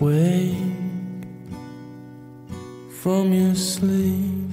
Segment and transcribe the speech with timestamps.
[0.00, 0.56] Wake
[3.02, 4.48] from your sleep.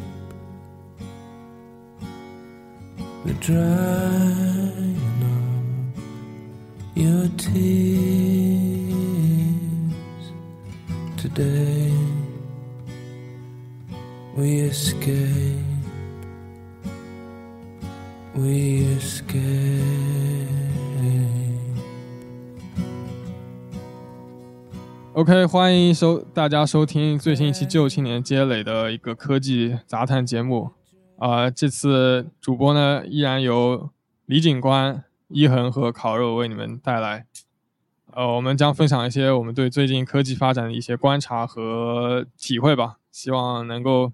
[3.25, 4.46] The drying
[25.30, 30.72] OK，欢迎收大家收听最新一期《旧青年积累》的一个科技杂谈节目。
[31.18, 33.90] 啊、这次主播呢依然由
[34.26, 37.25] 李警官、一恒和烤肉为你们带来。
[38.14, 44.14] 呃，我们将分享一些我们对最近科技发展的一些观察和体会吧，希望能够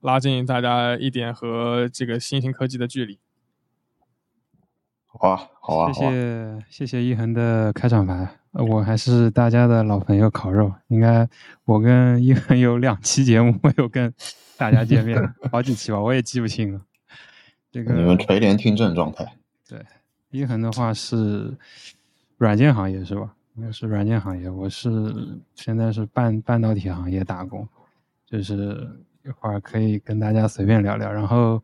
[0.00, 3.18] 拉近大家一点和这个新型科技的距离。
[5.06, 6.10] 好啊，好啊，谢。
[6.68, 11.28] 谢谢谢一恒的开场白，呃我还是大家的老朋友烤肉，应该
[11.64, 14.12] 我跟一恒有两期节目没有跟
[14.58, 16.80] 大家见面，好几期吧，我也记不清了。
[17.70, 19.24] 这个你们垂帘听政状态，
[19.66, 19.82] 对
[20.30, 21.56] 一恒的话是
[22.36, 23.34] 软件行业是吧？
[23.56, 24.90] 应该是软件行业，我是
[25.54, 27.66] 现在是半半导体行业打工，
[28.26, 28.86] 就是
[29.24, 31.10] 一会儿可以跟大家随便聊聊。
[31.12, 31.62] 然后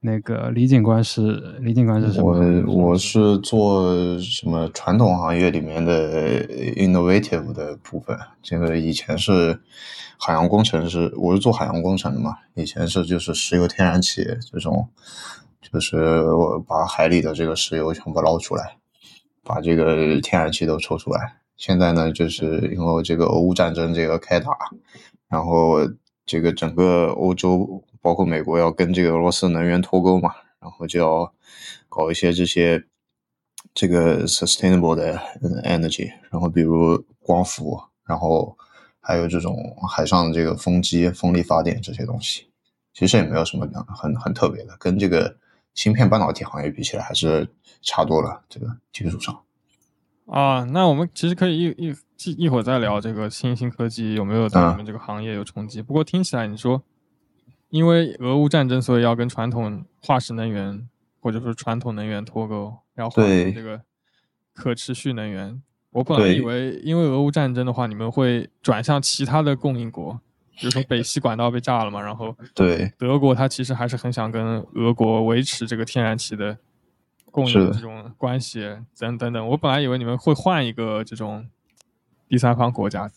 [0.00, 2.32] 那个李警官是李警官是什么
[2.68, 2.90] 我？
[2.90, 6.46] 我是做什么传统行业里面的
[6.76, 8.16] innovative 的部分。
[8.40, 9.60] 这个以前是
[10.16, 12.36] 海洋工程师，我是做海洋工程的嘛。
[12.54, 14.88] 以前是就是石油天然气这种，
[15.60, 18.76] 就是我把海里的这个石油全部捞出来，
[19.42, 21.38] 把这个天然气都抽出来。
[21.56, 24.52] 现在呢，就是因为这个俄乌战争这个开打，
[25.28, 25.78] 然后
[26.24, 31.32] 这个整个欧洲包括美国要跟这个俄罗斯能源脱钩嘛，然后就要
[31.88, 32.84] 搞一些这些
[33.74, 38.56] 这个 sustainable 的嗯 energy，然后比如光伏，然后
[39.00, 42.48] 还有这种海上这个风机、风力发电这些东西，
[42.92, 45.36] 其实也没有什么很很特别的，跟这个
[45.74, 47.48] 芯片半导体行业比起来还是
[47.82, 49.42] 差多了，这个技术上。
[50.26, 55.80] 啊，那我们其实可以一一一一会儿再聊这个新兴科技有没有对我们这个行业有冲击。
[55.80, 56.82] 不过听起来你说，
[57.70, 60.88] 因为俄乌战争，所以要跟传统化石能源
[61.20, 63.82] 或者说传统能源脱钩，要换成这个
[64.54, 65.62] 可持续能源。
[65.90, 70.20] 我本来以为，因为俄乌战争的话，你们会转向其他的供应国，
[70.58, 76.58] 比如说北溪管道被炸了嘛，然后 对，德国它其实还是很想跟俄国维持这个天然气的
[77.30, 79.48] 供是的应这种关系，等等等。
[79.48, 81.48] 我本来以为你们会换一个这种
[82.28, 83.10] 第三方国家，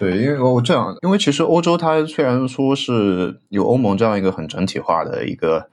[0.00, 5.68] 对，因为我这样，因为其实欧洲它虽然说是有欧盟这样一个很整体化的一个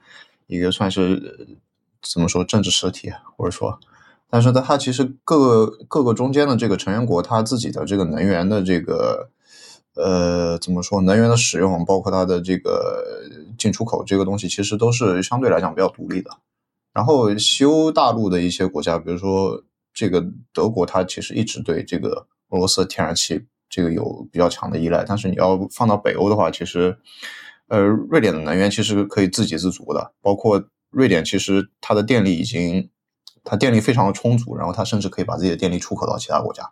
[0.48, 1.56] 一个算是
[2.02, 3.80] 怎么说政治实体，或者说，
[4.28, 9.30] 但是呢，它其实各个各个中间的这个成员国，它自己的这个能源的这个
[9.94, 13.02] 呃怎么说，能源的使用，包括它的这个
[13.56, 16.30] 进出口这个东西，其实都是相对来讲比较独立的。
[16.92, 19.62] 然后西欧大陆的一些国家，比如说
[19.94, 20.22] 这个
[20.52, 25.04] 德国，它其实一直对这个俄罗斯天然气这个有比较强的依赖。
[25.06, 26.98] 但是你要放到北欧的话，其实
[27.68, 32.88] 呃，瑞典的能源其实可以自给自足的，包括瑞典其实它的电力已经
[33.44, 36.70] 它电力非常的充足，然后它甚至可以把自己的电力出口到其他国家。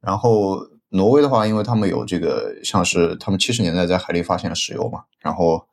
[0.00, 0.58] 然后
[0.90, 5.66] 挪威的话，因为他们有这个像是他们七十年代在海里发现了石油嘛，然后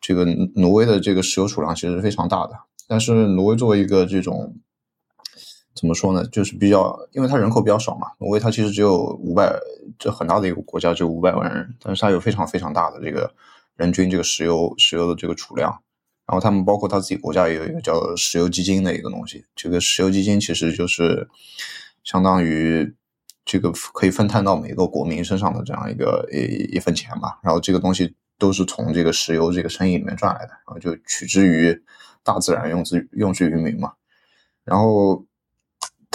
[0.00, 2.52] 这个挪威的这个石油储量其实是非常大的。
[2.86, 4.54] 但是挪威作为一个这种
[5.74, 9.52] 怎么说呢，就是比较，因为它人口比较少嘛，挪威它其实只有五百，
[9.98, 13.32] 这很大的一个国家，只有五百万人，但是它有非常非常大的这个
[13.76, 15.80] 人均这个石油石油的这个储量。
[16.26, 21.28] 然后他们包括他自己国家也有一个叫石油基金的一个东西，这个石油基金其实就是
[22.02, 22.94] 相当于
[23.44, 27.38] 这个可以分摊到每个国民身上的这样一个一一份钱吧。
[27.42, 31.78] 然后这个东西都是从这个石油这个生意里面赚来的，然后就取之于
[32.22, 33.92] 大自然，用之用之于民嘛。
[34.64, 35.22] 然后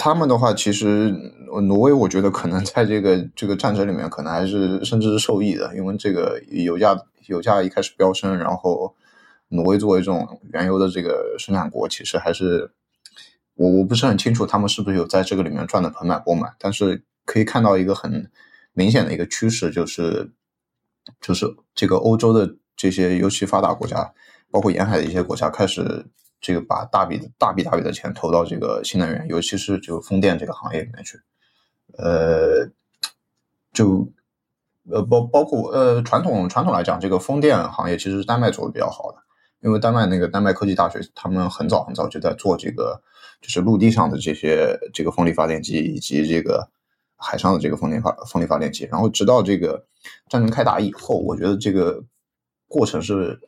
[0.02, 1.14] 他们的话，其实
[1.68, 8.96] 挪威我觉得可能在这个这个战争里面，可能还是甚至是受益的，因为这个油价油价一开始飙升，然后
[9.48, 12.72] 挪威作为这种原油的这个生产国，其实还是
[13.56, 18.30] 我我不是很清楚他们是不是有在这个里面赚的盆满钵满，但是可以看到一个很
[18.72, 20.30] 明显的一个趋势，就是
[21.20, 21.44] 就是
[21.74, 24.10] 这个欧洲的这些尤其发达国家，
[24.50, 26.06] 包括沿海的一些国家，开始
[26.40, 31.20] 这个把大笔大笔大笔的钱投到这个新能源，尤其是就风电这个行业里面去，
[31.98, 32.70] 呃，
[33.72, 34.10] 就
[34.90, 39.18] 呃包包括呃传统传统来讲，这个风电行业其实是丹麦做的比较好的，
[39.60, 43.02] 因为丹麦那个丹麦科技大学，他们很早很早就在做这个，
[43.42, 46.70] 就是陆地上的这些这个风力发电机以及这个
[47.16, 49.84] 海上的这个风电发风力发电机，然后直到这个
[50.28, 52.02] 战争开打以后，我觉得这个
[52.66, 53.38] 过程是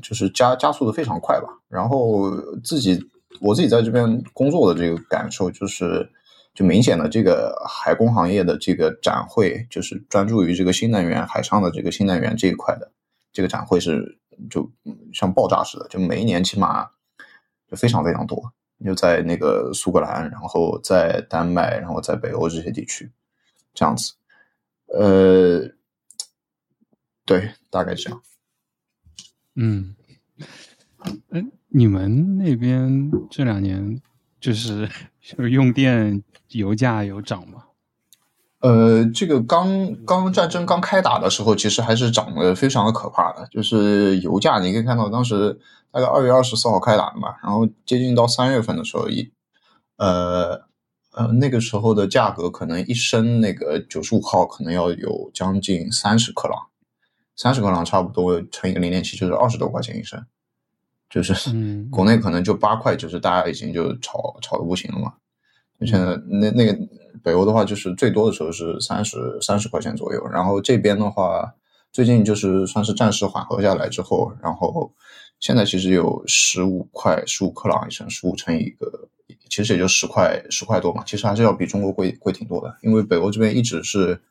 [0.00, 1.48] 就是加加速的非常快吧。
[1.68, 2.30] 然后
[2.62, 2.98] 自己
[3.40, 6.10] 我自己在这边工作的这个感受就是，
[6.54, 12.90] 就明显的这个海工行业的这个展会，就是专注于这个新能源海上的这个新能源这一块的
[13.32, 14.18] 这个展会是
[14.48, 14.70] 就
[15.12, 16.88] 像爆炸似的，就每一年起码
[17.70, 18.52] 就非常非常多。
[18.84, 23.08] 就在那个苏格兰，然后在丹麦，然后在北欧这些地区，
[23.72, 24.14] 这样子，
[24.86, 25.70] 呃，
[27.24, 28.20] 对，大概这样。
[29.54, 29.94] 嗯，
[31.30, 34.00] 哎，你们那边这两年
[34.40, 34.88] 就是
[35.20, 37.64] 就 是用电油价有涨吗？
[38.60, 43.46] 呃，这个刚刚战争刚开打的时候，其实还是涨得非常的可怕的。
[43.50, 45.58] 就是油价，你可以看到当时
[45.90, 49.32] 大概二月二十四号开打的嘛，然后接近到三月份的时候，一
[49.96, 50.62] 呃
[51.10, 56.68] 呃那个时候的价格可能一升那个九十五号可能要有将近三十克朗，
[57.36, 60.24] 三十克朗差不多乘以个零点七就是二十多块钱一升，
[61.08, 65.14] 就是嗯 国内可能就八块，就是大家已经就炒炒的不行了嘛。
[65.84, 66.78] 现在那那个
[67.24, 71.52] 北欧的话，就是最多的时候是三十三十块钱左右，然后这边的话，
[71.90, 74.92] 最近就是算是暂时缓和下来之后，然后
[75.40, 79.08] 现在其实有十五块十五克朗一升，十五乘以一个，
[79.50, 84.22] 其实也就十块十块多嘛，其实还是要比中国贵贵挺多的，因为北欧这边一直是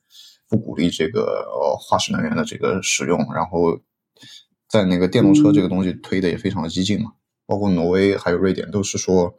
[0.52, 3.80] 不鼓励这个呃化石能源的这个使用，然后
[4.68, 7.14] 在那个电动车这个东西推的也非常的激进嘛，
[7.48, 9.34] 包括挪威还有瑞典都是说。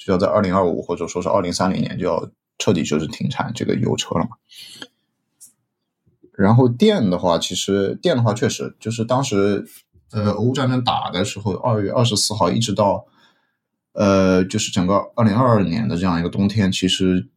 [0.00, 4.36] 就要在二零二五或者说是二零三零年就要彻底就是停产这个油车了嘛。
[6.30, 9.66] 然后电的话，其实电的话确实就是当时
[10.12, 13.06] 呃俄乌战争打的时候，二月二十四号一直到
[13.92, 17.28] 呃就是整个二零二二年的这样一个冬天，其实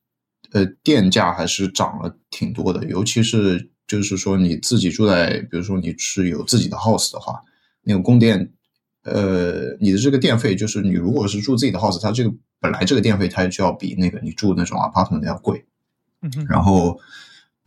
[0.51, 7.41] 呃电价还是涨了挺多的，尤其是就是说你自己住在，比如说你是有自己的 house 的话，
[7.83, 8.51] 那个供电。
[9.03, 15.65] 呃，你的这个电费就是你如果是住自己的 house，它这个本来这个电费它就要比那个你住那种 apartment 要贵。
[16.21, 16.99] 嗯哼然后，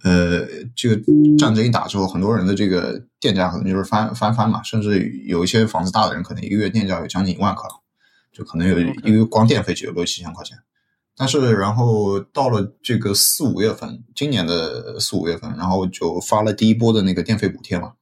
[0.05, 0.47] 呃，
[0.77, 0.95] 这个
[1.37, 7.81] 战争一打之后，很多人的这个电价可能就是翻翻番嘛，甚至有一些房子大的人，可能一个月电价有将近一万克朗，
[8.33, 10.57] 就可能有一个光电费就有六七千块钱。
[11.17, 17.93] 但是，然后到了这个四五月份，今年的四五月份，然后就发了第一波的那个电费补贴嘛。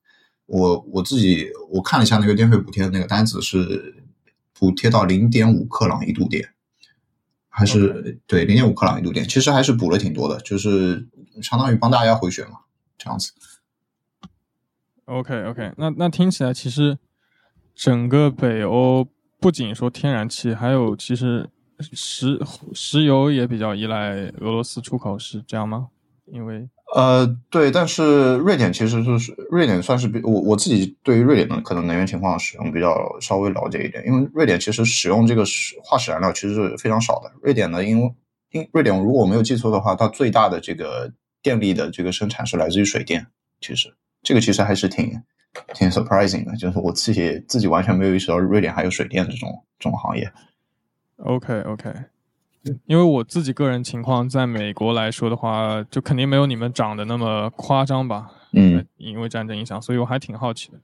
[0.47, 4.03] 我我自己我看了一下那个电费补贴的那个单子是
[4.53, 6.55] 补贴到零点五克朗一度电，
[7.49, 11.07] 还是对零点五克朗一度电，其实还是补了挺多的，就是
[11.43, 12.61] 相当于帮大家回血嘛，
[12.97, 13.33] 这样子。
[15.05, 16.99] OK OK，那那听起来其实
[17.75, 19.07] 整个北欧
[19.39, 21.51] 不仅说天然气，还有其实
[21.93, 22.41] 石
[22.73, 25.89] 石油也比较依赖俄罗斯出口，是这样吗？
[26.27, 37.33] 因为呃，对，但是瑞典其实就是瑞典算是比我我自己对于瑞典的可能能源情况使用比较稍微了解一点，因为瑞典其实使用这个石化石燃料其实是非常少的。
[37.43, 38.15] 瑞典呢，因为
[38.53, 41.13] 因瑞典如果我没有记错的话，它最大的这个
[41.43, 43.27] 电力的这个生产是来自于水电，
[43.61, 45.21] 其实这个其实还是挺
[45.75, 50.31] 挺 surprising 的，就是我自己自己完全没有意识到瑞典还有水电这种这种行业。
[51.25, 51.93] OK OK，
[52.87, 58.31] 因为我自己个人情况，在美国来说的话，就肯定没有你们长得那么夸张吧。
[58.53, 60.79] 嗯，因为战争影响，所以我还挺好奇的。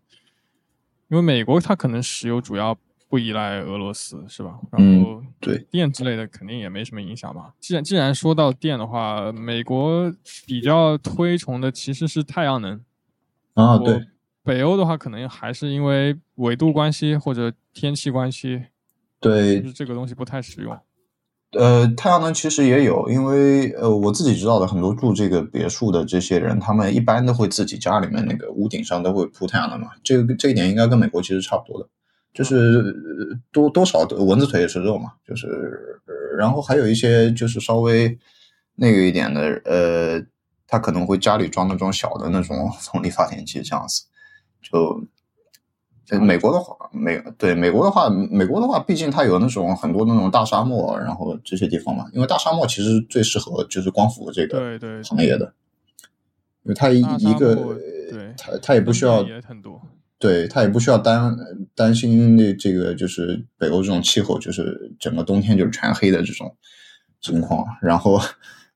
[1.09, 2.76] 因为美国它可能石油主要
[3.09, 4.59] 不依赖俄罗斯，是吧？
[4.71, 7.54] 然后对，电之类的肯定也没什么影响吧。
[7.59, 10.12] 既然既然说到电的话，美国
[10.47, 12.80] 比较推崇的其实是太阳能。
[13.54, 14.07] 啊，对，
[14.45, 18.66] 北欧的话，可能还是因为纬度关系或者天气关系，
[19.21, 20.79] 对就是这个东西不太实用。
[21.53, 29.89] 呃，太阳能其实也有，因为呃，我自己知道的很多住这个别墅的这些人，他们一般都会自己家里面那个屋顶上都会铺太阳能嘛。
[30.05, 31.89] 这个这一点应该跟美国其实差不多的，
[32.35, 35.13] 就是呃多多少蚊子腿也是肉嘛。
[35.27, 35.47] 就是，
[36.05, 38.19] 呃然后还有一些就是稍微
[38.75, 40.23] 那个一点的，呃，
[40.67, 44.05] 他可能会家里装那种小的那种 风力发电机这样子，
[44.63, 45.03] 就。
[46.11, 55.53] 呃，美国的话，美对美国的话，美国的话，毕竟它有那种很多那种大沙漠，然后这些地方嘛，因为大沙漠其实最适合就是光伏这个行业的，
[56.62, 57.79] 因为它一一个
[58.37, 59.25] 它它也不需要。
[60.21, 61.37] 对它也不需要担
[61.77, 66.57] 担心那这个就是北欧这种气候，就是整个冬天就是全黑的这种
[67.21, 68.21] 情况，然后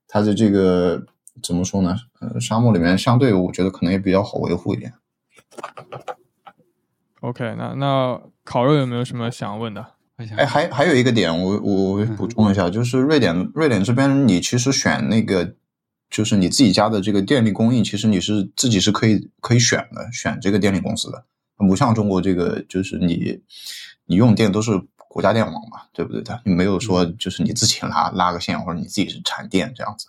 [0.06, 1.04] 它的这个
[1.42, 1.96] 怎么说呢？
[2.20, 4.92] 呃，沙漠里面相对我觉得可能也比较好维护一点。
[7.22, 9.86] OK，那那烤肉有没有什么想问的？
[10.36, 15.54] 哎，还还有一个点，我我补充一下，就是瑞典瑞典这边，你其实选那个
[16.10, 21.24] 就是你自己家的这个电力供应，其实你是自己是可以可以选的，选这个电力公司的，
[21.56, 23.40] 不像中国这个就是你
[24.06, 26.40] 你用电都是国家电网嘛，对不对的？
[26.44, 30.08] 你没有说就是你自己拉拉个线或者你自己是产电这样子。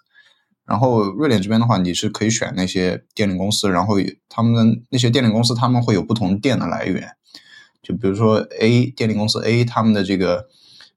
[0.65, 3.95] 然后瑞典这边的话，你是可以选那些电力公司，然后
[4.29, 7.11] 他们的那些电力公司他们会有不同电的来源，
[7.81, 10.47] 就比如说 A 电力公司 A 他们的这个。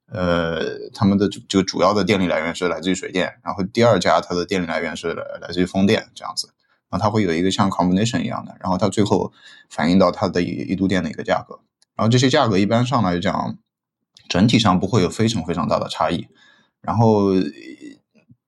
[0.08, 6.52] 呃，他们的这个主要的电力来源是来自于水电，然后第二家它的电力来源是来自于风电，这样子，
[6.88, 9.32] 然后它会有一个像 combination 一样的，然后它最后
[9.68, 11.58] 反映到它的一一度电的一个价格，
[11.96, 13.58] 然后这些价格一般上来讲，
[14.28, 16.28] 整体上不会有非常非常大的差异，
[16.80, 17.32] 然后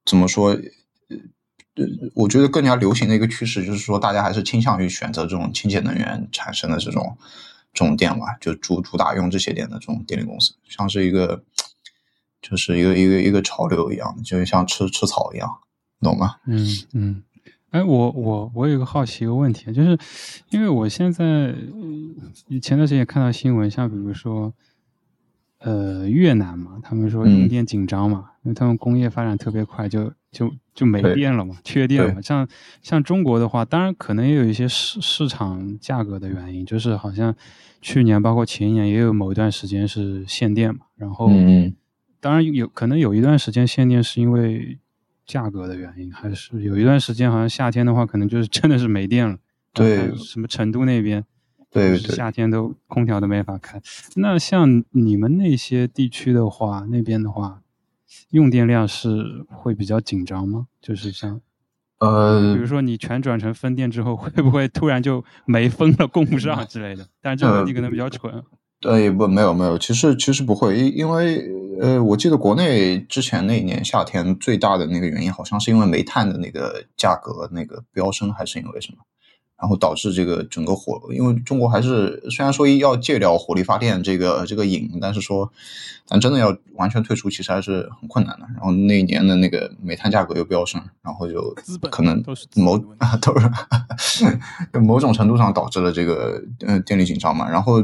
[0.05, 0.57] 怎么说？
[1.79, 7.17] 呃，我觉得更加流行的一个趋势就是说，大家还是倾向于选择这种清洁能源产生的这种。
[7.75, 11.45] 这种电嘛，就主主打用这些电的这种电力公司，像是一个，
[12.43, 15.49] 就是一个一个一个潮流一样，就像吃吃草一样，
[16.01, 16.37] 懂吗？
[16.47, 17.23] 嗯嗯。
[17.71, 19.97] 哎，我我我有个好奇一个问题，就是
[20.49, 21.55] 因为我现在
[22.61, 24.53] 前段时间也看到新闻，像比如说，
[25.59, 32.23] 呃，越南嘛，他们说用电紧张嘛，因为他们工业发展特别快，就就就没电了嘛，缺电了。
[32.23, 32.49] 像
[32.83, 37.35] 像中国的话，当然可能也有一些市市场价格的原因，就是好像。
[37.81, 41.31] 去年包括前年也有某一段时间是限电嘛，然后，
[42.19, 44.77] 当然有可能有一段时间限电是因为
[45.25, 49.39] 价格的原因，还是有一段时间好像夏天的话可能就是真的是没电了。
[49.73, 51.25] 对，什么成都那边，
[51.71, 53.81] 对，夏天都空调都没法开。
[54.17, 57.63] 那像你们那些地区的话，那边的话，
[58.31, 60.67] 用电量是会比较紧张吗？
[60.81, 61.41] 就是像。
[62.01, 67.05] 呃，比如说你全转成分电之后，会不会突然就没风了，供不上之类的？
[67.21, 68.43] 但是这个问题可能比较蠢。
[68.81, 71.45] 对，不，没有没有，其实其实不会，因因为
[71.81, 78.99] 呃，我记得国内之前那一年夏天最大的那个原因，好像是因为煤炭的那个价格那个飙升，还是因为什么？
[79.61, 85.51] 然后导致这个整个火，因为中国还是虽然说要戒掉火力发电这个这个瘾，但是说，
[86.07, 88.47] 咱真的要完全退出，其实还是很困难的。
[88.55, 91.53] 然后那一年的那个煤炭价格又飙升，然后就
[91.91, 92.23] 可能
[92.55, 93.37] 某啊都
[93.99, 94.39] 是
[94.81, 97.51] 某种程度上导致了这个呃电力紧张嘛。
[97.51, 97.83] 然后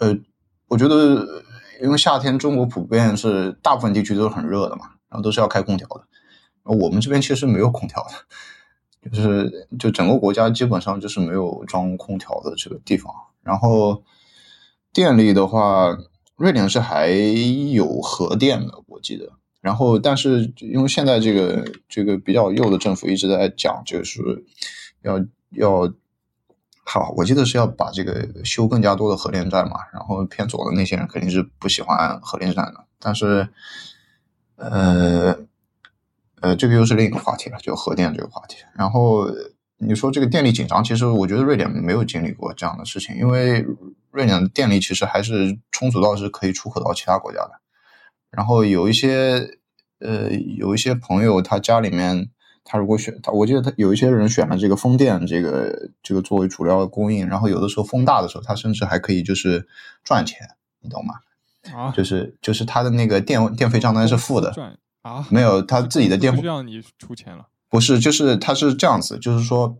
[0.00, 0.18] 呃，
[0.66, 1.44] 我觉得
[1.80, 6.02] 因为夏天中国普遍是大部分地区都是很热的嘛，然后都是要开空调的，
[6.64, 8.10] 我们这边其实没有空调的。
[9.10, 13.10] 就是就整个国家基本上就是没有装空调的这个地方，
[13.42, 14.02] 然后
[14.92, 15.96] 电力的话，
[16.36, 19.32] 瑞典是还有核电的，我记得。
[19.62, 24.44] 然后但是因为现在这个这个比较右的政府一直在讲，就是
[25.02, 25.18] 要
[25.50, 25.90] 要
[26.84, 29.76] 好，我记得是要把这个修更加多的核电站嘛。
[29.94, 33.48] 然后偏左的那些人肯定是不喜欢核电站的，但是
[34.56, 35.48] 呃。
[36.40, 38.56] 呃，这个又是另一个话题了，就核电这个话题。
[38.74, 39.26] 然后
[39.78, 43.64] 你说这个电力紧张，其实我觉得瑞典没有经历过这样的事情，因为
[44.10, 47.52] 瑞典的电力其实还是充足到是可以出口到其他国家的。
[48.30, 49.58] 然后有一些
[50.00, 52.30] 呃，有一些朋友他家里面，
[52.64, 57.26] 他如果选他，我记得他有一些人选了这个风电，这个这个作为主要供应。
[57.26, 59.66] 然后有的时候风大的时候，他甚至还可以就是
[60.04, 60.38] 赚钱，
[60.80, 61.14] 你懂吗？
[61.74, 64.52] 啊，就是就是他的那个电电费账单是负的。
[65.02, 67.48] 啊，没有，他自己的店不需要你出钱了。
[67.68, 69.78] 不是，就是他是这样子，就是说，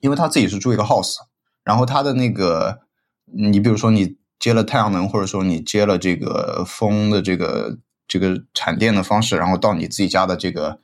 [0.00, 1.16] 因为他自己是住一个 house，
[1.64, 2.80] 然后他的那个，
[3.26, 10.80] 你比如说你接了太阳能，或者说你接了这个风的这个这个产电的方式，然后到你自己家的这个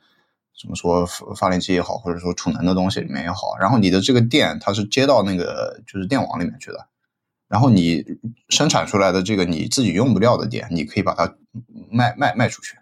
[0.61, 6.87] 怎么说发电机也好，或者说储能的东西里面也好，然后你的这个电它是接到那个就是电网里面去的，
[7.47, 8.03] 然后你
[8.49, 11.35] 生产出来的这个你自己用不掉的电，你可以把它
[11.89, 12.77] 卖卖卖出去。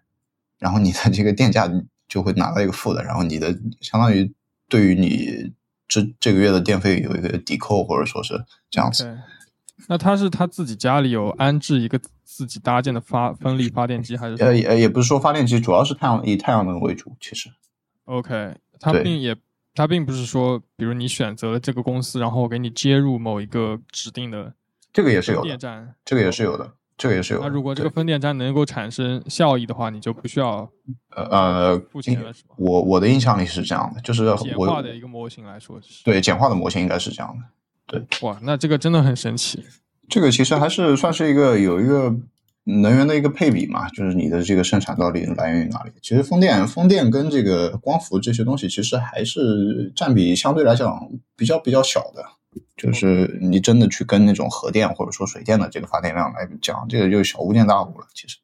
[0.63, 1.69] 然后你的这个电价
[2.07, 4.33] 就会拿到一个负的，然后你的相当于
[4.69, 5.51] 对于你
[5.89, 8.33] 这这个月的电费有一个抵扣，或者说是
[8.69, 9.19] 这样子。
[9.89, 14.41] 那他是他自己家里有安置一个自己搭建的发风力发电机，还是？
[14.41, 17.13] 呃也也不是说发电机，主要是太阳以太阳能为主。
[17.19, 17.49] 其实
[18.05, 19.35] ，OK，他并也
[19.73, 24.53] 他并不是说，比如你选择了这个公司，然后给你接入某一个指定的，
[24.93, 26.71] 这个也是有电站，这个也是有的。
[27.03, 27.41] 这个也是有。
[27.41, 30.69] 那如果这个风电站能够产生效益的话，你就不需要
[31.09, 32.55] 呃付钱了，是吧？
[32.57, 37.99] 我我的印象里是这样的，就是简化的一个模型来说，对简化的模型应该是这样的。
[37.99, 39.61] 对，哇，那这个真的很神奇。
[40.07, 42.15] 这个其实还是算是一个有一个
[42.63, 45.91] 能源的一个配比嘛，就是你的这个生产到底来源于哪里？
[46.01, 52.23] 其实风电、风电跟这个光伏这些东西，其实还是占比相对来讲比较比较小的。
[52.75, 58.07] 就是你真的去跟那种核电或者说水电的这个发电量来讲，这个就小巫见大巫了。
[58.13, 58.37] 其实，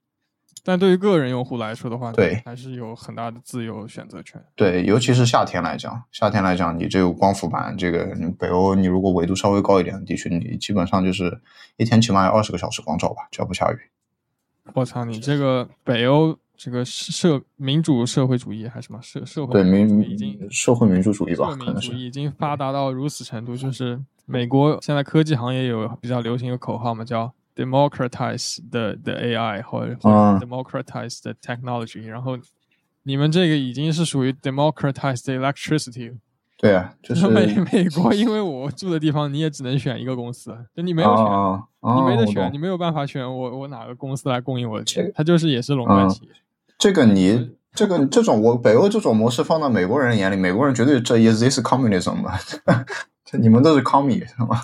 [0.64, 4.44] 但对于个人用户来说的话，对还是有很大的自由选择权。
[4.56, 11.42] 对，尤其是夏天来讲，夏天来讲，你这个光伏板，这个你北欧，你如果纬度稍微高一点的地区，你基本上就是
[11.78, 13.78] 一天起码有二十个小时光照吧，只要不下雨。
[14.74, 21.92] 我操，你这个北欧这个社民主社会主义还是什么社社会对民主已经社会民主主义吧社，可能是。
[21.92, 32.38] 民主义已经发达到如此程度，就是美国现在科技行业有比较流行一个口号嘛，叫 democratize the the AI 或者 democratize the technology，、然后
[33.04, 36.18] 你们这个已经是属于 democratize the electricity。
[36.58, 46.32] 对啊，就是美美国，因为我住的地方，你也只能选一个公司，就你没有选，啊啊，你没得选，你没有办法选我我哪个公司来供应我的这个它就是也是垄断嗯企业。
[46.80, 52.40] 这个你这个这种我北欧这种模式放到美国人眼里，美国人绝对这 is this communism 嘛，
[53.24, 54.62] 这你们都是 commie 是吗？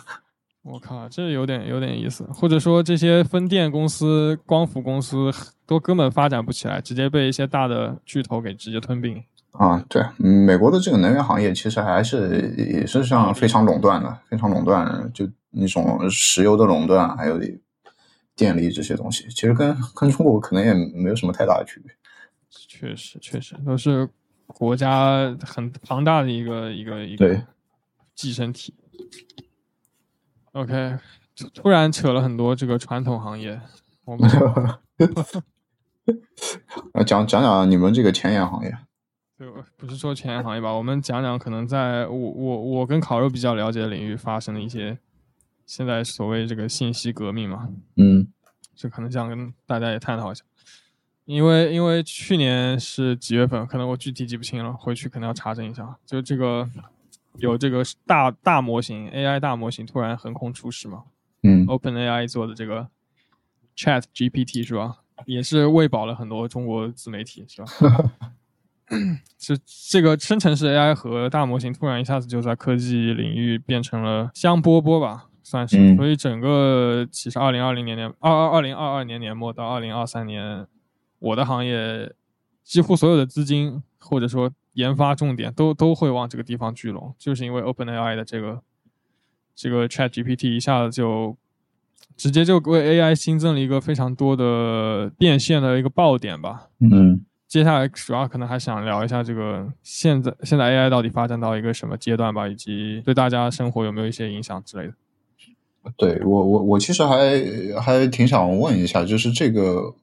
[0.63, 5.29] 我靠，这有点有点意思，或者说这些分电公司、光伏公司
[5.67, 9.21] 都根本发展不起来，直接被一些大的巨头给直接吞并。
[9.51, 17.39] 啊，对，嗯美国的这个能源行业其实还是也是像非常垄断的，非常垄断，就那种石油的垄断，还有
[18.35, 21.93] 电力这些东西，其实跟跟中国可能也没有什么太大的区别。
[22.67, 24.09] 确实，确实都是
[24.47, 27.47] 国家很庞大的一个一个一对个
[28.13, 28.73] 寄生体。
[30.53, 30.97] OK，
[31.35, 33.59] 突突然扯了很多这个传统行业，
[34.05, 34.29] 我们
[36.93, 38.75] 呃，讲讲讲你们这个前沿行业。
[39.37, 44.97] 就不是说前沿行业吧，我们讲讲可能在我我我跟烤肉比较了解的领域发生的一些
[45.65, 48.25] 现在所谓这个信息革命嘛，嗯
[48.73, 50.45] 就可能想跟大家也探讨一下。
[51.25, 55.95] 因为因为去年是几月份，可能我具体记不清了，回去可能要查证一下。
[56.05, 56.69] 就这个
[57.37, 61.03] 有这个大大模型 AI 大模型突然横空出世嘛
[61.43, 62.87] 嗯，OpenAI 做的这个
[63.75, 64.97] Chat GPT 是吧？
[65.25, 67.67] 也是喂饱了很多中国自媒体是吧？
[69.39, 69.55] 这
[69.89, 75.77] 这个生成式 AI 和大模型突然一下子就在科技领域变成了香饽饽吧，算是。
[75.79, 80.67] 嗯所以整个其实二零二零年年二二二零二二年年末到二零二三年，
[81.25, 82.13] 我的行业
[82.63, 88.61] 几乎所有的资金或者说研发重点都都会往这个地方聚拢，就是因为 OpenAI 的这个
[89.55, 91.35] 这个 Chat GPT 一下子就
[92.15, 96.69] 直接就为 AI 新增了一个非常多的变现的一个爆点吧。
[96.79, 104.93] 嗯接下来主要可能还想聊一下这个现在现在 AI 到底发展到一个什么阶段吧，以及对大家生活有没有一些影响之类的。
[105.97, 107.41] 对我我我其实还
[107.81, 109.93] 还挺想问一下，就是这个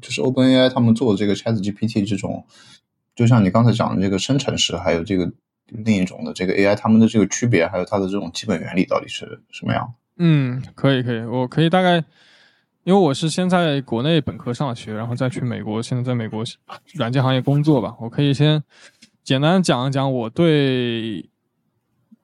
[0.00, 2.44] 就是 OpenAI 他们做的这个 ChatGPT 这种，
[3.14, 5.30] 就像你刚才讲的这个生成式，还有这个
[5.66, 9.94] 另一种的这个 AI，它们的这个区别，还有它的这种基本原理到底是什么样？
[10.16, 12.02] 嗯，可以可以，我可以大概，
[12.84, 16.42] 因为我是先在国内本科上学，然后再去美国，现在在美国
[16.94, 17.94] 软件行业工作吧。
[18.00, 18.62] 我可以先
[19.22, 21.28] 简单讲一讲我对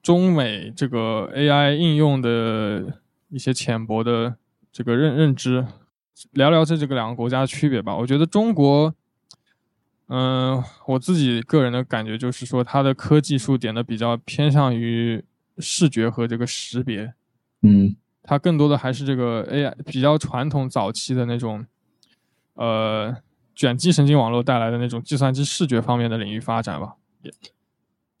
[0.01, 3.01] 中美这个 AI 应用的
[3.35, 4.37] 一些浅薄的
[4.71, 5.67] 这个认认知，
[6.31, 7.93] 聊聊这这个两个国家的区别吧。
[7.93, 8.95] 我觉得中国，
[10.07, 15.21] 嗯、我自己个人的感觉就是说，它的科技术点的比较偏向于
[15.57, 17.13] 视觉和这个识别。
[17.61, 17.93] 嗯
[18.23, 21.65] 它更多的还是这个 AI 比较传统早期的那种，
[22.53, 23.17] 呃，
[23.53, 26.95] 卷积神经网络带来的那种计算机视觉方面的领域发展吧。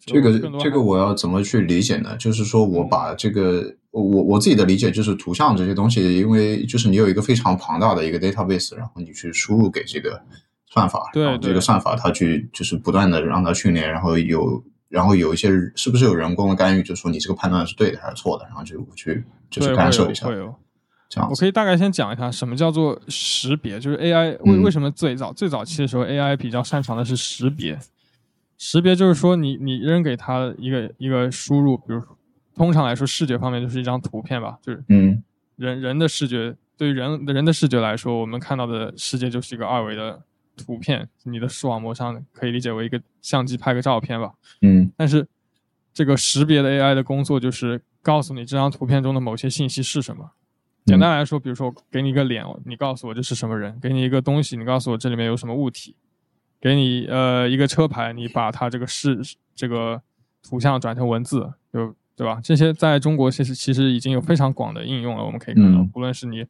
[0.07, 2.15] 也这个这个我要怎么去理解呢？
[2.17, 10.21] 就是说我把这个我我自己的理解就是图像这些东西，因为就是你有一个非常庞大的一个 database，然后你去输入给这个
[10.67, 20.27] 算法，对然后这个算法它去就是不断的让它训练，然后有然后有一些是不是有人工的干预，就说你这个判断是对的还是错的，然后就去就是干涉一下。
[21.07, 21.29] 这样。
[21.29, 27.79] 我可以大概先讲一下什么叫做识别，就是 AI 为嗯为什么最早最早期的时候 AI 比较擅长的是识别。
[28.57, 32.01] 识别就是说你你扔给它一个一个输入，比如
[32.55, 35.23] 通常来说视觉方面就是一张图片吧，就是嗯
[35.55, 40.21] 人人的视觉，对于人人的视觉来说，我们看到的世界就是一个二维的
[40.55, 44.33] 图片，你的视网膜上可以理解为一个相机拍个照片吧。
[44.61, 45.27] 嗯但是
[45.93, 50.31] 这个识别的 AI 的工作就是告诉你这张图片中的某些信息是什么。
[50.85, 55.95] 简单来说，比如说给你一个脸，你告诉我这是什么人；给你一个东西，你告诉我这里面有什么物体；
[56.65, 59.21] 给你呃一个车牌，你把它这个视
[59.53, 60.01] 这个
[60.41, 62.39] 图像转成文字，就对吧？
[62.43, 65.23] 这些在中国其实其实已经有非常广的应用了。
[65.23, 66.43] 我们可以看到，嗯无论是你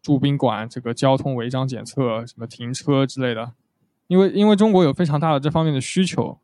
[0.00, 3.52] 住宾馆、这个交通违章检测、什么停车之类的，
[4.06, 6.38] 因为因为中国有非常大的这方面的需求，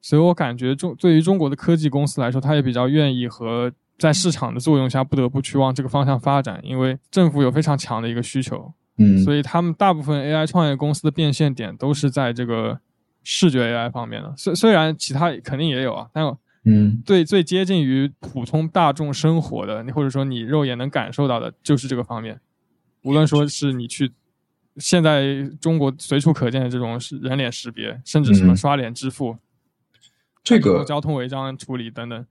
[0.00, 12.78] 所以我感觉中对于中国的科技公司来说，它也比较愿意和在市场的作用下不得不去往这个方向发展，因为政府有非常强的一个需求，嗯，所以他们大部分 AI 创业公司的变现点都是在这个
[13.24, 14.34] 视觉 AI 方面的。
[14.36, 16.24] 虽虽然其他肯定也有啊，但
[16.64, 22.40] 嗯最最接近于普通大众生活的，你或者说你肉眼能感受到的，就是这个方面。
[23.02, 24.12] 无论说是你去
[24.76, 29.38] 现在中国随处可见的这种是人脸识别，甚至什么嗯刷脸支付，
[30.42, 32.26] 这个交通违章处理等等，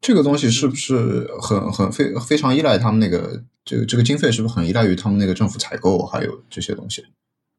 [0.00, 7.04] 这个东西是不是很很非非常依赖他们那个这个这个经费是不是很依赖于他们那个政府采购还有这些东西？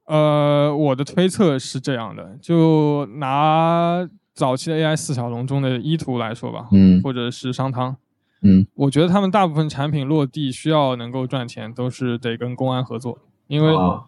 [0.06, 7.02] 呃，我的推测是这样的，就拿早期的 AI 四小龙中的依图来说吧，嗯。
[7.04, 7.96] 或者是商汤，
[8.42, 8.66] 嗯。
[8.74, 14.06] 我觉得他们大部分产品落地需要能够赚钱，都是得跟公安合作，因为、啊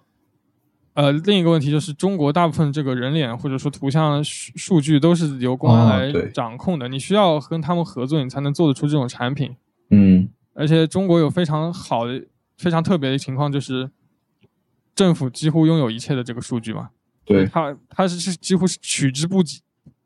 [0.93, 9.55] 呃，另一个问题就是中国大部分这个人脸或者说图像数数据都是由公安来掌控的，你需要跟他们合作，你才能做得出这种产品。
[9.89, 12.21] 嗯而且中国有非常好的、
[12.57, 13.89] 非常特别的情况，就是
[14.93, 16.89] 政府几乎拥有一切的这个数据嘛。
[17.23, 19.61] 对它它是是几乎是取之不尽、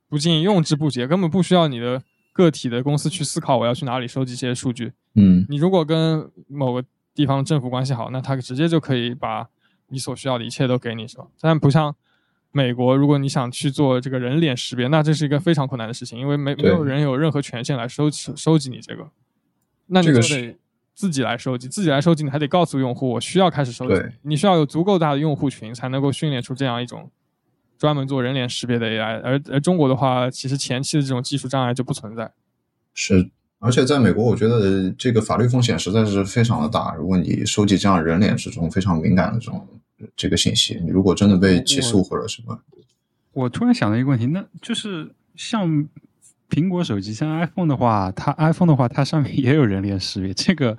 [0.07, 4.93] 不尽用之不竭，根本不需要你的个体的公司去思考我要去哪里收集这些数据。
[5.15, 9.47] 嗯你如果跟某个地方政府关系好，那他直接就可以把
[9.87, 11.27] 你所需要的一切都给你，是吧？
[11.39, 11.95] 但不像
[12.51, 19.09] 美国，如果你想去做这个人脸识别，那这是一个非常困难的事情，因为没没有人有任何权限来收收收集你这个，
[19.87, 20.57] 那你就得
[20.93, 27.11] 自己来收集，自己来收集，你还得告诉用户我需要开始收集对，你需要有足够大的用户群才能够训练出这样一种
[27.77, 32.31] 专门做人脸识别的 AI，而而中国的话，其实前期的这种技术障碍就不存在。
[32.93, 33.29] 是，
[33.65, 36.93] 而且在美国，我觉得这个法律风险实在是非常的大。
[36.93, 39.67] 如果你收集这样人脸这种非常敏感的这种
[40.15, 42.59] 这个信息，你如果真的被起诉或者什么，
[43.33, 45.67] 我突然想到一个问题，那就是像
[46.47, 50.77] 苹果手机，像 iPhone 的话，它 iPhone 的话，它上面也有人脸识别，这个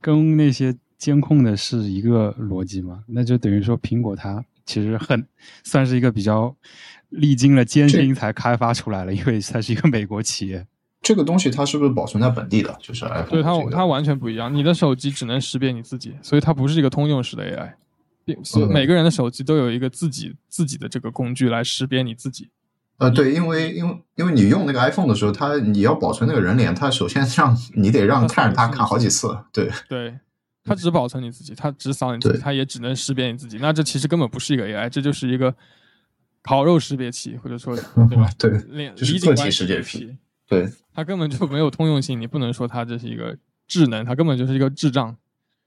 [0.00, 3.04] 跟那些监控的是一个逻辑吗？
[3.06, 5.24] 那就等于说，苹果它其实很
[5.62, 6.54] 算是一个比较
[7.10, 10.66] 历经了艰辛才开发出来了，因为它是一个美国企业。
[11.06, 12.76] 这个东西它是不是保存在本地的？
[12.80, 17.74] 就是 iPhone 对它这个它完全不一样，你的手机只能识别你自己，所以它不是一个通用式的 AI。
[18.24, 22.48] 并所以嗯每个人的手机都有一个自己自己的这个工具来识别你自己。
[22.98, 30.18] 呃，对，因为因为因为你用那个 iPhone 的时候，它你要保存那个人脸，它首先让你得让看着它看好几次，对对，
[30.64, 33.58] 它只保存你自己，它只扫你自己，它也只能识别你自己。
[33.60, 35.54] 那这其实根本不是一个 AI，这就是一个
[36.42, 37.76] 烤肉识别器，或者说
[38.08, 38.28] 对吧？
[38.38, 40.16] 对脸就是个体识别器，
[40.48, 45.16] 对，它根本就没有通用性，你不能说它这是一个智能，它根本就是一个智障。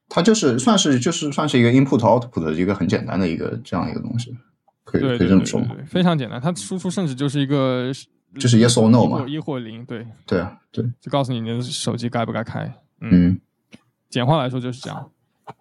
[0.07, 4.35] 它就是算是就是算是一个 input output 的一个很简单的一个这样一个东西，
[4.83, 5.75] 可以可以这么说吗？
[5.85, 7.91] 非常简单，它输出甚至就是一个
[8.39, 12.65] 就是 yes or no 嘛一或一或零，对，对啊，对，就告诉你你的手机该不该开。
[13.01, 13.41] 嗯，嗯
[14.09, 15.11] 简化来说就是这样。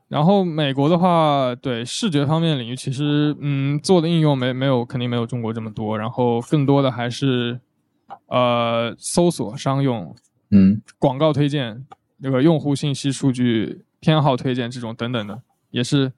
[0.09, 7.61] 然后美国的话，对视觉方面领域，其实嗯做的应用没没有肯定没有中国这么多，然后更多的还是
[8.27, 10.15] 呃搜索、商用、
[10.51, 11.85] 嗯广告推荐、
[12.19, 16.13] 那个用户信息数据、偏好推荐这种等等的，也是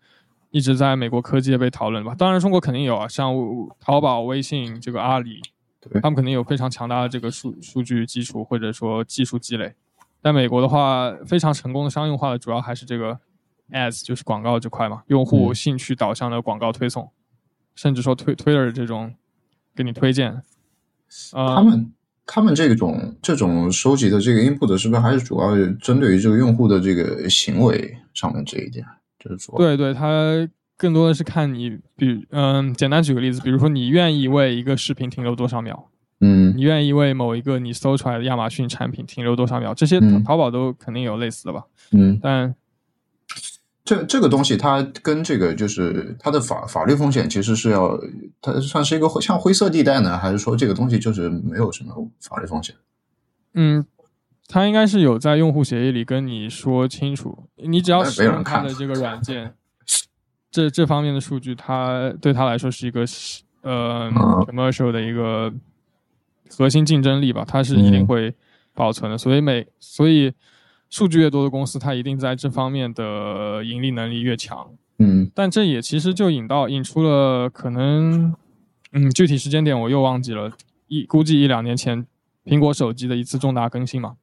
[0.50, 2.14] 一直在美国科技界被讨论吧。
[2.14, 3.34] 当然，中国肯定有啊，像
[3.78, 5.40] 淘宝、微信、这个阿里，
[6.02, 9.74] 他们肯定有非常强大的这个数数据基础或者说技术积累。
[10.22, 13.18] 在美国的话，非常成功的商用化的主要还是这个
[13.70, 17.10] ads，就是广告这块嘛，用户嗯兴趣导向的广告推送，
[17.74, 19.14] 甚至说推 Twitter 这种
[19.74, 20.42] 给你推荐。
[21.34, 21.92] 呃，他们
[22.26, 28.86] 他们这种这种收集的这个 input 是不是还是主要针对于这个用户的这个行为上面这一点？
[29.18, 35.88] 就是说，对对，它更多的是看你，比嗯，简单举个例子，比如说你愿意为一个视频停留多少秒，
[36.20, 41.64] 嗯你愿意为某一个你搜出来的亚马逊产品停留多少秒，这些嗯淘宝都肯定有类似的吧？
[41.92, 42.54] 嗯，但
[43.90, 47.98] 这这个东西它跟这个就是它的法法律风险其实是要
[48.40, 52.76] 它算是一个灰像灰色地带呢，还是说这个东西就是没有什么法律风险？
[53.54, 53.84] 嗯，
[54.46, 59.54] 它应该是有在用户协议里跟你说清楚，你只要那使用它的这个软件，
[60.52, 63.00] 这这方面的数据，它对它来说是一个
[63.62, 64.14] 呃嗯
[64.46, 65.52] commercial 的一个
[66.56, 68.32] 核心竞争力吧，它是一定嗯会
[68.72, 69.18] 保存的。
[69.18, 70.32] 所以每所以
[70.90, 74.70] 数据越多的公司，它一定在这方面的盈利能力越强。
[74.98, 78.34] 嗯但这也其实就引到引出了可能，
[78.92, 80.52] 嗯，具体时间点我又忘记了，
[80.88, 82.06] 一估计一两年前
[82.44, 84.16] 苹果手机的一次重大更新嘛。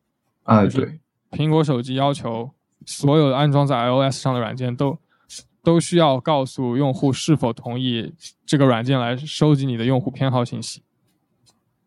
[0.44, 1.00] 啊，对，
[1.32, 2.52] 苹果手机要求
[2.86, 4.98] 所有安装在 iOS 上的软件都
[5.64, 8.14] 都需要告诉用户是否同意
[8.46, 10.82] 这个软件来收集你的用户偏好信息，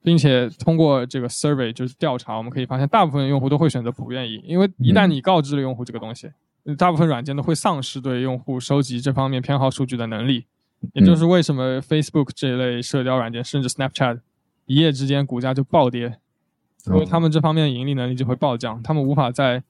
[0.02, 5.10] 并且通过这个 survey 就是调查，我们可以发现大部分用户都会选择不愿意，因为一旦嗯。
[5.10, 6.30] 你告知了用户这个东西，
[6.78, 10.46] 大部分软件都会丧失对用户收集这方面偏好数据的能力，
[10.94, 14.20] 也就是为什么 Facebook 这一类社交软件，甚至 Snapchat
[14.66, 16.18] 一夜之间股价就暴跌，
[16.86, 19.62] 因为他们这方面的盈利能力就会暴降，他们无法在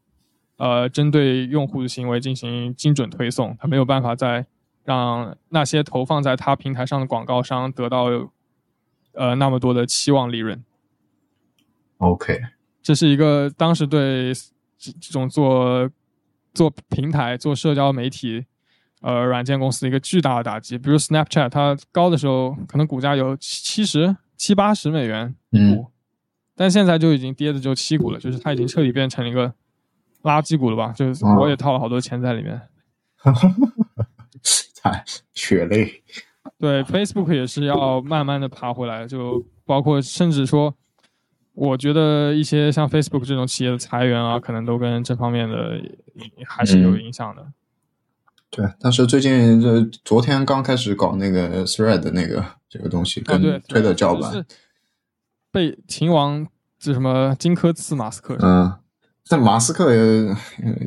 [0.58, 4.46] 呃针对用户的行为进行精准推送，他没有办法在
[4.84, 8.08] 让那些投放在他平台上的广告商得到
[9.12, 10.62] 呃那么多的期望利润。
[11.98, 12.40] OK，
[12.82, 14.32] 这是一个当时对
[14.78, 15.90] 这这种做
[16.54, 18.46] 做平台、做社交媒体
[19.02, 20.78] 呃软件公司的一个巨大的打击。
[20.78, 25.86] 比如 Snapchat，它高的时候可能股价有七十七八十美元股，嗯
[26.56, 29.54] 但现在就已经跌的就七股了，就是它已经彻底变成了一个
[30.22, 30.92] 垃圾股了吧？
[30.92, 32.60] 就是哦我也套了好多钱在里面。
[34.42, 36.02] 惨，血泪。
[36.60, 40.74] 对，Facebook 也是要慢慢的爬回来，就包括甚至说，
[41.54, 45.80] 我觉得一些像 Facebook 这种企业的裁员啊，可能都跟这方面的
[46.46, 47.46] 还是有影响的。
[48.50, 54.44] 对，但是最近这昨天刚开始搞那个 Thread 那个这个东西，跟，推特叫板，
[55.50, 56.46] 被秦王
[56.78, 58.70] 这什么荆轲刺马斯克，嗯，
[59.28, 60.36] 但马斯克也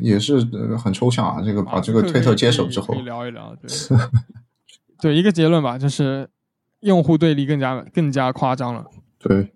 [0.02, 1.42] 也是呃很抽象啊。
[1.42, 3.68] 这个把这个推特接手之后可以，聊一聊，对，
[5.04, 6.26] 对，一个结论吧，就是
[6.80, 8.86] 用户对立更加更加夸张了。
[9.18, 9.52] 对，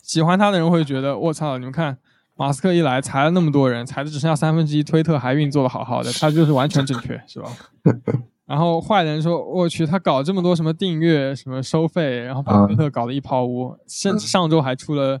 [0.00, 1.98] 喜欢他的人会觉得，我操，你们看，
[2.36, 7.50] 马斯克一来裁了那么多人，裁的只剩下三分之一，推特还运作的好好的，他就是完全正确，是吧？
[8.46, 15.20] 然后坏人说，我去，他搞这么多什么订阅、什么收费，然后把嗯推特搞得一泡污，甚至上周还出了。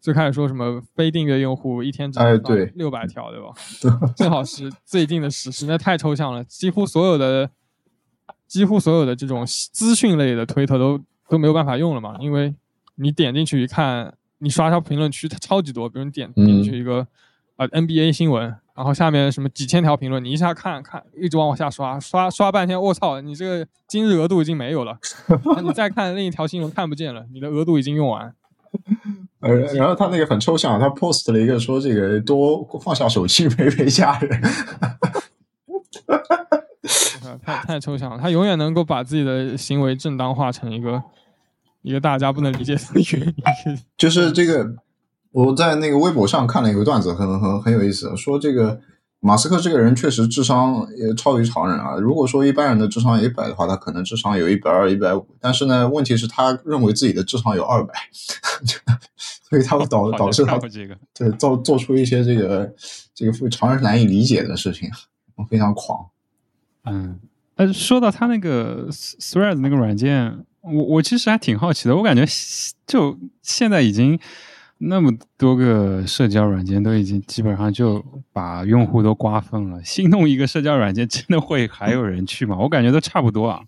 [0.00, 3.48] 最开始说什么非订阅用户一天只能对六百条，对吧？
[4.14, 7.50] 正好是最近的时事，那太抽象了，几乎所有的
[8.46, 12.54] 几乎所有的这种资讯类的推特都都没有办法用了嘛，因为
[12.96, 17.06] 你点进去一看，你刷刷评论区，它超级多，比如你点进去一个、
[17.56, 24.98] 呃 NBA 新闻，然后下面什么几千条评论，你一下看看，一直往下刷，刷刷半天，我操，你这个今日额度已经没有了，
[25.56, 28.34] 那你再看另一条新闻看不见了，你的额度已经用完。
[29.40, 34.42] 呃，然后他那个很抽象，他 post 了一个说这个多放下手机 陪陪家人，
[34.80, 35.22] 呃
[37.44, 41.02] 太太抽象了，他永远能够把自己的行为正当化成一个
[41.82, 43.78] 一个大家不能理解的原因。
[43.98, 44.74] 就是这个
[45.32, 48.80] 我在那个微博上看了一个段子，很很很有意思，说这个
[49.20, 51.96] 马斯克这个人确实智商也超于常人啊。
[51.96, 57.94] 如果说一般人的智商有一百的话，他可能智商有一百二、一百五，但是呢，问题是他认为自己的智商有二百，
[59.48, 62.72] 所以他会导导致他看过这个，对做做出一些这个
[63.14, 64.88] 这个常人难以理解的事情，
[65.44, 66.08] 非常狂。
[66.84, 67.18] 嗯，
[67.56, 71.96] 呃，说到他那个 Thread 那个软件，我我其实还挺好奇的。
[71.96, 72.24] 我感觉
[72.86, 74.18] 就现在已经
[74.78, 82.56] 那么多个社交软件都已经基本上就把用户都瓜分了，新弄一个社交软件真的会还有人去吗？
[82.58, 83.62] 我感觉都差不多啊。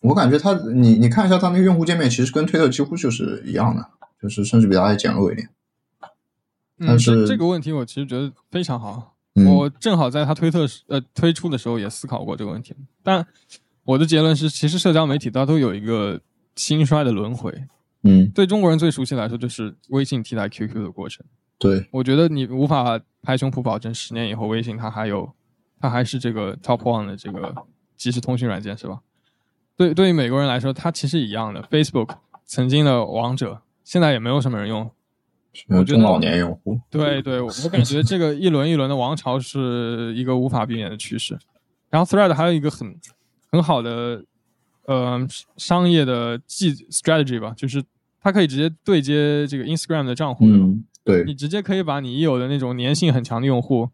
[0.00, 3.88] 我感觉他，你你看一下他那个用户界面，其实跟推特几乎就是一样的，
[4.20, 5.48] 就是甚至比它还简陋一点。
[6.78, 9.15] 嗯，但是这这个问题我其实觉得非常好。
[9.36, 13.26] 嗯我正好在他推特呃推出的时候也思考过这个问题，但
[13.84, 16.20] 我的结论是，其实社交媒体它都有一个
[16.56, 17.52] 兴衰的轮回。
[18.02, 21.24] 嗯，对中国人最熟悉来说，就是微信替代 QQ 的过程。
[21.58, 25.32] 对，我觉得你无法拍胸脯保证十年以后微信它还有，
[25.80, 27.54] 它还是这个 top one 的这个
[27.96, 29.00] 即时通讯软件是吧？
[29.76, 31.62] 对，对于美国人来说，它其实一样的。
[31.64, 34.90] Facebook 曾经的王者，现在也没有什么人用。
[35.68, 36.78] 我觉得中老年用户。
[36.90, 41.38] 对对，我我感觉这个一轮一轮的王朝是一个无法避免的趋势。
[41.90, 42.94] 然后 Thread 还有一个很
[43.50, 44.24] 很好的
[44.86, 47.82] 呃商业的技 strategy 吧，就是
[48.20, 53.88] 它可以直接对接这个 Instagram 的账户，嗯，对你，直接可以把你已有的那种粘性很强的用户，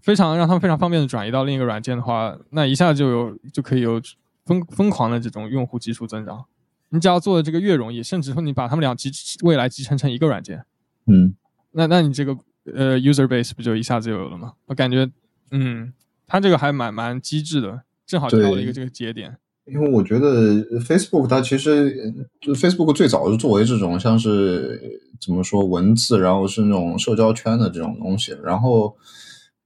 [0.00, 4.00] 非常让他们非常方便的转移到另一个软件的话，那一下就有就可以有
[4.46, 6.44] 疯疯狂的这种用户基数增长。
[6.90, 9.10] 你只要做的这个越容易，甚至说你把他们俩集
[9.42, 10.64] 未来集成成一个软件，
[11.08, 11.34] 嗯，
[11.72, 12.36] 那那你这个
[12.74, 14.52] 呃 user base 不就一下子就有了吗？
[14.66, 15.10] 我感觉，
[15.50, 15.92] 嗯，
[16.26, 19.38] 他这个还蛮蛮机智的，正好挑了一个这个节点。
[19.64, 24.80] 因为我觉得 Facebook 它其实就 Facebook 最早是作为这种像是
[25.20, 28.96] 怎么说文字，然后是那种社交圈的这种东西，然后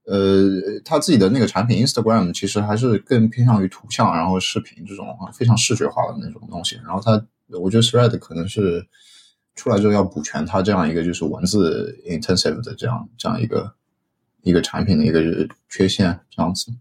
[0.05, 0.49] 呃，
[0.83, 6.75] 它自己的那个产品 Instagram 其实还是更偏向于图像，然后视频这种非常视觉化的那种东西。
[6.85, 7.25] 然后它，
[7.57, 8.85] 我觉得 Thread 可能是
[9.55, 13.73] 出来之后要补全它这样一个就是文字 intensive 的这样这样一个
[14.41, 15.21] 一个产品的一个
[15.69, 16.73] 缺陷，这样子。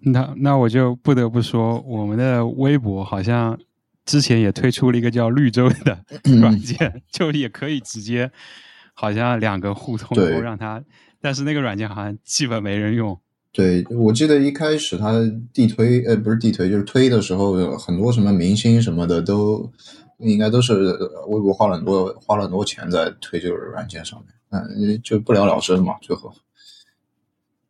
[0.00, 3.58] 那那我就不得不说，我们的微博好像
[4.04, 5.98] 之前也推出了一个叫绿洲的
[6.40, 8.30] 软件，就也可以直接
[8.94, 10.82] 好像两个互通，对然后让它，
[11.20, 13.18] 但是那个软件好像基本没人用。
[13.52, 15.12] 对，我记得一开始它
[15.52, 19.72] 地推，呃，不是地推，就是推的时候，很多什么明星什么的都
[20.18, 20.92] 应该都是
[21.28, 26.32] 微博花了很多花了很多钱在推这个软件上面，嗯，就不了了之嘛，最后。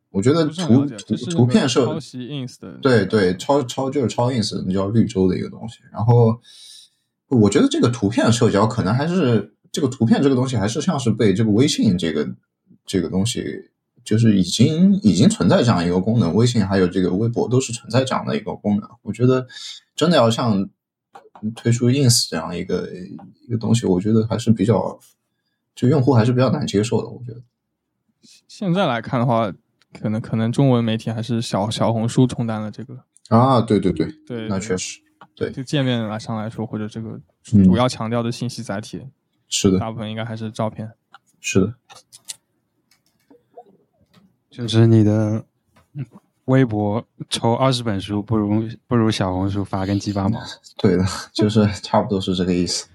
[0.09, 5.79] 我觉得图图图片设抄袭 ins 的，对对，超超就是超 ins，那叫绿洲的一个东西。
[5.91, 6.39] 然后
[7.27, 12.27] 我觉得这个图片社交可能还是这个图片这个东西还是像是被这个微信这个
[12.85, 13.43] 这个东西，
[14.03, 18.89] 就是已经已经存在这样一个功能，微信还有这个微博都是存在这样的一个功能。
[19.03, 19.45] 我觉得
[19.95, 20.67] 真的要像
[21.55, 22.89] 推出 ins 这样一个
[23.47, 24.99] 一个东西，我觉得还是比较
[25.75, 27.07] 就用户还是比较难接受的。
[27.07, 27.41] 我觉得
[28.47, 29.53] 现在来看的话，
[29.93, 34.99] 可能可能中文媒体还是小小红书承担了这个，啊，对对对，对，那确实
[35.35, 37.19] 对就界面来上来说，或者这个
[37.53, 39.07] 嗯主要强调的信息载体，
[39.47, 40.91] 是的，大部分应该还是照片。
[41.39, 41.75] 是的。
[44.49, 45.45] 就是你的
[46.47, 50.39] 微博抽二十本书，不如不如小红书发跟鸡巴毛。
[50.77, 52.87] 对的，就是差不多是这个意思。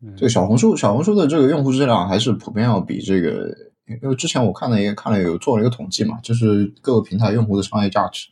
[0.00, 3.52] 嗯这个小红书，小红书的这个用户质量还是普遍要比这个，
[3.86, 8.28] 因为之前我看了一个看了有做了一个统计嘛，就是各个平台用户的商业价值，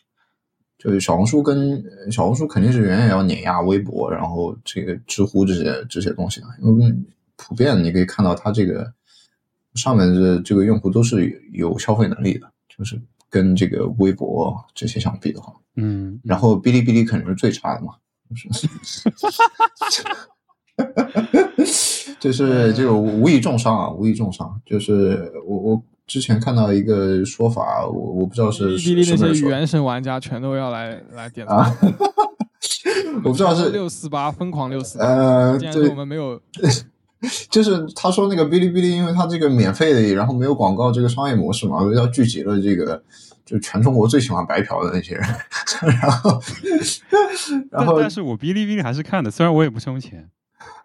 [0.78, 6.94] 就是小红书跟呃小红书肯定是远远要碾压微博，然后这个知乎这些这些东西的，因为
[7.36, 8.92] 普遍你可以看到它这个
[9.74, 17.94] 上面的这个用户都是有消费能力的，就是跟这个微博这些相比的话，嗯，然后哔哩哔哩肯定是最差的嘛，
[18.30, 18.68] 就是，
[22.20, 24.60] 就是这个无意重伤啊，无意重伤。
[24.64, 31.76] 就是我我之前看到一个说法，我我不知道是哔哩哔哩那些原神玩家全都要来来点啊，
[33.24, 36.40] 我不知道是六四八疯狂六四八，呃，竟然说对我，们没有
[37.50, 43.02] 就是他说那个哔哩哔哩，因为它这个免费的，然后没有广告这个商业模式嘛，要聚集了这个
[43.44, 45.24] 就全中国最喜欢白嫖的那些人，
[46.00, 46.40] 然后
[47.70, 50.28] 然后但但是我哔哩哔哩还是看的，虽然我也不充钱。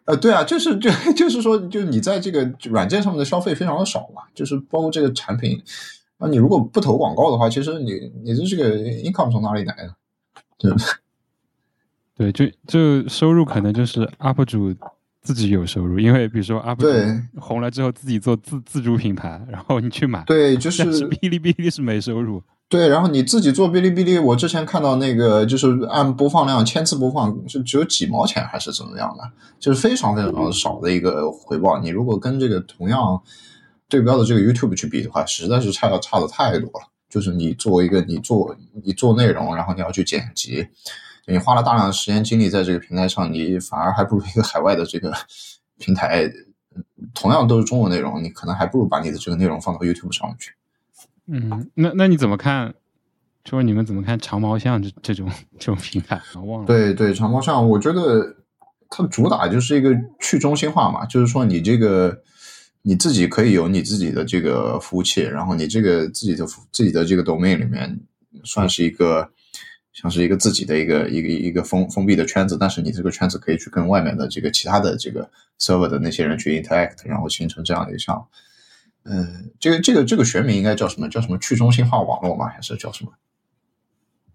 [0.06, 5.62] 呃，对啊，就是就就是说，就你在这个软件上面的消费非常的少嘛，就是包括这个产品，
[6.18, 9.96] 啊，你如果不投广告的话，其实你你的这个 income 从哪里来的？
[10.58, 10.86] 对不对？
[12.32, 14.74] 对，就就收入可能就是 UP 主
[15.22, 20.24] 自己有收入，因为比如说 UP 对主红了之后自己做自自主品牌，然后你去买。
[20.26, 22.42] 对，就是是 哔哩哔哩是没收入。
[22.68, 29.24] 对，然后你自己做哔哩哔哩，我之前看到那个就是按播放量千次播放是只有几毛钱还是怎么样的，
[29.60, 31.80] 就是非常非常少的一个回报。
[31.80, 33.22] 你如果跟这个同样
[33.90, 36.88] 对标的这个 YouTube 去比的话，实在是差差的太多了。
[37.10, 38.56] 就是你作为一个你做
[38.86, 40.66] 你做内容，然后你要去剪辑，
[41.32, 45.14] 你花了大量的时间精力在这个平台上，你反而还不如一个海外的这个
[45.80, 46.32] 平台，
[47.14, 50.54] 同样都是中文内容，你可能还不如把你的这个内容放到 YouTube 上面去。
[51.28, 52.74] 嗯，那那你怎么看？
[53.44, 56.22] 就是你们怎么看长毛象这这种这种平台？
[56.36, 58.36] 我忘了。，对对，长毛象，我觉得
[58.88, 59.90] 它主打就是一个
[60.20, 62.22] 去中心化嘛，就是说你这个
[62.84, 68.00] 你自己可以有你自己的这个服务器，然后你这个自己的自己的这个 domain 里面
[68.44, 69.32] 算是一个
[69.94, 78.26] 像是一个自己的一个一个一个封封闭的圈子，但是你这个圈子可以去跟外面的这个其他的这个 server 的那些人去 interact，然后形成这样的一个项目。
[79.04, 81.10] 嗯，这个这个这个学名应该叫什么？
[81.10, 82.48] 叫什么去中心化网络吗？
[82.48, 83.12] 还是叫什么？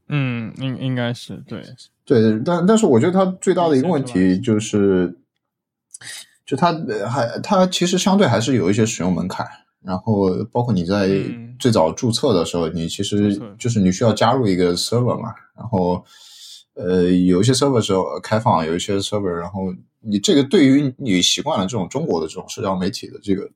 [0.08, 1.64] 嗯，应应该是对，
[2.04, 5.18] 对，但但是我觉得它最大的一个问题就是，
[6.44, 9.44] 就它呃还它其实相对还是有一些使用门槛，
[9.84, 16.04] 然后包括你在嗯最早注册的时候，你其实就是你需要加入一个 server 嘛，然后
[16.74, 23.48] 呃有一些 server 是开放，有一些 server，然后你这个对于你习惯了这种中国的这种社交媒体的这个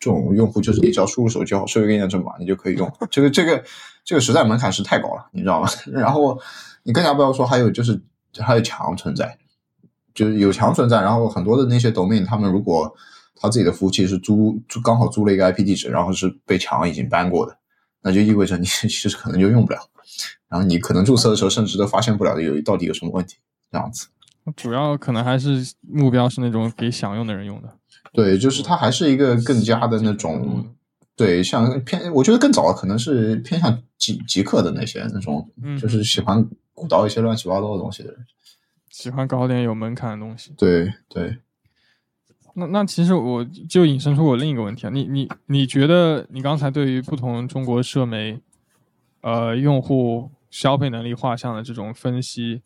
[0.00, 2.90] 这种用户，就是你只要输入手机号，设一个验证码，你就可以用。
[3.10, 3.62] 这个这个
[4.04, 5.68] 这个实在门槛是太高了，你知道吗？
[5.92, 6.40] 然后
[6.84, 8.00] 你更加不要说还有就是
[8.38, 9.36] 还有墙存在，
[10.14, 12.92] 就是有墙存在，然后很多的那些 domain，他们如果
[13.42, 17.58] 他自己的服务器是租租刚好租了一个 IP 地址，然后是被墙已经 ban 过的，
[18.02, 19.80] 那就意味着你 其实可能就用不了，
[20.48, 23.36] 然后你可能注册的时候甚至都发现不了有到底有什么问题，
[23.70, 24.06] 这样子。
[24.56, 27.76] 主要可能还是目标是那种给想用的人用的。
[28.12, 30.74] 对，就是它还是一个更加的那嗯种，
[31.16, 38.26] 对，像偏，我觉得更早可能是偏向极极客的那些那种，嗯就是喜欢鼓捣一些乱七八糟的东西的人。
[38.90, 40.52] 喜欢搞点有门槛的东西。
[40.58, 41.38] 对对，
[42.54, 48.38] 那那其实我就引申出我另一个问题啊，你你你觉得你刚才对于不同中国社媒，
[49.22, 52.62] 呃，用户消费能力画像的这种分析，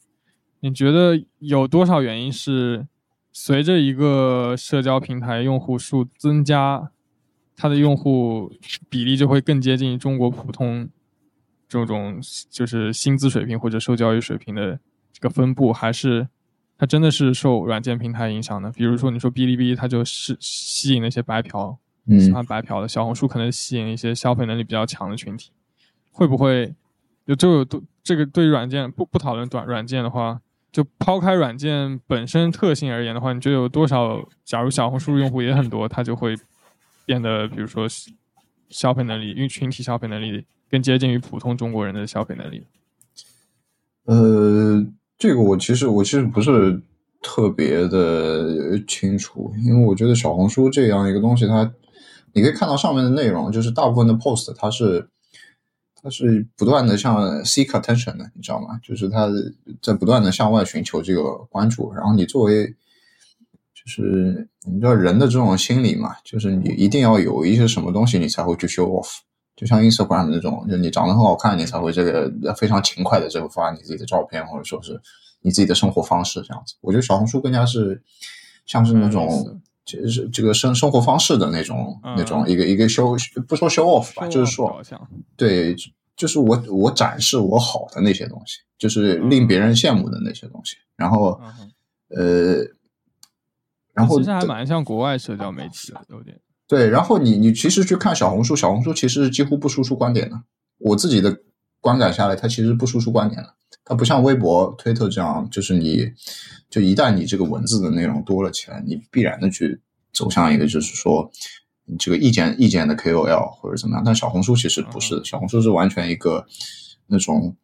[0.61, 2.87] 你觉得有多少原因是
[3.33, 6.91] 随着一个社交平台用户数增加，
[7.55, 8.53] 它的用户
[8.89, 10.89] 比例就会更接近中国普通
[11.69, 12.21] 这种
[12.51, 14.81] 就是薪资水平或者受教育水平的
[15.13, 16.29] 这个分布，还是
[16.79, 18.71] 它真的是受软件平台影响的？
[18.73, 25.51] 比如说你说哔哩哔哩，它就是吸引那些白嫖，喜嗯欢白嫖的；小红书可能吸引一些消费能力比较强的群体，
[26.13, 26.75] 会不会
[27.27, 34.23] 就这个对这个对于软件不不讨论短软件的话，就抛开软件本身特性而言的话，你觉得有多少？
[34.45, 36.37] 假如小红书用户也很多，它就会
[37.05, 37.89] 变得，比如说
[38.69, 42.63] 消费能力，因为群体消费能力更接近于普通中国人的消费能力。
[44.05, 44.87] 呃，
[45.19, 46.81] 这个我其实我其实不是
[47.23, 51.73] 特别的清楚，因为我觉得小红书这样一个东西，它
[52.33, 55.09] 你可以看到上面的内容，就是大部分的 post 它是
[56.03, 58.79] 它是不断的向 seek attention 的，你知道吗？
[58.83, 59.29] 就是它
[59.83, 62.67] 在不断的向外寻求这个关注，然后你作为
[63.75, 69.21] 就是你知道人的这种心理嘛，就是你一定要有一些什么东西，你才会去 show off。
[69.57, 75.01] 就像 Instagram 那种，就你长得很好看，你才会这个非常勤快的这个发你自己的照片，或者说是
[75.41, 76.75] 你自己的生活方式这样子。
[76.83, 78.03] 我觉得小红书更加是
[78.67, 83.17] 像是那嗯种就是这个生生活方式的那种、嗯那种一个一个 show
[83.49, 84.83] 不说 show off 吧，就是说
[85.37, 85.75] 对，
[86.17, 90.77] 就是我我展示我好的那些东西，就是令别人羡慕的那些东西。
[90.97, 91.73] 然后嗯
[92.09, 92.71] 呃，
[93.95, 96.39] 然后其实还蛮像国外社交媒体的，有点。
[96.69, 100.43] 对，然后你你其实去看小红书，小红书其实几乎不输出观点的。
[100.79, 101.41] 我自己的
[101.81, 103.55] 观感下来，它其实不输出观点的。
[103.85, 106.13] 它不像微博、推特这样，就是你
[106.69, 109.81] 就一旦你这个文字的内容多了起来，你必然的去
[110.13, 111.31] 走向一个就是说
[111.85, 114.03] 你这个意见意见的 KOL 或者怎么样。
[114.05, 116.47] 但小红书其实不是，小红书是完全一个
[117.07, 117.57] 那种。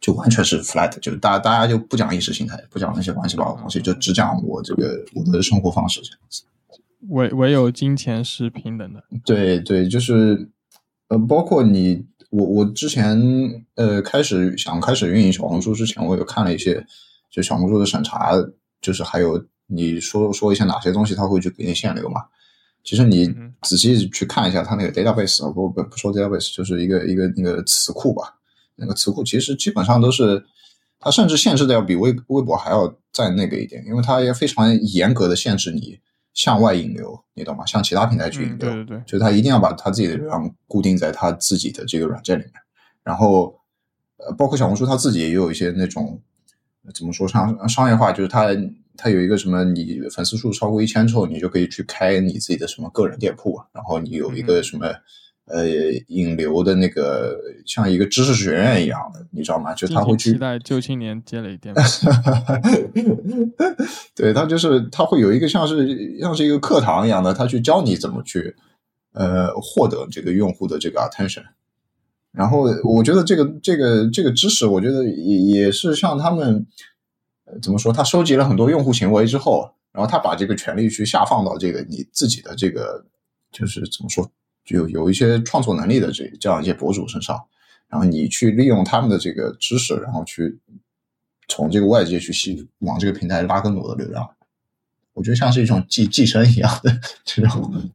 [0.00, 6.42] 就完全是 flat，就是大家大家就不讲意识形态，不讲那些乱七八糟的东西，就只讲我这个我的生活方式这样子。
[7.08, 9.02] 唯唯有金钱是平等的。
[9.24, 10.50] 对对，就是
[11.08, 13.20] 呃，包括你，我我之前
[13.74, 16.86] 呃开始想开始运营小红书之前，我有看了一些
[17.30, 18.32] 就小红书的审查，
[18.80, 22.22] 就是还有你说说一些哪些东西他会去给你限流嘛。
[22.82, 28.36] 其实你嗯仔细去看一下它那个 database 啊，不不不说 database，就是一个一个那个词库吧。
[28.76, 30.42] 那个词库其实基本上都是，
[30.98, 35.98] 它甚至限制的要比微微博还要再那个一点，因为它也非常严格的限制你
[36.34, 37.64] 向外引流，你懂吗？
[37.66, 38.58] 向其他平台去引嗯，流。
[38.58, 42.52] 对对对，就是他一定要把他自己的流量固定在他自己的这个软件里面，
[43.02, 43.58] 然后
[44.16, 46.20] 呃，包括小红书他自己也有一些那种
[46.84, 48.48] 呃怎么说商商业化，就是他
[48.96, 54.86] 他有一个什么，你粉丝数超过一千之后，你就可以去开你自己的什么个人店铺，然后你有一个什么。
[55.52, 55.66] 呃，
[56.06, 57.36] 引流的那个
[57.66, 59.74] 像一个知识学院一样的，你知道吗？
[59.74, 61.74] 就他会去期待旧青年积累店。
[64.14, 68.54] 对他就是他会有一个像是像是一个课堂一样的，他去教你怎么去
[69.12, 71.44] 呃获得这个用户的这个 attention。
[72.32, 76.64] 然后我觉得这个这个这个知识，我觉得也也是像他们、
[77.44, 83.04] 呃怎么说，他收集了很多用户行为之后，然后他把这个权利去下放到这个你自己的这个
[83.50, 84.30] 就是怎么说，
[84.74, 87.40] 有有一些创作能力的这这样一些博主身上，
[87.88, 90.58] 然后你去利用他们的这个知识，然后去
[91.48, 94.28] 从这个外界去吸往这个平台拉更多的流量。
[95.12, 97.90] 我觉得像是一种寄寄生一样的这种。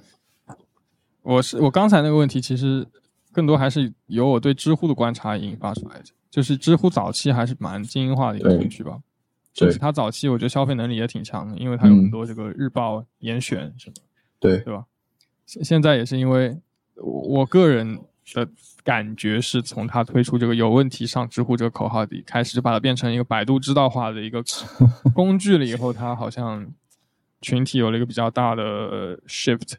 [1.22, 2.86] 我是我刚才那个问题，其实
[3.32, 6.04] 更多还是由我对知乎的观察引发出来的。
[6.30, 9.00] 就是知乎早期还是蛮精英化的一个对社区吧，
[9.52, 13.94] 对就是它早期我觉得消费能力也挺强的，因为它有很嗯多这个日报严选什么，
[14.38, 14.84] 对，对吧？
[15.50, 16.56] 现现在也是因为
[16.94, 17.98] 我我个人
[18.34, 18.48] 的
[18.84, 24.40] 感觉是从他推出这个有问题上知乎这个口号里开始，就把它变成一个百度知道化的一个
[25.12, 26.72] 工具了以后，它好像
[27.40, 29.72] 群体有了一个比较大的 shift，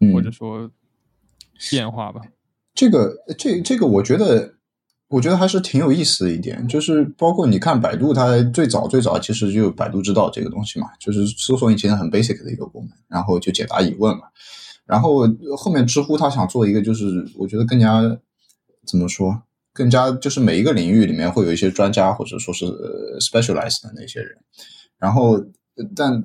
[0.00, 0.70] 嗯，或者说
[1.70, 2.20] 变化吧。
[2.74, 4.56] 这个这这个，我觉得，
[5.08, 14.24] 我觉得还是挺有意思的一点，就是包括你看百度，它最早最早其实就有百度知道这个东西嘛，就是搜索引擎很 basic 的一个功能，然后就解答疑问嘛。
[14.86, 15.26] 然后
[15.56, 18.02] 后面知乎他想做一个，就是我觉得更加
[18.86, 22.66] 怎么说，更加就是每一个领域里面会有一些专家或者说是
[23.20, 24.36] specialized 的那些人，
[24.98, 25.38] 然后
[25.96, 26.22] 但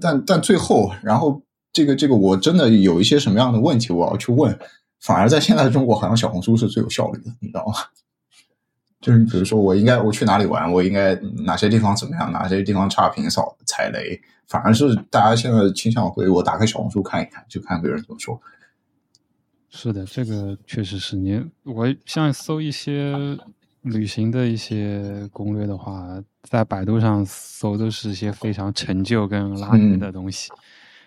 [0.00, 4.58] 但但最后，然后这个这个我真的有一些什么样的问题我要去问。
[5.00, 7.74] 反而在现在中国，好像小红书是最有效率的，你知道吗？
[9.00, 18.40] 就是比如说，我应该我去哪里玩，我应该哪些地方怎么样，哪些地方差评扫踩雷，反而是大家现在倾向回我打开小红书看一看，就看别人怎么说。
[19.70, 23.38] 是的，这个确实是你我像搜一些
[23.82, 30.50] 旅行的一些攻略的话，在百度上搜都是一些非常陈旧跟拉人的东西。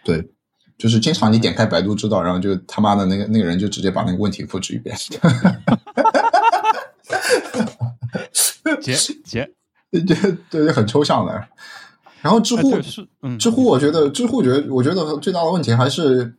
[0.05, 0.31] 对，
[0.77, 4.95] 就是经常你点开百度知道，然后就他妈的那个那个人就直接把那个问题复制一遍。
[8.81, 8.93] 结
[9.23, 9.51] 结，
[9.91, 11.47] 对对对，很抽象的。
[12.21, 16.35] 然后知乎，哎是嗯，知乎，我觉得知乎觉得，我觉得最大的问题还是，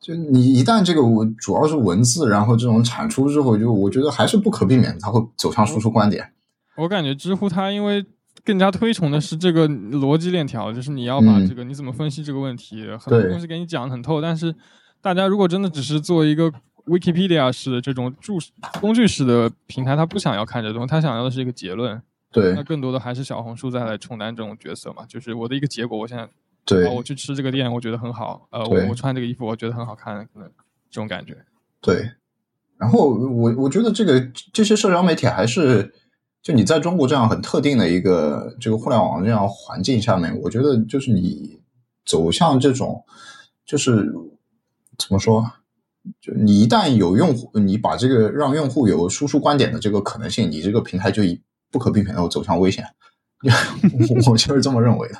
[0.00, 1.00] 就你一旦这个
[1.38, 6.32] 主要是文字，然后这种产出之后，就我觉得还是不可避免，它会走向输出观点。
[6.76, 8.04] 我感觉知乎它因为
[8.44, 14.20] 更加推崇的是这个逻辑链条，就是你要把嗯这个你怎么分析这个问题，很多东西给你讲的很透。
[14.20, 14.52] 但是
[15.00, 16.52] 大家如果真的只是做一个
[16.86, 18.38] Wikipedia 式的这种注
[18.80, 22.00] 工具式的平台，他不想要看这东西，他想要的是一个结论。
[22.30, 26.26] 对那更多的还是小红书在来承担这种角色嘛，就是我的一个结果，我现在
[26.64, 30.48] 对哦，我去吃这个店，我觉得很好，呃，我我穿这个衣服，我觉得很好看，可能
[30.90, 31.36] 这种感觉。
[31.82, 32.10] 对。
[32.78, 34.18] 然后我我觉得这个
[34.52, 35.92] 这些社交媒体还是，
[36.42, 41.60] 就你在中国这样很特定的一个这个互联网这样环境下面，我觉得就是你
[42.04, 43.04] 走向这种，
[43.66, 44.10] 就是
[44.96, 45.52] 怎么说？
[46.20, 51.22] 就你一旦有用户，你把这个让用户有输出观点的这个可能性，你这个平台就
[51.70, 52.84] 不可避免的走向危险。
[54.30, 55.14] 我就是这么认为的。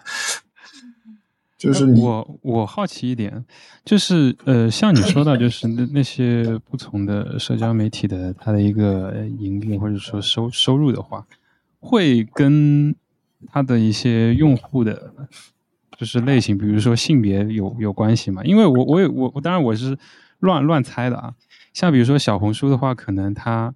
[1.56, 3.44] 就是我我好奇一点，
[3.84, 11.24] 就是呃，像你说到，就是那那些不同的社交媒体的它的一个盈利或者说收收入的话，
[11.78, 12.92] 会跟
[13.46, 15.14] 它的一些用户的，
[15.96, 18.42] 就是类型，比如说性别有有关系吗？
[18.44, 19.96] 因为我我也我我当然我是
[20.43, 21.34] 乱乱猜的啊，
[21.72, 23.72] 像比如说小红书的话，可能它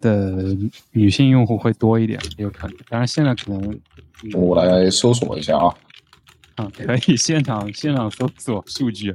[0.00, 0.56] 的
[0.90, 2.76] 女性用户会多一点，有可能。
[2.88, 3.80] 当然现在可能
[4.34, 5.74] 我来搜索一下啊，
[6.56, 9.14] 啊，可以现场现场搜索数据。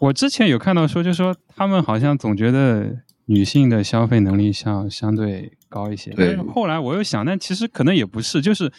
[0.00, 8.70] 我之前有看到说，就说他们好像总觉得女性的消费能力相相对高一些，但是后来我又想，但其实可能也不是，就是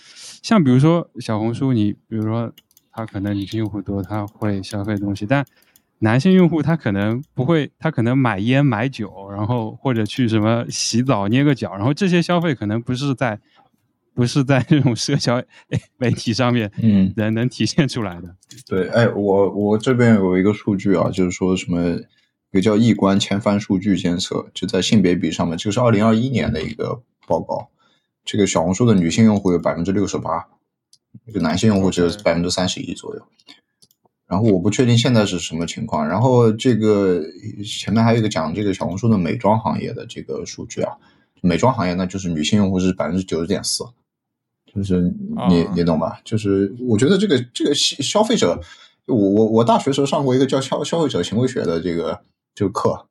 [0.44, 2.54] 像比如说小红书，你比如说
[2.92, 5.46] 它可能女性用户多，它会消费东西，但
[6.00, 13.40] 男性用户他可能不会，他可能买烟买酒，然后或者去什么洗澡捏个脚，然后这些消费可能不是在
[14.14, 15.44] 不是在这种社交
[15.98, 18.36] 媒体上面嗯，能能体现出来的。
[18.68, 21.98] 对，哎，我我这边有一个数据啊，就是说什么
[22.52, 27.70] 一个叫易观千帆数据监测，就在性别比上面，这个是二零二一年的一个报告。
[28.26, 30.48] 这个小红书的女性用户有百分之六十八，
[31.26, 33.22] 这个男性用户只有百分之三十一左右。
[34.30, 36.08] 然后我不确定现在是什么情况。
[36.08, 37.22] 然后这个
[37.66, 40.94] 前面还有一个讲这个小红书的美妆行业的这个数据啊，
[41.42, 43.84] 美妆行业呢就是女性用户是百分之九十点四，
[44.72, 45.02] 就是
[45.50, 46.22] 你啊你懂吧？
[46.24, 48.62] 就是我觉得这个这个消消费者，
[49.08, 52.22] 我我我大学时候上过一个叫消消费者行为学的这个
[52.54, 53.08] 这个课，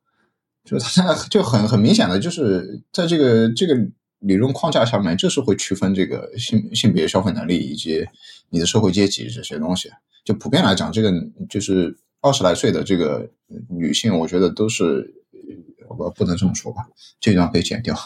[0.65, 3.75] 就是它就很很明显的就是在这个这个
[4.21, 8.07] 理论框架下面，就是会区分这个性性别消费能力以及
[8.51, 9.91] 你的社会阶级这些东西。
[10.25, 11.13] 就普遍来讲，这个
[11.49, 13.29] 就是二十来岁的这个
[13.69, 15.15] 女性，我觉得都是
[15.97, 16.87] 我不能这么说吧，
[17.19, 17.97] 这段可以剪掉。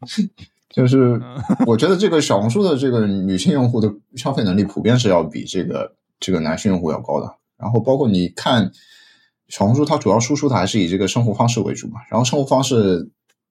[0.68, 1.18] 就是
[1.66, 7.34] 我觉得这个小红书的这个女性用户的消费能力普遍是要比这个这个男性用户要高的。
[7.56, 8.70] 然后包括你看
[9.48, 12.00] 小红书，它主要输出的还是以这个生活方式为主嘛。
[12.10, 13.08] 然后生活方式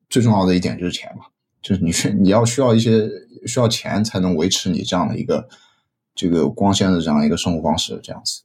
[0.07, 1.25] 最重要的一点就是钱嘛，
[1.65, 3.09] 就是你需你要需要一些
[3.47, 5.49] 需要钱才能维持你这样的一个
[6.13, 8.43] 这个光鲜的这样一个生活方式这样子。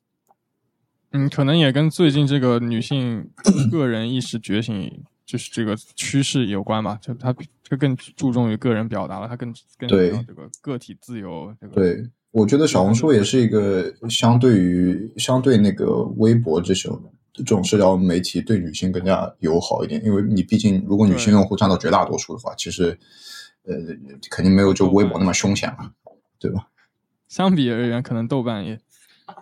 [1.11, 3.29] 嗯，可能也跟最近这个女性
[3.71, 6.99] 个人意识觉醒，就是这个趋势有关吧。
[7.03, 7.31] 就她
[7.68, 11.55] 她更注重于个人表达了，她更更对这个个体自由。
[11.61, 22.99] 这个对，我觉得小红书也是一个相对于相对那个微博这种这种社交媒体对女性更加友好一点，因为你毕竟如果女性用户占到绝大多数的话，其实
[23.64, 23.74] 呃
[24.31, 25.93] 肯定没有就微博那么凶险了，
[26.39, 26.68] 对吧？
[27.28, 28.78] 相比而言，可能豆瓣也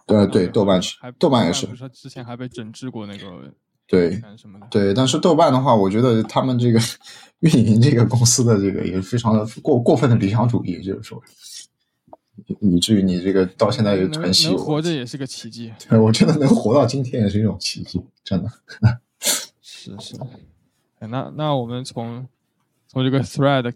[0.07, 3.27] 对对，豆瓣是豆瓣也是不是之前还被整治过那个
[3.87, 4.59] 对什么。
[4.71, 6.79] 对，但是豆瓣的话，我觉得他们这个
[7.41, 11.23] 运营这个公司的这个也非常的过过分的理想主义，就是说，
[12.47, 14.57] 以以至于你这个到现在也能很稀有。
[14.57, 15.73] 能活着也是个奇迹。
[15.89, 18.51] 对，我觉得能活到今天也是一种奇迹，真的。
[19.61, 20.17] 是是。
[21.01, 22.27] 哎那那我们从
[22.89, 23.73] 从这个 thread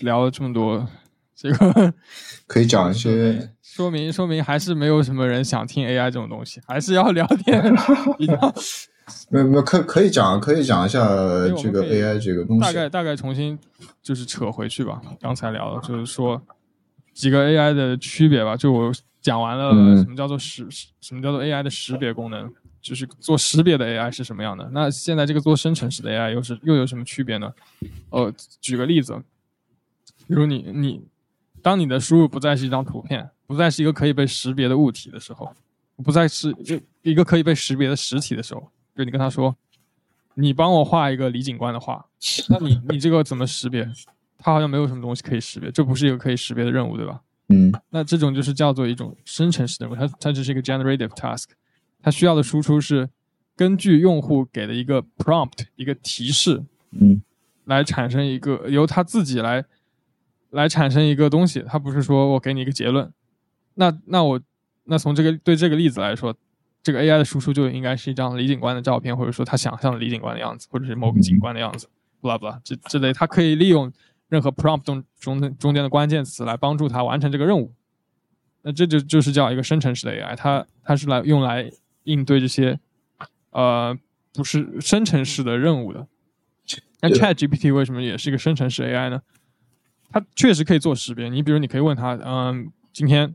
[0.00, 0.88] 聊了这么多，
[1.34, 1.92] 这个
[2.46, 7.62] 可以讲一些，说明说明还是没有什么人想听 AI 这种东西，还是要聊点
[8.16, 8.54] 比较
[9.28, 11.06] 没有没有可可以讲可以讲一下
[11.58, 12.62] 这个 AI 这个东西。
[12.62, 13.58] 大概大概重新
[14.02, 15.02] 就是扯回去吧。
[15.20, 16.40] 刚才聊的，就是说
[17.14, 18.54] 几个 AI 的区别吧。
[18.56, 18.92] 就我
[19.22, 20.66] 讲完了嗯什么叫做识，
[21.00, 22.52] 什么叫做 AI 的识别功能，
[22.82, 24.68] 就是做识别的 AI 是什么样的。
[24.72, 27.50] 那现在这个做生成式的 AI 又是又有什么区别呢？
[28.10, 29.16] 呃，举个例子，
[30.26, 31.02] 比如你你
[31.62, 35.54] 当你的输入不再是一张图片，不再是一个可以被识别的物体的时候，
[36.04, 39.56] 不再是就一个可以被识别的实体的时候，就你跟他说，
[40.34, 42.04] 你帮我画一个李警官的画，
[42.50, 43.90] 那你你这个怎么识别？
[44.44, 47.22] 他好像没有什么东西可以识别，这不是一个可以识别的任务，对吧？
[47.48, 51.44] 嗯那这种就是叫做一种生成式的任务，它它只是一个 generative task，
[52.02, 53.08] 它需要的输出是
[53.56, 57.22] 根据用户给的一个 prompt 一个提示嗯
[57.64, 59.64] 来产生一个由他自己来
[60.50, 63.10] 来产生一个东西，它不是说我给你一个结论。
[63.76, 64.38] 那那我
[64.84, 66.36] 那从这个对这个例子来说，
[66.82, 71.88] 这个 AI 的输出就应该是一张李警官的照片，或者说他想象的李警官的样子，或者是某个警官的样子
[72.20, 73.90] ，blah blah 这这类，它可以利用
[74.34, 77.72] 任何 prompt 中中中间的关键词来帮助他完成这个任务。
[78.62, 81.70] 那这就就是叫一个生成式的 AI，它它是来用来
[82.02, 82.80] 应对这些
[83.50, 83.96] 呃
[84.32, 86.08] 不是生成式的任务的。
[87.00, 89.22] 那 Chat GPT 为什么也是一个生成式 AI 呢？
[90.10, 91.28] 它确实可以做识别。
[91.28, 93.34] 你比如你可以问他，嗯，今天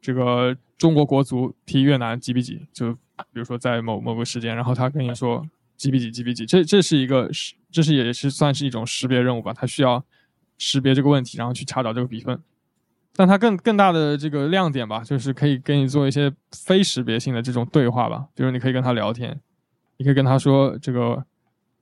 [0.00, 2.66] 这个中国国足踢越南几比几？
[2.72, 2.92] 就
[3.32, 9.54] 比如说在某某个时间，然后他跟你说几比几几比几，这这是一个是这是也是算是一种识别任务吧？
[9.54, 10.04] 它需要
[10.60, 12.38] 识别这个问题，然后去查找这个比分。
[13.16, 19.40] 但它更更大的这个亮点吧，就是可以给你做一些非识别性的这种对话吧，比如你可以跟他聊天，
[19.96, 21.24] 你可以跟他说这个，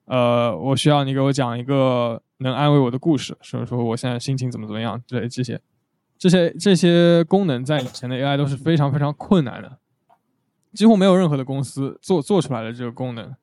[0.07, 5.61] 呃，我需要你给我讲一个能安慰我的故事，说说我现在心情怎么怎么样之类这些，
[6.17, 9.79] 这些这些功能在以前的 AI 都是非常非常困难的，
[10.73, 13.35] 几乎没有任何的公司做做出来的这个功能。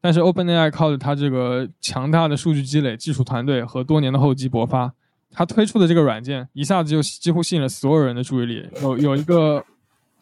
[0.00, 4.94] 但是 OpenAI 靠着它这个强大的数据积累、技术团队和多年的厚积薄发，
[5.30, 8.66] 它推出的这个软件一下子就几乎吸引了所有人的注意力。
[8.80, 9.62] 有有一个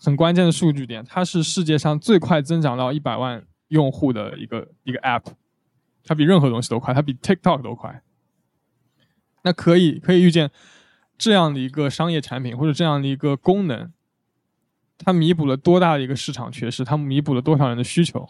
[0.00, 5.22] 很关键的数据点，它是世界上最快增长到一百万用户的一个一个 App，
[6.04, 8.02] 它比任何东西都快，它比 TikTok 都快。
[9.42, 10.50] 那可以可以预见，
[11.16, 13.92] 这样的一个商业产品或者这样的一个功能，
[14.98, 16.84] 它弥补了多大的一个市场缺失？
[16.84, 18.28] 它弥补了多少人的需求？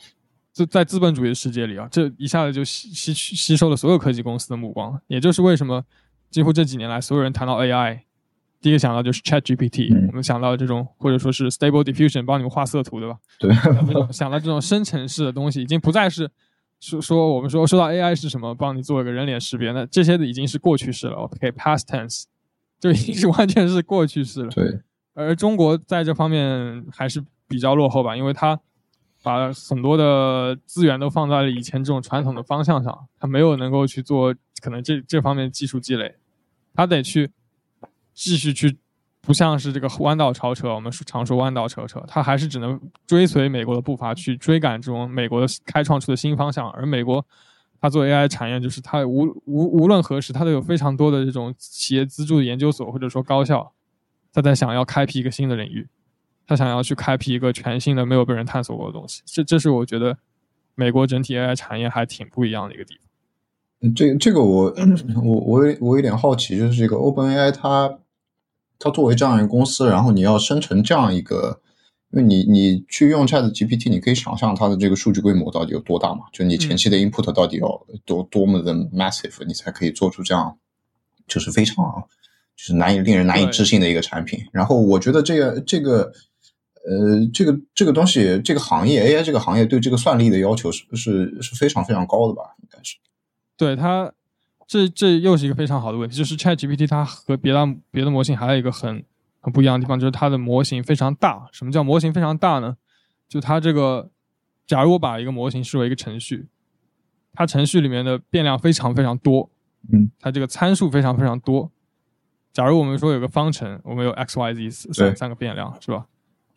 [0.58, 5.00] 就在资本主义的世界里啊，这一下子就吸吸吸收了所有科技公司的目光。
[5.06, 5.84] 也就是为什么
[6.30, 8.00] 几乎这几年来，所有人谈到 AI，
[8.60, 13.16] 第一个想到就是 Chat GPT，、嗯我们想到这种或者说是 Stable Diffusion 帮你们画色图，对吧？
[13.38, 13.54] 对，
[14.12, 16.28] 想到这种生成式的东西，已经不再是
[16.80, 21.14] 说说我们说说到 AI 是什么，帮你做一个人脸识别，那这些的已经是过去式了。
[21.18, 22.24] OK，past、tense
[22.80, 24.48] 就已经是完全是过去式了。
[24.48, 24.80] 对，
[25.14, 28.58] 而中国在这方面还是比较落后吧，因为它
[29.22, 36.16] 把很多的资源都放在了以前这种传统的方向上，他没有能够去做可能这这方面技术积累，
[36.74, 37.30] 他得去
[38.14, 38.76] 继续去，
[39.20, 47.24] 不像是这个弯道超车，我们说常说弯道超车，他还是只能追随美国的步伐去追赶这种美国的开创出的新方向，而美国。
[47.80, 53.72] 它做 AI 产业，就是它无无无论何时，它都有非常多的这种企业资助的研究所或者说高校，
[54.32, 55.86] 他在想要开辟一个新的领域，
[56.48, 59.22] 他想要去开辟一个全新的没有被人探索过的东西。
[59.26, 60.16] 这这是我觉得
[60.74, 63.04] 美国整体 AI 产业还挺不一样的一个地方。
[63.80, 64.74] 嗯这这个我
[65.22, 67.98] 我我有我有点好奇，就是这个 OpenAI 它
[68.78, 71.60] 它作为这样一个公司，然后你要生成这样一个，
[72.10, 76.24] 因为你你去用 Chat GPT，你可以想象它的这个数据规模到底有多大嘛？
[76.32, 80.56] 就你前期的 input 到底要多多么的 massive，你才可以做出这样
[81.26, 81.76] 就是非常
[82.56, 84.40] 就是难以令人难以置信的一个产品。
[84.50, 86.10] 然后我觉得这个这个。
[86.88, 92.54] 呃，这个这个东西，这个行业 AI 这个行业对这个算力的要求是是是非常非常高的吧？
[92.62, 92.96] 应该是。
[93.58, 94.10] 对它，
[94.66, 99.04] 这这又是一个非常好的问题，就是 ChatGPT 它和别的别的模型还有一个很
[99.40, 101.46] 很不一样的地方，就是它的模型非常大。
[101.52, 102.76] 什么叫模型非常大呢？
[103.28, 104.10] 就它这个，
[104.66, 106.46] 假如我把一个模型视为一个程序，
[107.34, 109.50] 它程序里面的变量非常非常多，
[109.92, 111.70] 嗯，它这个参数非常非常多。
[112.52, 116.06] 假如我们说有个方程，我们有 x、y、z 三三个变量，是吧？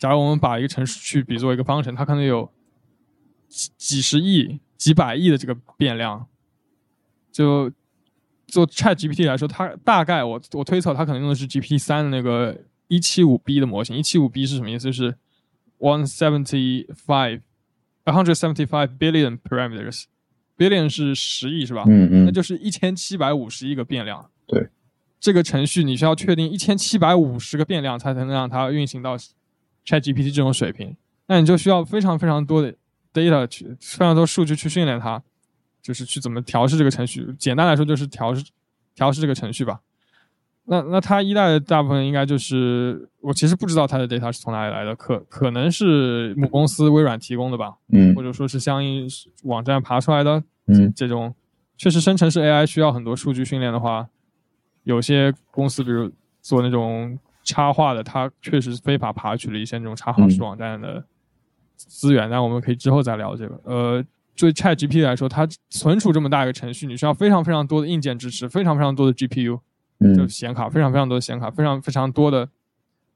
[0.01, 2.51] 假如我们把一个程序比作一个方程，它可能有
[3.47, 6.25] 几几十亿、几百亿的这个变量，
[7.31, 7.71] 就
[8.47, 13.95] 做 Chat GPT 来说，它大概我我推测它可能用的是 GPT 三的那个一七五 B 的模型。
[13.95, 14.85] 一七五 B 是什么意思？
[14.85, 15.15] 就是
[15.77, 17.41] one seventy five
[18.05, 20.05] a hundred seventy five billion parameters。
[20.57, 21.83] billion 是十亿是吧？
[21.85, 24.31] 嗯嗯，那就是一千七百五十亿个变量。
[24.47, 24.67] 对，
[25.19, 29.15] 这个程序你需要确定一千七百五十个变量才能让它运行到
[29.85, 30.95] ChatGPT 这种水平，
[31.27, 32.73] 那你就需要非常非常多的
[33.13, 35.21] data 去，非常多数据去训练它，
[35.81, 37.33] 就是去怎么调试这个程序。
[37.37, 38.43] 简单来说就是调试
[38.93, 39.81] 调试这个程序吧。
[40.65, 49.07] 那那它依赖的大部分应该就是我其实不知道它的 data 是从哪里来的，可可能是母公司微软提供的吧，嗯或者说是相应
[49.43, 50.43] 网站爬出来的。
[50.67, 51.33] 嗯这种
[51.75, 54.07] 确实生成式 AI 需要很多数据训练的话，
[54.83, 56.11] 有些公司比如
[56.41, 57.17] 做那种
[57.51, 61.03] 插画的，它确实是非法爬取了一些那种插画式网站的
[61.75, 63.59] 资源，但我们可以之后再聊这个。
[63.65, 64.01] 呃，
[64.37, 69.59] 对 Chat GPT 来说，它存储这么大一个程序，你需要非常非常多的硬件支持，非常非常多的 GPU，
[70.15, 72.47] 就显卡，非常非常多的显卡，非常非常多的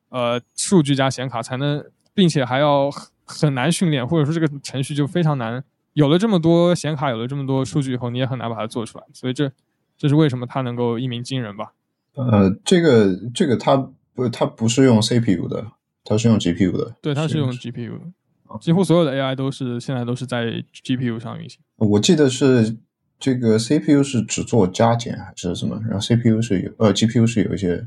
[0.09, 2.89] 呃数据加显卡才能，并且还要
[3.23, 5.63] 很难训练，或者说这个程序就非常难。
[5.93, 9.05] 有了这么多显卡，有了这么多数据以后，你也很难把它做出来。
[9.13, 9.49] 所以这
[9.97, 11.71] 这是为什么它能够一鸣惊人吧？
[12.15, 15.65] 呃，这个这个它不它不是用 CPU 的，
[16.03, 16.95] 它是用 GPU 的。
[17.01, 20.45] 对，它是用 GPU 的，几乎所有的 AI 都是现在都是在
[20.83, 21.59] GPU 上运行。
[21.77, 22.77] 我记得是
[23.19, 27.85] 这个 CPU 是只做加减还是什么，然后 CPU 是有呃 GPU 是有一些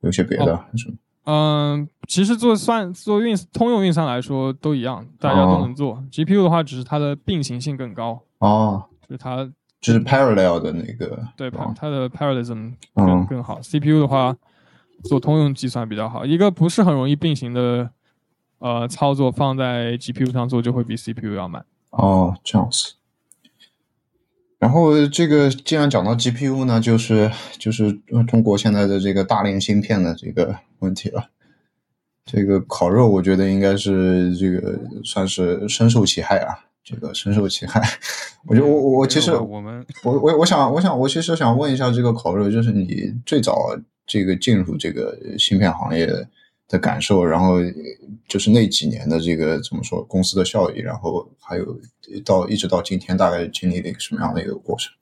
[0.00, 0.94] 有一些别的，哦是吗？
[1.24, 6.02] 嗯，其实做算做运通用运算来说都一样，大家都能做。
[6.10, 9.48] GPU 的话，只是它的并行性更高，哦，就是它
[9.80, 11.22] 就是 parallel 的那个。
[11.36, 13.60] 对哦它的 parallelism 嗯更更好。
[13.62, 14.36] CPU 的话，
[15.04, 16.24] 做通用计算比较好。
[16.24, 17.90] 一个不是很容易并行的
[18.58, 21.64] 呃操作，放在 GPU 上做就会比 CPU 要慢。
[21.90, 22.94] 哦，这样子。
[24.58, 31.30] 然后这个既然讲到 GPU 呢，就是就是呃中国现在的这个大连芯片的这个问题了。
[32.24, 37.82] 这个烤肉，我觉得应该是这个算是深受其害啊，这个深受其害。
[38.46, 43.76] 我觉得我我我其实我们我我我想我想我其实想问一下这个烤肉，就是你最早
[44.12, 46.06] 这个进入这个芯片行业
[46.68, 47.56] 的感受，然后
[48.28, 51.80] 就是那几年的这个怎么说公司的效益，然后还有
[52.22, 54.92] 到一直到今天大概经历了一个什么样的一个过程？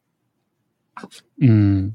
[1.41, 1.93] 嗯，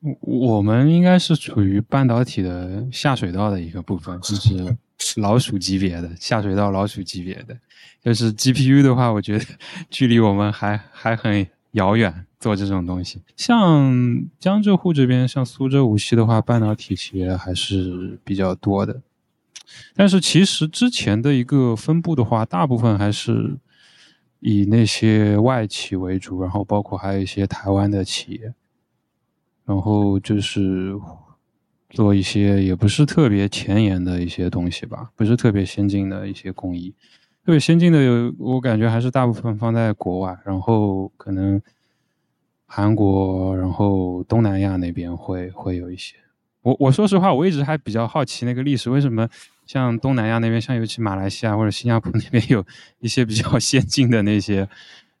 [0.00, 4.76] 我我们应该是处于半导体的下水道的一个部分，就是
[5.18, 7.56] 老鼠级别的下水道老鼠级别的。
[8.02, 9.44] 就是 GPU 的话，我觉得
[9.88, 13.20] 距离我们还还很遥远，做这种东西。
[13.36, 19.02] 像江浙沪这边，像苏州、无锡的话，半导体企业还是比较多的。
[19.94, 23.56] 但是其实之前的一个分布的话，大部分还是
[24.40, 28.52] 以那些外企为主，然后包括还有一些台湾的企业，
[29.64, 30.98] 然后就是
[31.90, 36.94] 做一些也不是特别前沿的一些东西吧，不是特别先进的一些工艺。
[37.44, 41.60] 特别先进的，我感觉还是大部分放在国外，然后可能
[42.72, 46.14] 韩国，然后东南亚那边会会有一些。
[46.62, 49.28] 我我说实话，我一直还比较好奇那个历史，为什么
[49.66, 52.64] 像东南亚那边，像尤其马来西亚或者新加坡 那边有
[53.00, 54.68] 一些比较先进的那些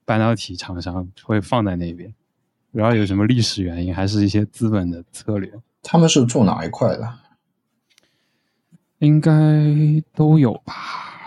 [0.04, 2.14] 半导体厂商会放在那边，
[2.70, 5.52] 然后有什么历史原因，还是一些资本的策略？
[5.82, 7.14] 他们是做哪一块的？
[9.00, 9.32] 应该
[10.14, 10.74] 都有吧。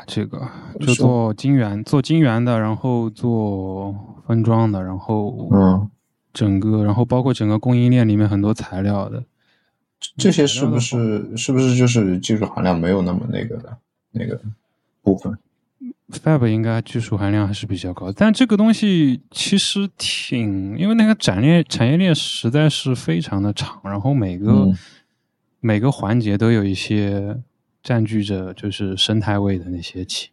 [0.06, 0.48] 这个
[0.80, 3.94] 就做晶圆，做晶圆的，然后做
[4.28, 5.90] 分装的，然后嗯，
[6.34, 9.24] 整个，然后包括整个供应链里面很多材料的，
[10.18, 13.78] 这些是不是是不是就是技术含量没有那么那个的
[14.12, 14.42] 那个
[15.02, 15.38] 部分
[16.12, 24.78] ？Fab 应该技术含量还是比较高，但这个东西其实挺，因为那个产业产业链实在是非常的长，然后每个、嗯
[25.66, 27.38] 每个环节都有一些
[27.82, 30.28] 占据着就是生态位的那些企，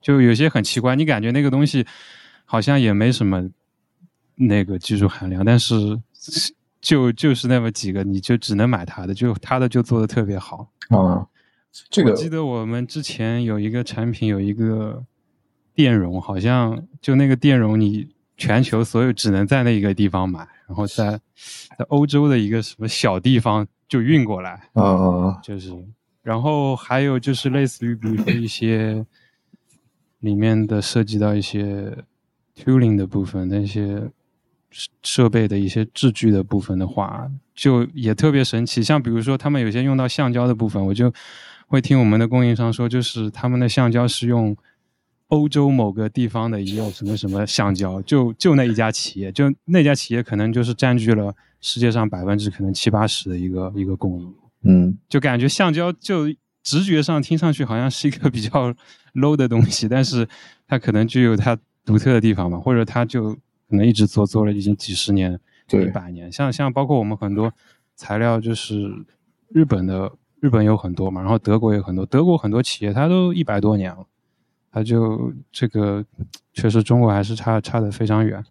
[0.00, 1.84] 就有些很奇怪，你感觉那个东西
[2.44, 3.50] 好像也没什么
[4.38, 5.74] 那个技术含量，但是
[6.80, 10.70] 就就是那么几个，你就只能买它的，就它的就做的特别好。
[10.90, 11.26] 啊，
[11.90, 15.04] 这个我记得我们之前有一个产品，有一个
[15.74, 21.20] 电容，好像就那个电容，你全球所有只能在那一个地方买，然后在
[21.76, 25.72] 在欧洲的一个什么小地方就运过来，啊就是，
[26.22, 29.04] 然后还有就是类似于比如说一些
[30.20, 31.96] 里面的涉及到一些
[32.56, 34.08] tooling 的部分，那些
[34.70, 38.82] 设设备的一些制具的部分的话，就也特别神奇。
[38.82, 41.12] 像比如说他们有些用到橡胶的部分，我就
[41.66, 44.56] 会听我们的供应商说，就是他们的橡胶是用
[45.28, 54.34] 欧洲某个地方的一个什么什么橡胶，就就那一家企业，就那家企业可能就是占据了世界上百分之可能七八十的一个一个供应。
[54.62, 56.26] 嗯就感觉橡胶就
[56.62, 58.74] 直觉上听上去好像是一个比较
[59.14, 60.28] low 的东西，但是
[60.66, 63.36] 它可能具有它独特的地方嘛，或者它就
[63.68, 66.30] 可能一直做做了已经几十年、对一百年。
[66.32, 67.52] 像像包括我们很多
[67.94, 68.90] 材料，就是
[69.48, 70.10] 日本的，
[70.40, 74.06] 日本有很多嘛，然后德国有很多，德国很多企业它都一百多年了，
[74.72, 76.04] 它就这个
[76.52, 78.44] 确实中国还是差差的非常远。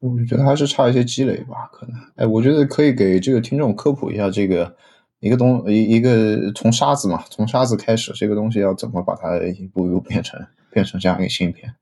[0.00, 1.94] 我觉得还是差一些积累吧，可能。
[2.16, 4.74] 哎，我觉得可以给这个听众科普一下，这个
[5.20, 11.74] 一个东一一个从沙子嘛，从沙子开始，这个东西要怎么把它一步一步变成变成这样一个芯片？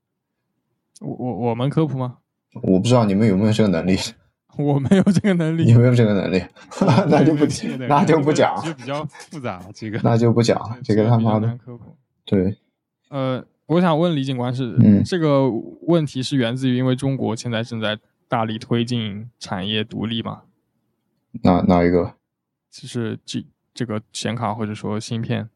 [1.01, 2.19] 我我我们科普吗？
[2.63, 3.97] 我不知道你们有没有这个能力。
[4.59, 6.43] 我没有这个能力，你没有这个能力，
[7.09, 10.77] 那就不这个那就不讲就比较复杂，这个那就不讲了。
[10.83, 11.57] 这个他妈的。
[12.25, 12.57] 对，
[13.09, 15.49] 呃，我想问李警官是，嗯这个
[15.83, 17.97] 问题是源自于因为中国现在正在
[18.27, 20.43] 大力推进产业独立嘛？
[21.45, 22.15] 哪哪一个？
[22.69, 25.49] 就是这这个显卡或者说芯片，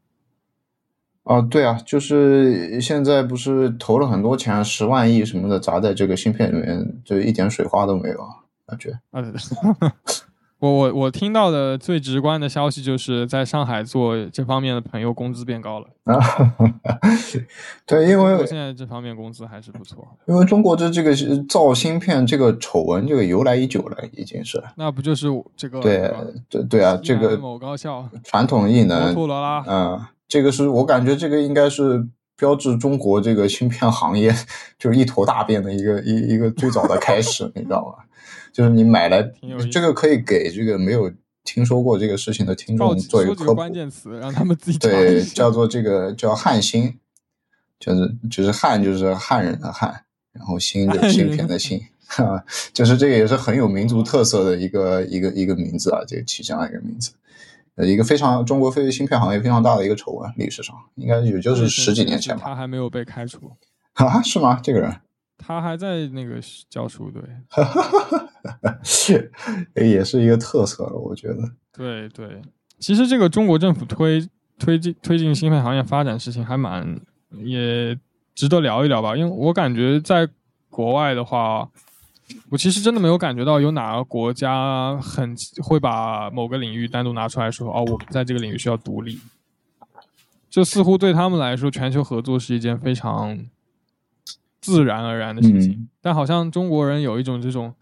[1.23, 8.29] 啊，对啊，就是现在不是投了很多钱，十万亿什么的砸在这个芯片里面，就一点水花都没有啊，
[8.67, 8.99] 感觉。
[10.63, 16.15] 呃，我我我听到的最直观的消息就是在上海做这方面的朋友工资变高了，啊，
[17.85, 20.07] 对，因为我现在这方面工资还是不错。
[20.25, 21.13] 因为中国的这个
[21.49, 24.63] 造芯片这个丑闻，这个由来已久了，已经是。
[24.77, 26.17] 那不就是这个对吧
[26.49, 32.07] 对对啊，这个某高校传统艺摩能，托罗拉，嗯，这个是我感觉这个应该是
[32.43, 34.35] 标志中国这个芯片行业
[34.77, 38.03] 就是一头大便的一个一一个最早的开始，你知道吗？
[38.51, 39.23] 就是你买来
[39.71, 41.09] 这个可以给这个没有
[41.45, 43.55] 听说过这个事情的听众做一个科普。
[43.55, 43.73] 关。
[43.73, 46.93] 键词，让他们自己对，叫做这个叫汉芯，
[47.79, 57.22] 就是就是汉就是汉人的汉，然后芯就是芯片的芯，哈， 就是这个也是很有民族特色的一个一个一个名字啊，这个起这样一个名字，呃，
[57.77, 63.51] 一个非常中国非芯片行业非常大的一个丑闻，历史上应该也就是十几年前吧，他还没有被开除，
[63.93, 64.59] 啊，是吗？
[64.61, 64.95] 这个人？
[65.37, 67.21] 他还在那个教书，对。
[69.75, 72.41] 也是一个特色了，我觉得， 对对。
[72.79, 74.25] 其实这个中国政府推
[74.59, 76.99] 推进推进芯片行业发展事情还蛮
[77.31, 77.97] 也
[78.35, 80.29] 值得聊一聊吧，因为我感觉在
[80.69, 81.69] 国外的话，
[82.49, 89.19] 我其实真的没有感觉到有哪个国家很会把某个领域单独拿出来说，哦，我们在这个领域需要独立。
[90.49, 93.45] 就似乎对他们来说，全球合作是一件非常
[94.61, 95.71] 自然而然的事情。
[95.71, 97.73] 嗯但好像中国人有一种这种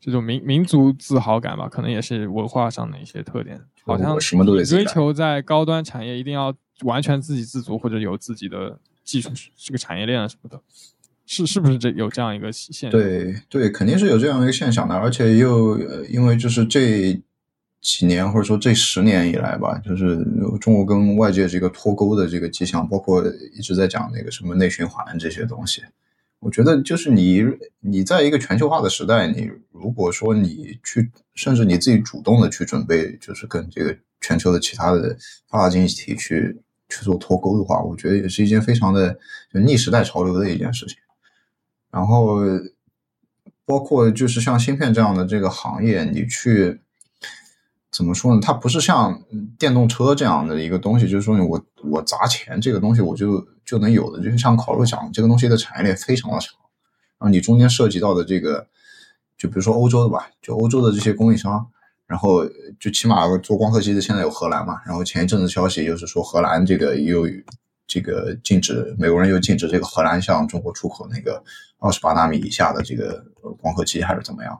[0.00, 3.60] 这种民民族自豪感吧，可能也是文化上的一些特点。
[3.84, 6.52] 好像什么都得追求在高端产业一定要
[6.82, 10.60] 完全自给自足，或者有自己的技术这个产业链啊什么的，
[11.26, 12.90] 是是不是这有这样一个现象？
[12.90, 17.20] 对对，肯定是有这样一个现象的，而且又因为就是这
[17.80, 20.24] 几年或者说这十年以来吧，就是
[20.60, 25.82] 中国跟外界这个脱钩的这个迹象，包括一直在讲那个什么内循环这些东西。
[26.38, 27.42] 我觉得就是你
[27.80, 35.16] 你在一个全球化的时代，你如果说你去，甚至你自己主动的去准备，就是跟这个全球的其他的
[35.48, 39.18] 发达经济体去去做脱钩的话，我觉得也是一件非常的
[39.52, 40.98] 就逆时代潮流的一件事情。
[41.90, 42.38] 然后
[43.64, 46.80] 包括就是像芯片这样的这个行业，你去
[47.90, 48.40] 怎么说呢？
[48.42, 49.22] 它不是像
[49.58, 56.54] 电动车这样的一个东西，就是说我我砸钱这个东西我就就能有的，就是像烤肉讲，这个东西的产业链非常的长，
[57.18, 58.66] 然后你中间涉及到的这个，
[59.38, 61.68] 就比如说欧洲的吧，就欧洲的这些供应商。
[62.08, 62.46] 然后
[62.78, 67.26] 就起码做光刻机的现在有荷兰嘛，然后前一阵子消息又是说荷兰这个又
[67.84, 71.42] 这个禁止美国人又禁止这个荷兰向中国出口那个
[71.78, 74.58] 二十八纳米以下的这个呃光刻机还是怎么样？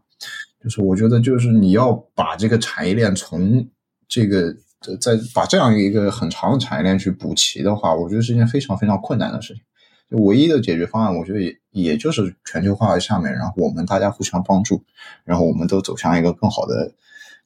[0.62, 3.68] 就是我觉得就是你要把这个产业链从
[4.08, 4.54] 这个
[4.86, 9.62] 呃再把这样一个很长的产业链去补齐的话，我觉得是一件非常非常困难的事情。
[10.10, 14.84] 就唯一的解决方案，我觉得也也就是全球化下面，然后我们大家互相帮助，
[15.24, 16.92] 然后我们都走向一个更好的、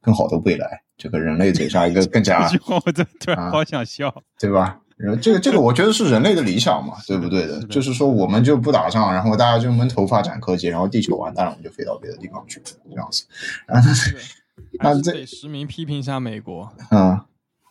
[0.00, 0.82] 更好的未来。
[0.98, 4.14] 这个人类走向一个更加这句话我真突然啊好想笑。
[4.38, 4.78] 对吧？
[5.02, 7.62] 然后这个这个，我觉得是人类的理想嘛，对不对的？
[7.64, 13.24] 就是说，我们就不打仗，然后大家就闷头发展科技，然后地球完蛋了，我们就飞到别的地方去，这样子。
[13.66, 14.16] 然后但是，
[14.78, 16.70] 还是这得实名批评一下美国。
[16.90, 17.18] 嗯，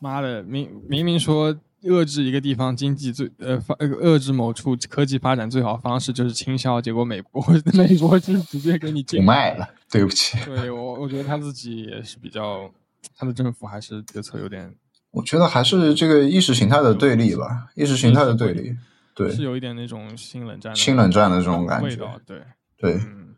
[0.02, 7.42] 妈的，明明明说遏制一个地方经济最呃遏制某处科技发展最好方式就是倾销，结果美国
[7.74, 10.38] 美国是直接给你不禁卖了，对不起。
[10.46, 12.70] 对我我觉得他自己也是比较，
[13.16, 14.74] 他的政府还是决策有点
[15.12, 18.76] 我觉得还是这个意识形态的对立吧，意识形态的对立，
[19.16, 21.96] 对是有一点那种新冷战新冷战的这种感觉，
[22.26, 22.42] 对，
[22.78, 22.94] 对。
[22.94, 23.36] 嗯，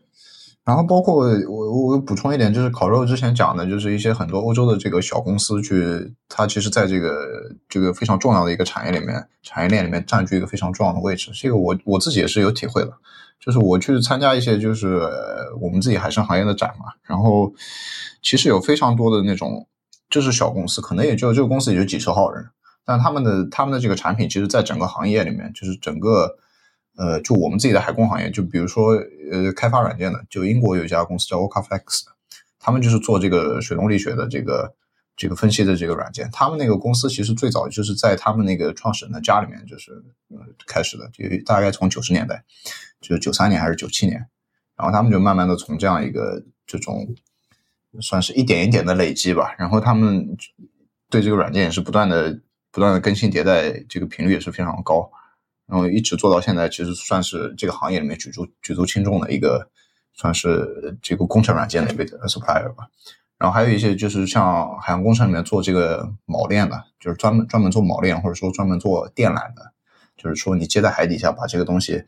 [0.64, 7.16] 然后包括我我补充一点，就是烤肉之前讲的，就是一些很多欧洲的这个小公司去，它其实在这个
[7.68, 11.32] 这个非常重要的一个产业里面，产业链里面占据一个非常重要的位置。
[11.34, 12.92] 这个我我自己也是有体会的，
[13.40, 17.52] 就是我去参加一些就是呃我们自己海参行业的展嘛，然后
[18.22, 19.68] 其实有非常多的那种
[20.12, 22.46] 就是小公司，可能也就这个公司也就几十号人，
[22.86, 26.38] 但他们的他们的这个产品，其实在整个行业里面，就是整个。
[26.98, 28.94] 呃，就我们自己的海工行业，就比如说
[29.32, 32.02] 呃，开发软件的，就英国有一家公司叫 Okaflex，
[32.60, 34.76] 他们就是做这个水动力学的这个
[35.16, 36.30] 这个分析的这个软件。
[36.34, 39.94] 他们那个公司其实最早就是在他们那个创始人的家里面就是
[40.32, 42.44] 呃开始的，就大概从九十年代，
[43.00, 44.28] 就是九三年还是九七年，
[44.76, 47.08] 然后他们就慢慢的从这样一个这种
[48.00, 49.54] 算是一点一点的累积吧。
[49.58, 50.38] 然后他们
[51.10, 52.40] 对这个软件也是不断的
[52.72, 55.12] 不断的更新迭代，这个频率也是非常高。
[55.68, 59.70] 然后一直做到现在，其实算是这个行业里面举足举足轻重的一个，
[60.14, 62.88] 算是这个工程软件的一个 supplier 吧。
[63.38, 69.72] 然后还有一些就是像海洋工程里面做这个锚链的，就是专门专门做锚链或者说专门做电缆的，
[70.16, 72.04] 就是说你接在海底下把这个东西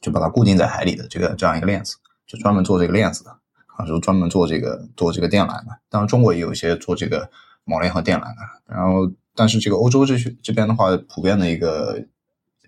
[0.00, 1.96] 就把它固定在海里的这个这样一个链子，
[2.26, 3.38] 就专门做这个链子的，
[3.80, 5.78] 啊，就专门做这个做这个电缆的。
[5.88, 7.30] 当然中国也有一些做这个
[7.64, 8.36] 锚链和电缆的。
[8.66, 12.04] 然后但是这个欧洲这些这边的话，普遍的一个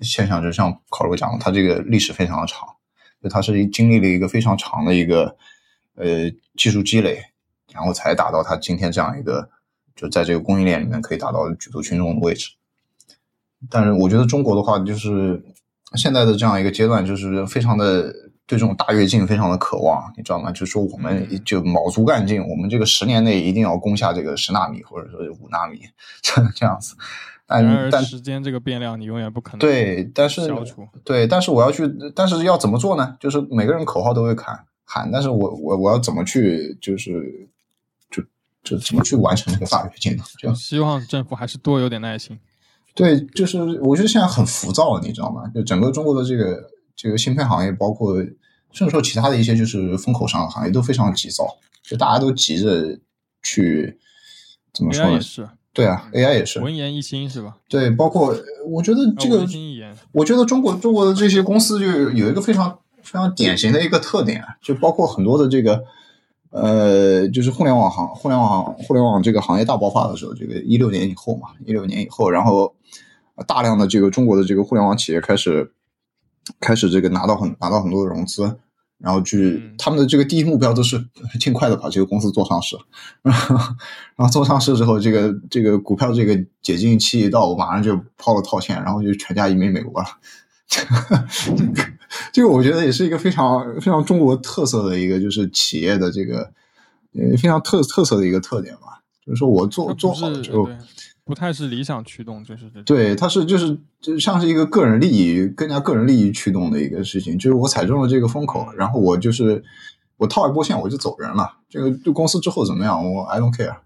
[0.00, 2.68] 现象就是像考鲁讲的，它这个历史非常的长，
[3.22, 5.36] 就它是经历了一个非常长的一个
[5.96, 7.22] 呃技术积累。
[7.72, 9.48] 然后才达到它今天这样一个，
[9.96, 12.50] 就在这个供应链里面可以达到举足轻重的位置。
[13.70, 15.42] 但是我觉得中国的话，就是
[15.94, 18.14] 现在的这样一个阶段，就是非常的
[18.46, 20.50] 对这种大跃进非常的渴望，你知道吗？
[20.52, 25.80] 就是说我们就卯足干劲，我们这个十年内一定要攻下这个十纳米或者说五纳米
[26.20, 26.94] 这这样子。
[27.46, 31.82] 但但时间这个变量你永远不可能对，但是消除对，但是我要去，
[32.14, 33.16] 但是要怎么做呢？
[33.20, 37.48] 就是每个人口号都会喊喊，但是我我我要怎么去就是。
[38.64, 40.22] 就怎么去完成这个大跃进呢？
[40.38, 42.38] 就希望政府还是多有点耐心。
[42.94, 45.42] 对，就是我觉得现在很浮躁，你知道吗？
[45.52, 46.62] 就整个中国的这个
[46.94, 48.16] 这个芯片行业，包括
[48.72, 51.46] 甚至说其他的一些就是风口上的行业，都非常急躁，
[51.82, 52.98] 就大家都急着
[53.42, 53.98] 去
[54.72, 55.20] 怎么说呢？
[55.20, 57.56] 是，对啊，AI 也是文言一新是吧？
[57.68, 58.34] 对，包括
[58.66, 59.46] 我觉得这个，
[60.12, 65.84] 我觉得中国中国的这些公司就有一个非常非常典型的一个特点，就包括很多的这个。
[66.54, 72.74] 呃，就是互联网行，互联网互联网这个行业大爆发的时候，这个一六年以后嘛，一六年以后，然后
[73.46, 75.72] 大量的这个中国的这个互联网企业开始
[76.60, 78.56] 开始这个拿到很拿到很多的融资，
[78.98, 81.04] 然后去他们的这个第一目标都是
[81.40, 82.76] 尽快的把这个公司做上市，
[83.24, 83.34] 然
[84.16, 90.08] 后做上市之后，这个这个股票这个解禁期一到，我马上就抛了套现，然后就全家移民美国了。
[92.32, 96.50] 这个我觉得也是一个非常非常中国特色的一个，就是企业的这个
[97.14, 99.00] 呃非常特特色的一个特点吧。
[99.24, 100.68] 就是说我做做好了之后，
[101.24, 107.38] 不太是理想驱动，就是对，它是就是就像是一个个人利益更加个人利益驱动的一个事情。
[107.38, 109.62] 就是我踩中了这个风口，然后我就是
[110.16, 111.58] 我套一波线我就走人了。
[111.68, 113.76] 这个对公司之后怎么样，我 I don't care。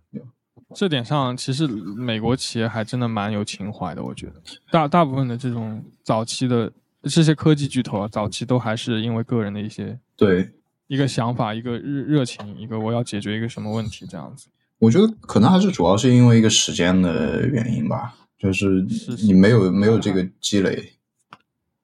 [0.74, 4.03] 这点上，其实美国企业还真的蛮有情怀的。
[4.03, 4.34] 我觉得
[4.70, 6.72] 大大部分的这种早期的。
[7.09, 10.51] 这些科技巨头啊，早期都还是因为个人的一些对
[10.89, 14.49] 一个想法、一个热热情、一个我要解决一个什么问题这样子。
[14.79, 18.87] 我觉得可能还是主要是因为一个时间的原因吧，就是
[19.24, 20.93] 你没有没有这个积累。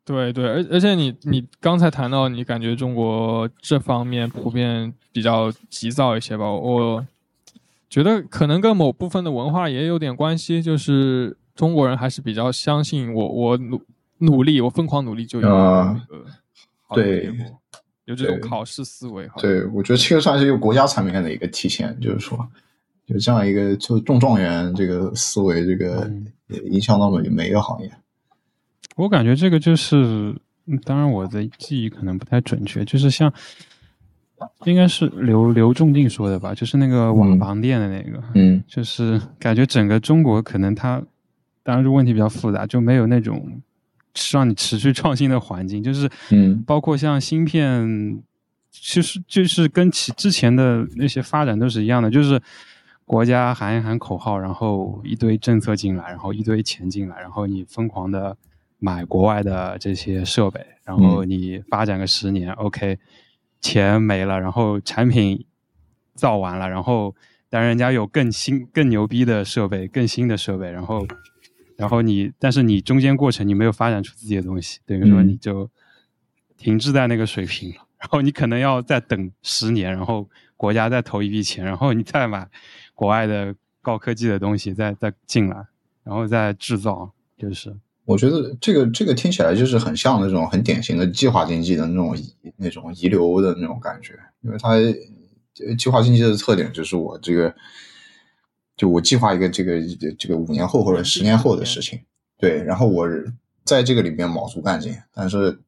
[0.05, 6.51] 对对，而而且你你刚才谈到，你感觉中国这方面普遍比较急躁一些吧？
[6.51, 7.07] 我
[7.89, 13.81] 觉得可能跟某部分的文化也有点关系，就是中国人还是比较相信我我努。
[14.19, 16.25] 努力，我疯狂努力就有那个
[16.95, 17.29] 对，
[18.05, 19.29] 有这种考试思维。
[19.39, 22.49] 对，我觉得这个算是一个国家层面的一个体现，就是说
[23.07, 26.11] 有这样一个就中状元这个思维，这个
[26.71, 27.91] 影响到每每一个行业。
[28.97, 30.35] 我感觉这个就是，
[30.85, 33.33] 当然我的记忆可能不太准确，就是像
[34.65, 41.03] 应该是刘刘仲敬说的吧，就是那个网房店的那个，嗯，就是感觉整个中国可能它，
[41.63, 43.61] 当然这问题比较复杂，就没有那种。
[44.31, 48.23] 让你持续创新的环境，就是，嗯，包括像芯片，
[48.71, 52.39] 其实就是跟其之前的那些发展都是一样的，就是
[53.05, 58.37] 国家喊一喊口号，然后一堆政策进来，然后一堆钱进来，然后你疯狂的
[58.79, 62.99] 买国外的这些设备，然后你发展个十年，OK，
[63.61, 65.45] 钱没了，然后产品
[66.15, 67.15] 造完了，然后
[67.51, 71.07] 但人家有更新、更牛逼的设备、更新的设备，然后。
[71.75, 75.69] 然后你，但是你中间过程你没有发展出自己的东西，等于说你就
[76.57, 77.77] 停滞在那个水平了。
[77.99, 82.49] 然后你可能要再等十年，然后国家再投一笔钱，然后你再买
[82.95, 85.67] 国外的高科技的东西再再进来，
[86.05, 87.13] 然后再制造。
[87.39, 87.75] 就是
[88.05, 92.17] 我觉得这个这个听起来就是很像那种很典型的计划经济的那种
[92.57, 94.77] 那种遗留的那种感觉，因为它
[95.77, 97.55] 计划经济的特点就是我这个。
[98.75, 99.79] 就我计划一个这个
[100.19, 102.01] 这个五年后或者十年后的事情，
[102.39, 103.07] 对，然后我
[103.65, 105.61] 在这个里面卯足干劲，但是，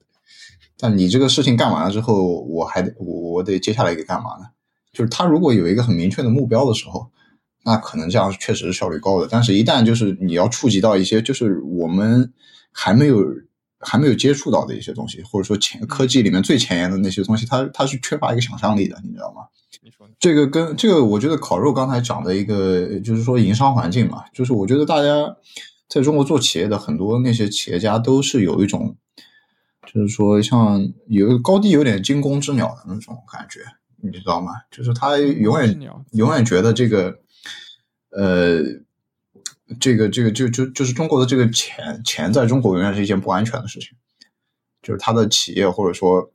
[0.78, 4.46] 但你这个事情干完了之后，我还得我我得接下来给干嘛呢？
[4.90, 7.08] 就是他如果有一个很明确的目标的时候，
[7.64, 9.28] 那可能这样确实是效率高的。
[9.30, 12.32] 但是，一旦就是你要触及到一些就是我们
[12.70, 13.24] 还没有
[13.78, 19.42] 还没有接触到的一些东西，或者说前科技里面最前沿的那些东西，它它是缺乏一个想象力的，你知道吗？
[20.18, 25.36] 这个跟这个，我觉得烤肉刚才讲的一个，就是说营商环境嘛，就是我觉得大家
[25.88, 28.96] 在中国做企业的很多那些企业家都是有一种，
[29.92, 33.60] 就是说像有高低有点惊弓之鸟的那种感觉，
[34.00, 34.52] 你知道吗？
[34.70, 35.78] 就是他永远
[36.12, 37.18] 永远觉得这个，
[38.16, 38.62] 呃，
[39.80, 43.90] 这个这个就就就是中国的这个钱钱在中国永远是一件不安全的事情，
[44.82, 46.30] 就是他的企业或者说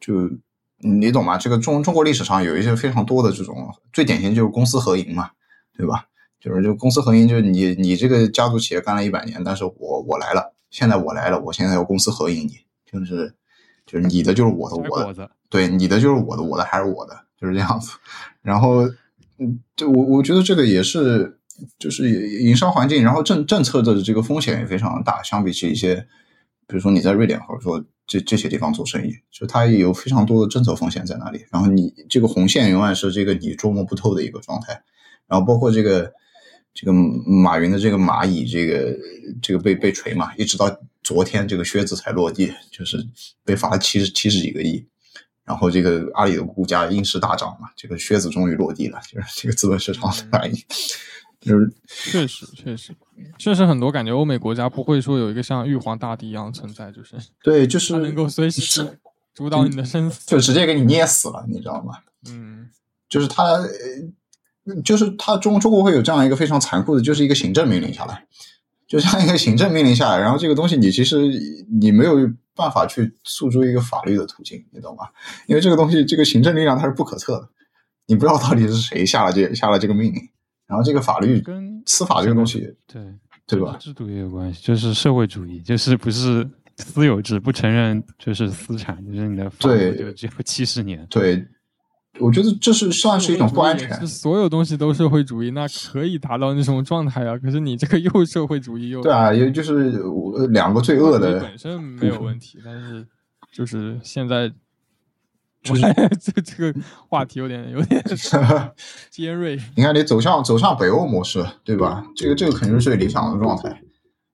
[0.00, 0.30] 就
[0.78, 1.36] 你懂吗？
[1.36, 5.30] 这个中中国历史上有一些非常多的这种最典型就是公私合营嘛，
[5.76, 6.06] 对吧？
[6.38, 13.34] 就是就公私合营，就是你你这个家族企业干了一百年，但是我我来了，现在我来了，我现在要公私合营你，就是
[13.84, 17.90] 就是你的就是我的，我的对，你的就是我的，我的还是我的，就是这样子。
[18.40, 18.88] 然后，
[19.38, 21.38] 嗯，就我我觉得这个也是，
[21.78, 22.08] 就是
[22.40, 25.94] 营商环境，然后政政策的这个风险也非常大，相比起一些，
[26.66, 31.44] 比如说你在瑞典或者说这这些地方做生意，就它也有非常多的政策风险在那里。
[31.50, 34.82] 然后你这个红线永远是这个你捉摸不透的一个状态。
[35.26, 36.12] 然后包括这个
[36.74, 38.96] 这个马云的这个蚂蚁，这个
[39.42, 43.06] 这个被被锤嘛，一直到昨天这个靴子才落地，就是
[43.44, 44.86] 被罚了七十七十几个亿。
[45.48, 50.62] 然后这个阿里的股价应势大涨嘛，这个靴子终于落地了，就是这个资本市场的反应，
[51.40, 52.94] 就是确实确实
[53.38, 59.00] 确实很多感觉欧美国家不会说有一个像玉皇大帝一样存在，就是对，就是能够随时
[59.34, 60.26] 主导你的生死。
[60.26, 61.94] 就直接给你捏死了，你知道吗？
[62.28, 62.68] 嗯，
[63.08, 68.26] 就是他，呃就是他中中国会有这样一个非常残酷的，就是一个行政命令下来，
[68.86, 71.16] 就像一个行政命令下来，然后这个东西你其实
[71.80, 75.04] 你没有办法去诉诸一个法律的途径，你懂吗？
[75.46, 77.48] 因为这个东西这个行政力量它是不可测的，
[78.08, 80.20] 你不知道到底是谁下了这 下了这个命令，
[80.66, 83.00] 然后这个法律跟司法这个东西，对
[83.46, 83.76] 对吧？
[83.78, 86.46] 制度也有关系，就是社会主义，就是不是
[86.76, 91.06] 私有制，不承认就是私产，就是你的法对律就只有七十年。
[91.08, 91.46] 对，
[92.20, 94.06] 我觉得这是算是一种不安全是。
[94.06, 97.36] 所有东西都社会主义，那可以达到那种状态啊。
[97.38, 103.06] 可是你这个又社会主义又对啊，也就是我两个罪恶的本身没有问题，但是
[103.52, 104.50] 就是现在，
[105.62, 105.82] 就是
[106.20, 108.02] 这这个话题有点有点
[109.10, 109.58] 尖锐。
[109.76, 112.04] 你看，你走向走向北欧模式，对吧？
[112.16, 113.82] 这个这个肯定是最理想的状态，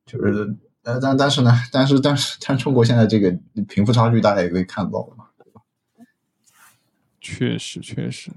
[0.06, 0.54] 就是
[0.84, 3.34] 呃，但但是呢，但是但是但中国现在这个
[3.68, 5.23] 贫富差距，大家也可以看到了嘛。
[7.24, 8.30] 确实确实，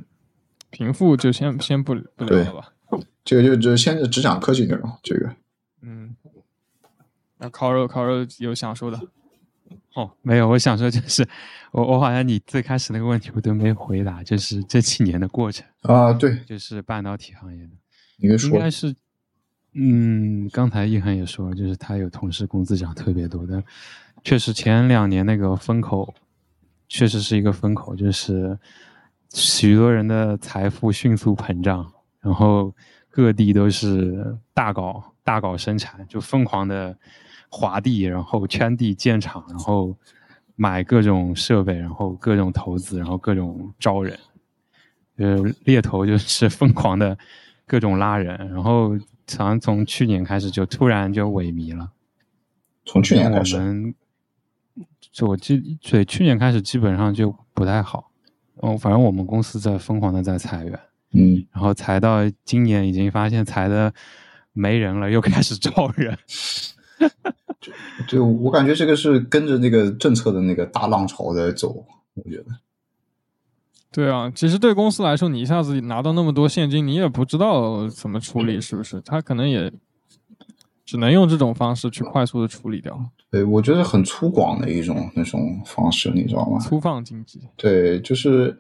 [0.70, 2.74] 贫富就先先不不聊了吧。
[3.26, 5.36] 这个就就先只讲科技内容，这个。
[5.82, 6.16] 嗯，
[7.38, 8.98] 那烤肉烤肉有想说的？
[9.96, 11.28] 哦，没有，我想说就是
[11.72, 17.72] 我我好像你最开始那个问题我都没回答，就是这几年的过程，啊，对，就是半导体行业的，
[18.16, 18.52] 你给说。
[18.52, 18.96] 应该是，
[19.74, 23.62] 嗯，刚才易涵也说了，就是他有同事工资涨特别多但，
[24.24, 26.16] 确实前两年那个风口，
[26.88, 28.58] 确实是一个风口，就是
[29.34, 32.74] 许多人的财富迅速膨胀，然后
[33.10, 36.98] 各地都是大搞大搞生产，就疯狂的
[37.50, 39.96] 划地，然后圈地建厂，然后
[40.56, 44.18] 买各种设备，然后各种投资，然后各种招人，
[45.18, 47.18] 呃，猎头就是疯狂的
[47.66, 48.92] 各种拉人，然后
[49.38, 51.92] 好像从去年开始就突然就萎靡了。
[52.86, 53.94] 从去年开始，我们
[55.12, 58.12] 就我记对去年开始基本上就不太好。
[58.56, 60.80] 哦，反正我们公司在疯狂的在裁员，
[61.14, 63.94] 嗯，然后裁到今年已经发现裁的
[64.52, 66.18] 没人了，又开始招人。
[68.08, 71.86] 就我感觉这个是跟着那个政策的那个大浪潮在走，
[72.16, 72.46] 我觉得。
[73.92, 79.02] 对啊，其实对公司来说，你一下子拿到那么多现金，你也不知道怎么处理，是不是？
[79.02, 79.72] 他可能也
[80.88, 82.98] 只能用这种方式去快速的处理掉，
[83.30, 86.58] 对，我觉得很粗犷的一种那种方式，你知道吗？
[86.60, 87.42] 粗放经济。
[87.58, 88.58] 对，就是，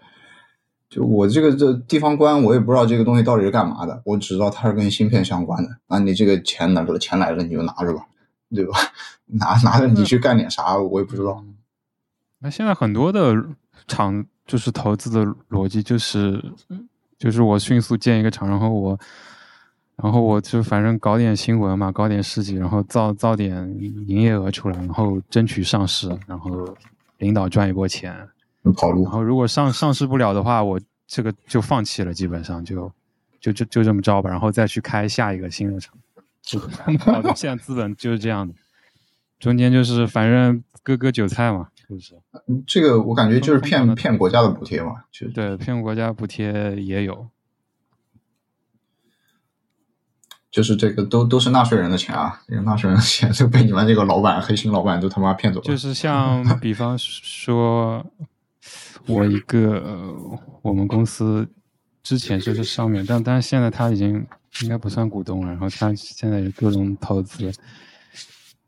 [0.89, 5.69] 就我这个这地方官，我也不知道这个东西到底是干嘛的，我只知道它是跟芯片相关的。
[5.87, 8.05] 那你这个钱拿着，钱来了你就拿着吧，
[8.53, 8.77] 对吧？
[9.27, 11.41] 拿拿着你去干点啥，我也不知道。
[12.39, 13.35] 那现在很多的
[13.87, 16.43] 厂就是投资的逻辑就是，
[17.17, 18.99] 就是我迅速建一个厂，然后我，
[20.01, 23.67] 然后我就反正搞点新闻嘛，搞点事迹，然后造造点
[24.07, 26.75] 营业额出来，然后争取上市，然后
[27.17, 28.15] 领导赚一波钱。
[28.75, 32.91] 跑路然，后如果上上市不了的话，我这个就放弃了，基本上就
[33.39, 35.93] 就就就这么着吧，然后再去开下一个新的厂。
[36.41, 36.59] 就
[36.99, 38.53] 好的，现在资本就是这样的，
[39.39, 42.13] 中间就是反正割割韭菜嘛，就是
[42.65, 47.27] 这个我感觉就是骗骗国家的补贴嘛，就对骗国家补贴也有，
[50.57, 55.63] 就是这个都都是纳税人的钱啊，这个纳税人的钱就被你们这个老板黑心老板都他妈骗走了。
[55.63, 58.03] 就是像 比方说，
[59.05, 61.47] 我一个、呃我们公司
[62.01, 64.25] 之前就是上面，但但是现在他已经
[64.63, 67.53] 应该不算股东了，然后他现在有各种投资。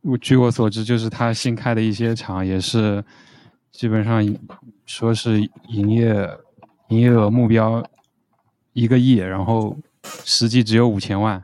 [0.01, 3.03] 我据我所知，就是他新开的一些厂也是
[3.71, 4.23] 基本上
[4.85, 6.29] 说是营业
[6.89, 7.83] 营业额目标
[8.73, 9.75] 一个亿，然后
[10.23, 11.43] 实际只有五千万，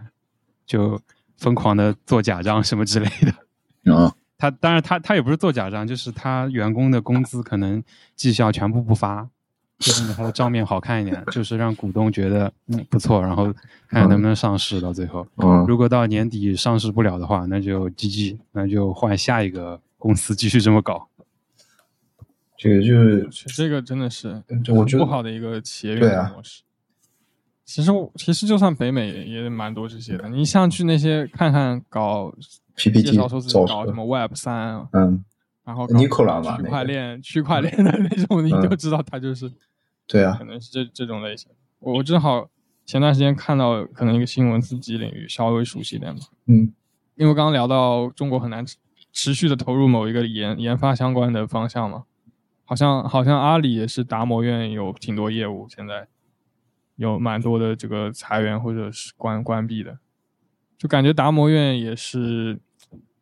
[0.66, 1.00] 就
[1.38, 3.34] 疯狂的做假账什么之类的。
[3.94, 7.84] 啊，他当然他他也不是做假账，就是他员工的工资可能
[8.16, 9.30] 绩效全部不发，
[9.78, 13.46] 就是他的账面好看一点，就是让股东觉得嗯不错，然后
[13.88, 15.28] 看看能不能上市到最后。
[15.38, 21.10] 嗯，如果到年底上市不了的话，那就 GG，那就换下一个公司继续这么搞。
[22.58, 26.64] 这个就是这个真的是我觉得不好的一个企业运营模式。
[27.66, 32.32] 其实其实就算北美也也蛮多这些的，你像去那些看看搞
[32.76, 35.26] PPT 绍说自己搞什么 Web 三，嗯，
[35.64, 39.52] 然后区那个块链、区块链的那种，你嗯就知道他就是
[40.08, 41.52] 对啊可，能是这这种类型。
[41.80, 42.48] 我我正好
[42.86, 46.72] 前段时间看到可能一个新闻，自己领域稍微熟悉一点吧，嗯。
[47.16, 48.76] 因为刚刚聊到中国很难持
[49.14, 52.04] 持续的投入某一个研研发相关的方向嘛，
[52.66, 56.06] 好像好像阿里也是达摩院有挺多业务，现在
[56.96, 59.98] 有蛮多的这个裁员或者是关关闭的，
[60.78, 62.60] 就感觉达摩院也是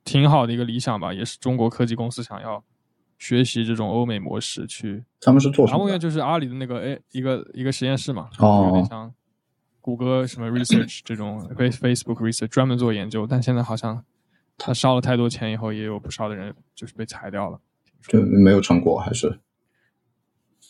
[0.04, 2.64] 挺好的一个理想吧，也是中国科技公司想要
[3.18, 5.04] 学习这种欧美模式去。
[5.22, 5.90] 他们是做什达摩？
[5.90, 9.14] 院就是阿里的那个哎一个一个实验室嘛，哦有点像
[9.82, 14.04] 谷歌什么 research 这种 Face Facebook research 专门做研究，但现在好像
[14.58, 17.60] 他烧了太多钱以后，也有不少的人就是被裁掉了。
[18.08, 19.40] 就没有成果，还是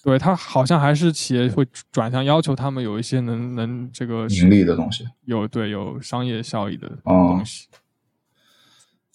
[0.04, 5.08] 对他好像还是企业会转向要求他们有一些能能这个盈利的东西？
[5.26, 7.68] 有对有商业效益的哦东西。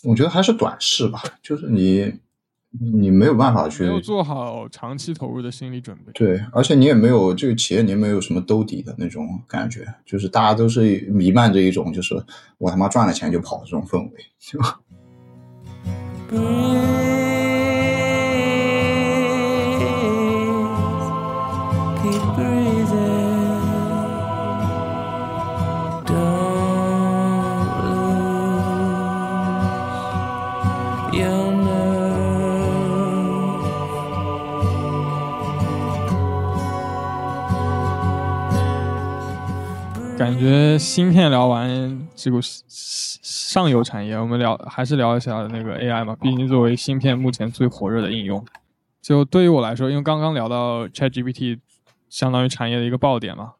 [0.04, 2.14] 我觉得还是短视吧，就是你
[2.92, 6.12] 你没有办法去没有做好长期投入的心理准备。
[6.12, 12.14] 对，而且你也没有这个企业，你也没有什么兜底的那种感觉，就是大家都是弥漫着一种就是
[12.58, 14.58] 我他妈赚了钱就跑这种氛围，就
[16.30, 17.87] Breathe,
[40.18, 48.44] 感觉芯片聊完这个上游产业，我们聊还是聊一下那个 AI 嘛，毕竟作为芯片目前最火热的应用。
[49.00, 51.60] 就对于我来说，因为刚刚聊到 ChatGPT，
[52.08, 53.52] 相当于产业的一个爆点嘛。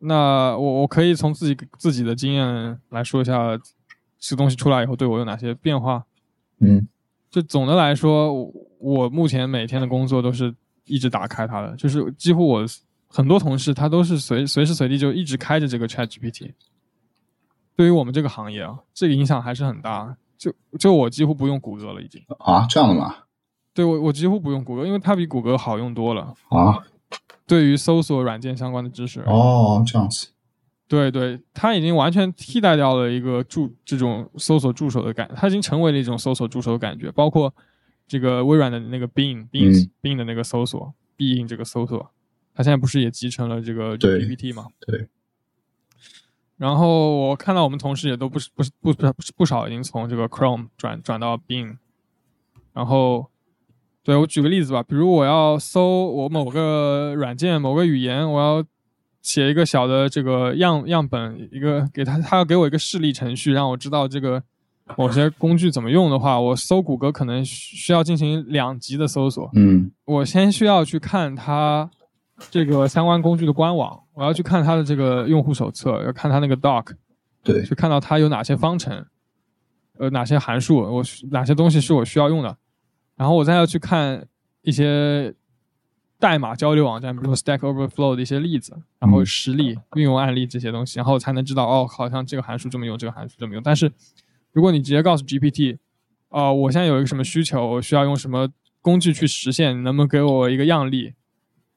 [0.00, 3.58] 那我我可以从自己自己的经验来说一下，
[4.18, 6.04] 这个东西出来以后对我有哪些变化。
[6.58, 6.86] 嗯
[7.30, 10.54] 就总的来说，我我目前每天的工作都是
[10.84, 12.62] 一直打开它的，就是几乎我
[13.12, 16.52] 很多同事他都是随随时随地就一直开着这个 Chat GPT。
[17.76, 20.16] 对于我们这个行业啊，这个影响还是很大。
[20.38, 22.20] 就就我几乎不用谷歌了，已经。
[22.38, 23.14] 啊这样的吗？
[23.74, 26.34] 对我我几乎不用谷歌，因为它比谷歌好用多了。
[26.48, 26.82] 啊
[27.46, 30.28] 对于搜索软件相关的知识，哦这样子
[30.88, 37.10] 对对，它已经完全替代掉了一个助这种搜索助手的感，它已经成为了一种搜索助手的感觉。
[37.12, 37.52] 包括
[38.06, 42.10] 这个微软的那个 Bing Bing、嗯 Bing 的那个搜索，，Bing 这个搜索，
[42.54, 44.66] 它现在不是也集成了这个对 GPT 吗？
[44.86, 45.08] 对。
[46.58, 51.76] 然后我看到我们同事也都不是不是不不不少已经从这个 Chrome 转转到 Bing，
[52.72, 53.28] 然后
[54.04, 58.64] 对我举个例子吧，比如我要搜我某个软件、某个语言，我要
[59.22, 64.40] 写一个小的这个样样本，一个给他，他要给我一个示例程序，让我知道这个
[64.96, 69.50] 某些工具怎么用的话，我搜谷歌可能需需要进行两级的搜索。
[69.54, 71.90] 嗯我先需要去看它
[72.50, 76.86] 这个相关工具的官网，我要去看它的这个用户手册，要看它那个 doc，
[77.42, 79.06] 对去看到它有哪些方程，
[79.98, 82.56] 呃，哪些函数，我需哪些东西是我需要用的，
[83.16, 84.26] 然后我再要去看
[84.62, 85.34] 一些
[86.18, 93.62] 代码交流网站，比如说 Stack Overflow 的一些例子，然后嗯实例、运用案例这些东西，然后才能知道哦，好像这个函数这么用，这个函数这么用。
[93.62, 93.90] 但是
[94.52, 95.78] 如果你直接告诉 GPT，
[96.28, 98.48] 哦、我现在有一个什么需求，我需要用什么
[98.80, 101.12] 工具去实现，你能不能给我一个样例？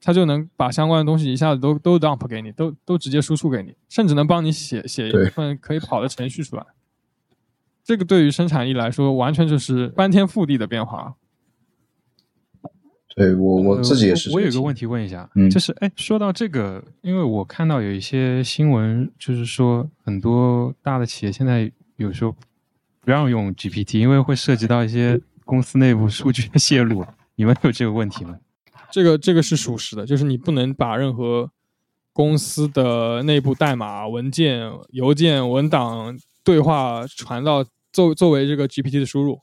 [0.00, 6.64] 它就能把相关的东西一下子都都 dump 给你，都都直接输出给你，甚至能帮你写写一份可以跑的程序出来。
[7.82, 11.14] 这个对于生产力来说，完全就是翻天覆地的变化。
[13.14, 14.36] 对我我自己也是呃我。
[14.36, 22.32] 我有个问题问一下，嗯就是哎，说到这个，因为我看到有一些新闻，就是说很多大的企业现在有时候
[23.00, 27.06] 不让用 GPT，因为会涉及到一些公司内部数据的泄露。
[27.36, 28.38] 你们有这个问题吗？
[28.90, 31.50] 这个这个是属实的，就是你不能把任何
[32.12, 39.40] 公司的内部代码、文件、邮件、文档、对话传到作作为这个 GPT 的输入。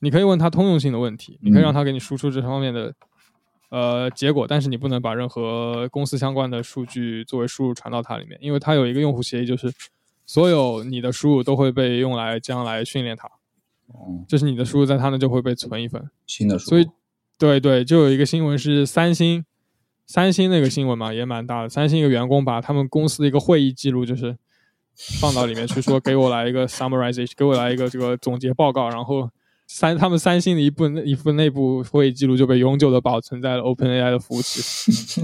[0.00, 2.92] 你可以问它通用性的问题，你可以让它给你输出这方面的
[3.68, 9.72] 呃结果，但是你不能把任何公司相关的数据作为输入传到它里面，因为它有一个用户协议，就是
[10.26, 13.28] 所有你的输入都会被用来将来训练它，
[13.88, 16.10] 哦，就是你的输入在它那就会被存一份。
[16.26, 16.86] 新的书，所以，
[17.42, 19.44] 对对，就有一个新闻是三星，
[20.06, 21.68] 三星那个新闻嘛，也蛮大的。
[21.68, 24.36] 三星一个员工把他们公司的一个会议记录，就是
[25.20, 28.88] 放到里面去说，给我来一个 summarization，给我来一个这个总结报告。
[28.90, 29.28] 然后
[29.66, 35.20] 三他们三星的一部一部内部会议记录就被永久的保存在了 OpenAI 的服务器。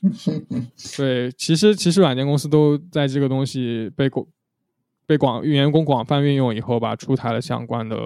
[0.98, 4.26] 对，其实其实软件公司都在这个东西被广
[5.06, 7.96] 被广员工广泛运用以后吧，出台了相关的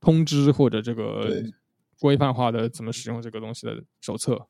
[0.00, 1.52] 通知或者这个对
[2.02, 4.48] 规范化的怎么使用这个东西的手册，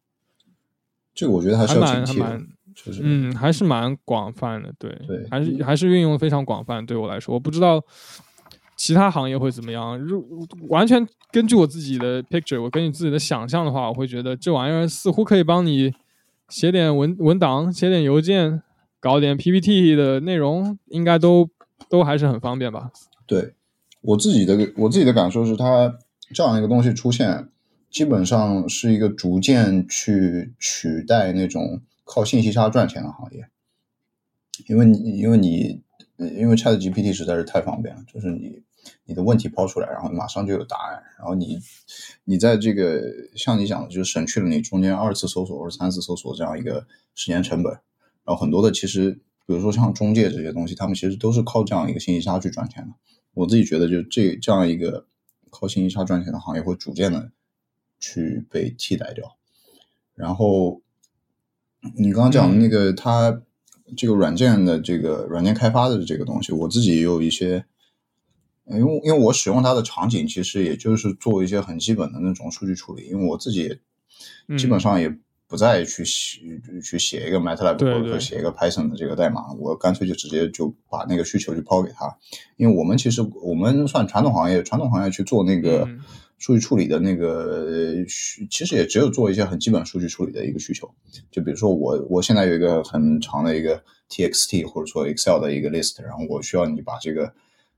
[1.15, 6.85] 这个我觉得还是蛮还蛮，就是嗯，还是蛮广泛的，对，对还是还是运用得非常广泛。
[6.87, 7.85] 对我来说，我不知道
[8.75, 9.99] 其他行业会怎么样。
[9.99, 10.27] 如
[10.71, 15.93] 完全根据我自己的 picture，我根据自己的想象的话，我会觉得这玩意儿似乎可以帮你
[16.49, 18.63] 写点文文档、写点邮件、
[18.99, 21.51] 搞点 PPT 的内容，应该都
[21.91, 22.91] 都还是很方便吧。
[23.27, 23.53] 对
[24.01, 25.95] 我自己的我自己的感受是，它
[26.33, 27.49] 这样一个东西出现，
[27.91, 33.47] 基本上是一个逐渐去取代那种靠信息差赚钱的行业，
[34.67, 35.83] 因为你因为你
[36.17, 38.63] 因为 Chat GPT 实在是太方便了，就是你
[39.05, 41.59] 你的问题抛出来，然后马上就有答案，然后你
[42.25, 43.03] 你在这个
[43.37, 47.73] 像你讲的，就是省去了你中间二次搜索或者三次搜索这样一个时间成本，
[48.25, 49.13] 然后很多的其实，
[49.47, 52.91] 比如说像中介这些东西，他们其实都是靠这样一个信息差去赚钱的。
[53.35, 55.07] 我自己觉得，就这这样一个
[55.53, 57.31] 靠信息差赚钱的行业，会逐渐的
[58.01, 59.37] 去被替代掉。
[60.15, 60.81] 然后
[61.97, 63.43] 你刚刚讲的那个，它
[63.97, 67.67] 这个软件的这个软件开发的这个东西，我自己也有一些，
[68.67, 73.79] 因为因为我使用它的场景，其实也就是做一些很基本的那种数据处理，因为我自己
[74.57, 75.17] 基本上也
[75.53, 76.41] 不再去写
[76.83, 82.17] 去写一个 MATLAB 或者说写一个 Python 的这个代码，我干脆就直接就把那个需求就抛给他，
[82.57, 86.01] 因为我们其实我们算传统行业，传统行业去做那个嗯。
[86.39, 90.93] 数据处理的那个呃需，其实也只有做一些很基本数据处理的一个需求，
[91.31, 93.81] 就比如说我我现在有一个很长的一个
[94.11, 97.33] TXT 或者说 Excel 的一个 list，然后我需要你把这个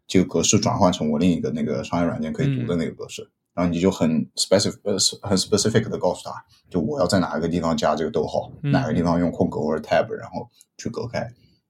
[0.06, 4.97] 这个格式转换成我另一个那个商业软件可以读的那个格式，然后你就很 specific 呃
[5.28, 11.20] 很 specific 的告诉他，就我要在哪个地方加这个逗号，嗯哪个地方用空格或者 tab，然后去隔开，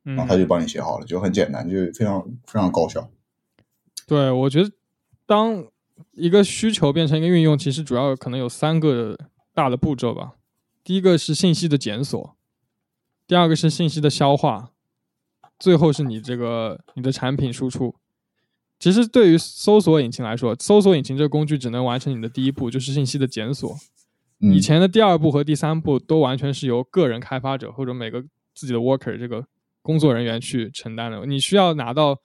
[0.02, 3.11] 然后嗯他就帮你写好了，就很简单，就非常非常高效。
[4.06, 4.70] 对，我觉得
[5.27, 5.65] 当
[6.12, 9.19] 一个需求变成一个运用，其实主要可能有三个
[9.52, 10.35] 大的步骤吧。
[10.82, 12.36] 第一个是信息的检索，
[13.27, 14.70] 第二个是信息的消化，
[15.59, 17.94] 最后是你这个你的产品输出。
[18.85, 23.74] 其实对于搜索引擎来说，搜索引擎这个工具只能完成你的第一步，就是信息的检索。
[24.40, 28.23] 嗯以前的第二步和第三步都完全是由个人开发者或者每个
[28.55, 29.47] 自己的 worker 这个
[29.81, 31.24] 工作人员去承担的。
[31.24, 32.20] 你需要拿到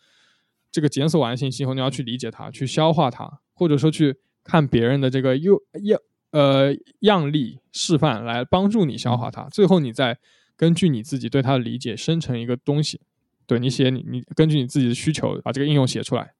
[0.70, 6.00] 这个检索完信息以后，你要去理解它，去消化它，或者说去看别人的这个样样
[6.32, 9.44] 呃样例示范来帮助你消化它。
[9.44, 10.18] 最后你再
[10.58, 13.00] 根据你自己对它的理解生成一个东西。
[13.48, 16.34] 对你写你你根据你自己的需求把这个应用写出来。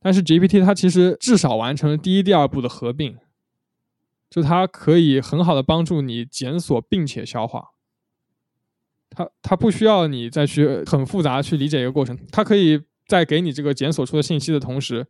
[0.00, 3.18] 但是 GPT 它其实至少完成了第一、第二步的合并，
[4.30, 7.68] 就它可以很好的帮助你检索并且消化。
[9.10, 15.06] 它它不需要你再去很复杂地去理解一个过程，它可以在给你这个检索出的信息的同时，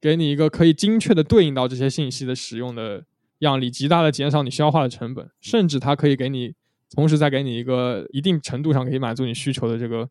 [0.00, 3.04] 给你一个可以精确的对应到这些信息的使用的
[3.40, 6.54] 样例，极大的减少你消化的成本，甚至它可以给你
[6.90, 10.08] 同时再给你一个一定程度上可以满足你需求的这个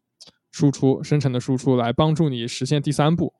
[0.51, 3.33] 输出生成的输出，来帮助你实现第三步。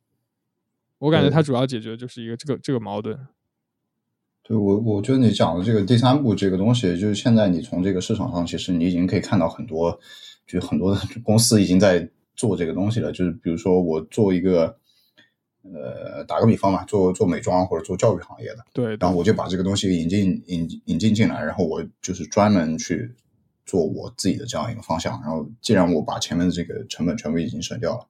[1.04, 3.20] 我感觉它主要解决的就是一个这个这个矛盾。
[4.42, 10.00] 对我，我觉得你讲的这个第三步这个东西，就是现在你从这个市场上，其实你已经可以看到很多，
[10.48, 13.12] 就很多的公司已经在做这个东西了。
[13.12, 14.78] 就是比如说我做一个，
[15.64, 23.14] 呃，打个比方嘛，做做美妆或者做教育行业的，对，然后我就把这个东西引进引引进进来，然后我就是专门去
[23.66, 25.22] 做我自己的这样一个方向。
[25.22, 28.08] 然后既然我把前面的这个成本全部已经省掉了，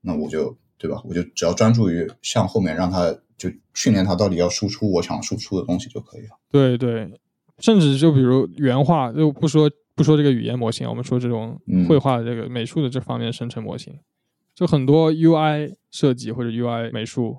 [0.00, 1.00] 那我就对吧？
[1.04, 6.38] 我就只要专注于向后面让他就训练他到底要输出我想输出的东西就可以了。
[6.50, 7.10] 对对，
[7.58, 13.98] 甚至就比如原画，就不说不说这个语言模型，我们说这种嗯绘画的这个美术的这方面的生成模型，
[14.54, 17.38] 就很多 UI 设计或者 UI 美术，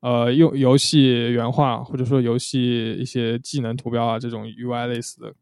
[0.00, 5.32] 呃用游戏原画或者说游戏一些技能图标啊这种 UI 类似的，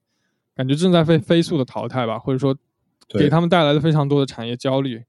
[0.55, 2.55] 感觉正在被飞速的淘汰吧，或者说
[3.09, 5.02] 给他们带来了非常多的产业焦虑。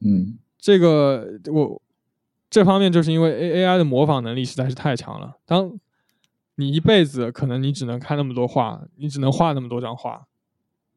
[0.00, 1.80] 嗯，这个我
[2.48, 5.36] 这方面就是因为 A A I 的模仿能力实在是太强了。
[5.44, 5.78] 当
[6.56, 10.26] 你一辈子可能你只能看那么多画，你只能画那么多张画，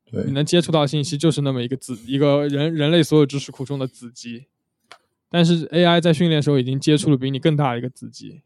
[0.09, 4.45] 对你能接触到信息就是那么一个子一个人人类所有知识库中的子集。
[5.29, 8.41] 但是 AI 在训练的时候已经接触了比你更大的一个子集，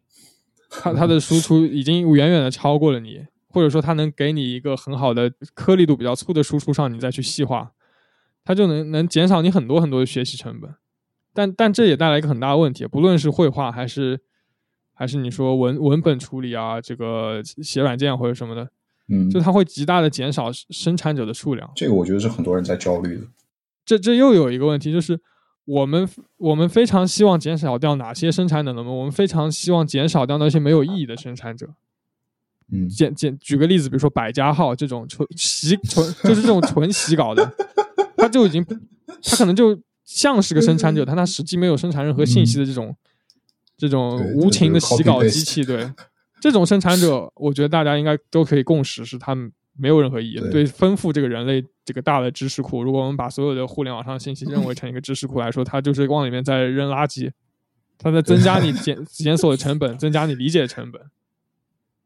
[0.69, 7.71] 它它的输出已经远远的超过了你，或者说它能给你一个很好的颗粒度比较粗的输出上，你再去细化，
[8.43, 10.75] 它就能能减少你很多很多的学习成本。
[11.33, 14.19] 但但这也带来一个很大的问题，不论是绘画还是
[14.93, 18.69] 还是你说文文本处理啊，这个写软件或者什么的，
[19.09, 21.69] 嗯，就它会极大的减少生产者的数量。
[21.75, 23.25] 这个我觉得是很多人在焦虑的。
[23.85, 25.19] 这这又有一个问题，就是
[25.65, 26.07] 我们
[26.37, 28.83] 我们非常希望减少掉哪些生产者呢？
[28.83, 31.69] 我们非常希望减少掉那些没有意义的生产者。
[32.71, 37.51] 嗯，简简举个例子，比如说百家号这种纯洗纯就是这种纯洗稿的，
[38.15, 38.63] 他就已经
[39.21, 42.95] 他可能就像是个生产者，但他实际没有生产任何信息的这种、
[43.77, 45.91] 这种无情的洗稿机器，对。
[46.41, 50.65] 这种生产者，我觉得大家应该都可以共识，是他们没有任何意义对。
[50.65, 57.31] 丰富这个人类这个大的知识库，如果我们把所有的互联网上的信息认为成一个知识库来说，它就是往里面在扔垃圾，
[57.97, 61.01] 它在增加你检检索的成本，增加你理解的成本。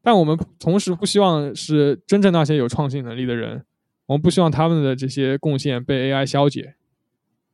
[0.00, 3.64] 但我们同时不希望是真正那些有创新能力的人，
[4.06, 6.76] 我们不希望他们的这些贡献被 AI 消解，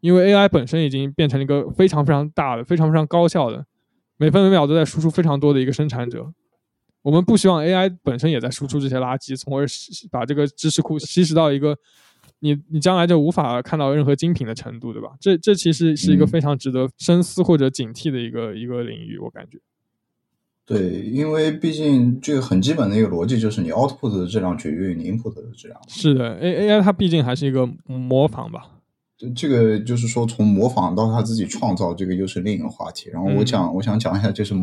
[0.05, 3.65] 因为 AI 本身已经变成了一个非常非常大的、非常非常高效的，
[4.19, 6.31] 每分每秒都在输出非常多的一个生产者。
[7.01, 9.65] 我们不希望 AI 本身也在输出这些垃圾，从而
[10.11, 11.75] 把这个知识库稀释到一个
[12.41, 15.09] 你你将来就无法看到任何精品的程度，对吧？
[15.19, 19.59] 这这其实是一个嗯非常值得深思或者警惕的一个一个领域，我感觉。
[20.67, 25.81] 对，因为毕竟这个很基本的一个逻辑就是你 output 的质量取决于你 input 的质量。
[25.89, 28.71] 是的，A A I 它毕竟还是一个模仿吧。
[29.17, 33.11] 这这个就是说，从模仿到他自己创造，这个又是另一个话题。
[33.11, 34.55] 然后我嗯讲，我想讲一下，就是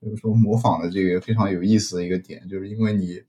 [0.00, 3.20] 就是说模仿的这个非常有意思的一个点，就是因为你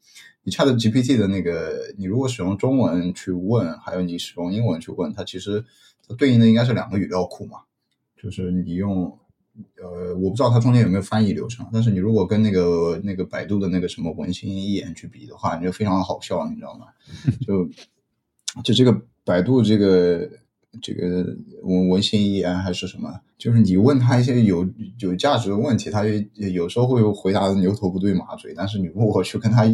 [0.44, 5.64] 你 Chat GPT 的那个，你如果使用中文去问，还有你使用英文去问，它其实
[6.08, 7.60] 它对应的应该是两个语料库嘛，
[8.22, 9.18] 就是你用。
[9.84, 16.88] 呃，我不知道它中间有没有翻译流程，但是你如果跟那个那个百度的那个什么文心一言去比的话，你就非常的好笑，你知道吗？
[17.46, 17.70] 就
[18.64, 20.28] 就这个百度这个
[20.82, 21.26] 这个
[21.64, 24.66] 文文心一言还是什么，就是你问他一些有
[25.00, 26.10] 有价值的问题，他就
[26.48, 29.66] 有时候会回答的牛头不对马嘴，但是你如果去跟他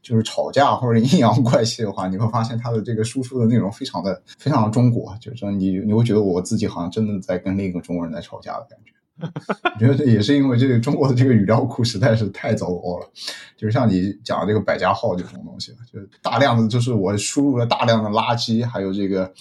[0.00, 8.92] 就是吵架或者阴阳怪气的话，你会发现他的这个输出的内容非常的非常中国，就是说你你会觉得我自己好像真的在跟另一个中国人在吵架的感觉。
[9.74, 13.08] 我觉得这也是因为这个中国的这个语料库实在是太糟糕了，
[13.56, 19.32] 就是像你讲的这个百家号这种东西，就是大量的就是我输入了大量的垃圾，还有这个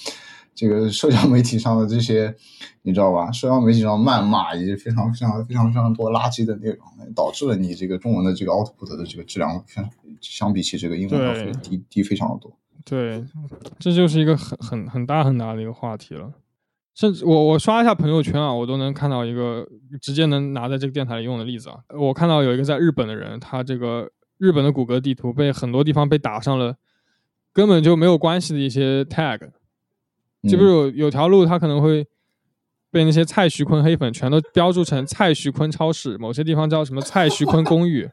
[0.55, 2.35] 这个社交媒体上的这些，
[2.83, 3.31] 你知道吧？
[3.31, 6.79] 社交媒体上谩骂以及非常非常非常非常多垃圾的内容，
[7.15, 9.89] 导致了你这个中文的这个 output 的这个质量相
[10.21, 12.51] 相比起这个英文要对低低非常的多。
[12.85, 13.23] 对，
[13.79, 16.31] 这就是一个很很很大很大的一个话题了。
[16.93, 19.67] 甚至我我刷一下朋友圈啊，我都能看到一个
[19.99, 21.77] 直接能拿在这个电台里用的例子啊。
[21.97, 26.75] 我看到有一个在日本的人，他这个日本的谷歌地图被很多地方被打上了
[27.51, 29.39] 根本就没有关系的一些 tag，
[30.49, 32.05] 就比如有有条路它可能会
[32.91, 38.09] 被那些蔡徐坤黑粉全都标注成蔡徐坤超市，某些地方叫什么蔡徐坤公寓，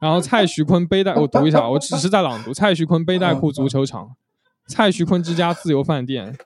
[0.00, 4.10] 然后蔡徐坤背带，我读一下，我只是在朗读：蔡徐坤背带裤足球场，
[4.66, 6.36] 蔡徐坤之家自由饭店，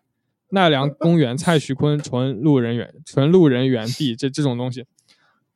[0.50, 4.84] 奈良公园蔡徐坤纯路人园纯路人园地，这这种东西，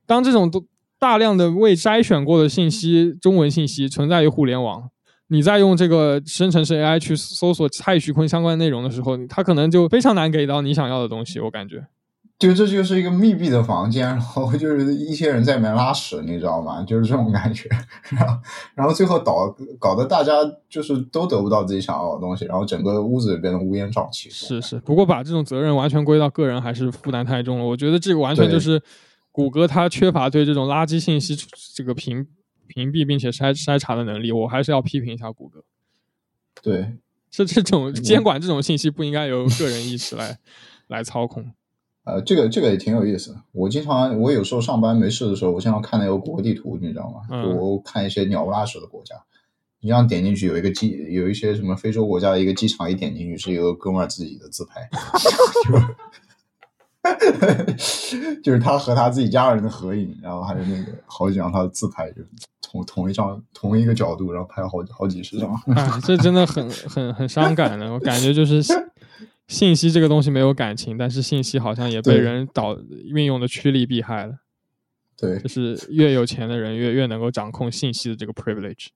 [0.06, 0.64] 当这种都
[0.98, 4.90] 大量的未筛选过的信息，中文信息存在于互联网。
[5.28, 11.38] 你在用这个生成式 AI 去搜索蔡徐坤相关内容的时候，它可能就非常难给到你想要的东西。
[11.38, 11.86] 我感觉，
[12.38, 16.82] 就这就是一个密闭的房间，然后 就是一些人在里面拉屎，你知道吗？
[16.84, 17.68] 就是这种感觉，
[18.10, 18.40] 然后
[18.74, 20.32] 然后最后导搞得大家
[20.70, 24.30] 就是都得不到自己想要的东西，然后整个屋子变得乌烟瘴气。
[24.30, 27.64] 是是，不过把这种责任完全归到个人，还是负担太重了。
[27.64, 28.80] 我觉得这个完全就是
[29.30, 31.36] 谷歌它缺乏对这种垃圾信息
[31.74, 32.26] 这个屏
[32.68, 35.64] 屏蔽并且筛筛查的能力，我还是要批评一下谷歌。
[36.62, 36.92] 对，
[37.30, 40.38] 这这种监管这种信息不应该由个人意识来
[40.86, 41.52] 来操控。
[42.04, 43.42] 呃，这个这个也挺有意思的。
[43.52, 47.20] 我经常，我有时候上班没事的时候，我经常看那个谷歌地图，你知道吗？
[47.30, 49.14] 嗯就我看一些鸟不拉屎的国家，
[49.80, 54.88] 你这样点进去，有一个机，有一些什么非洲国家的一个机场，一点进去是一个哥们儿自己的自拍，
[57.04, 62.28] 就 就是他和他自己家人的合影，然后还有那个好几张他的自拍，就是
[62.70, 65.54] 同同一张同一个角度，然后拍了好好几十张。
[65.74, 68.76] 哎，这真的很很很伤感的，我感觉就是信
[69.46, 72.78] 信息这个东西没有感情，但是信息好像也被人导
[73.12, 74.34] 运用的趋利避害了。
[75.16, 78.88] 对就是越有钱的人越越能够掌控信息的这个 privilege，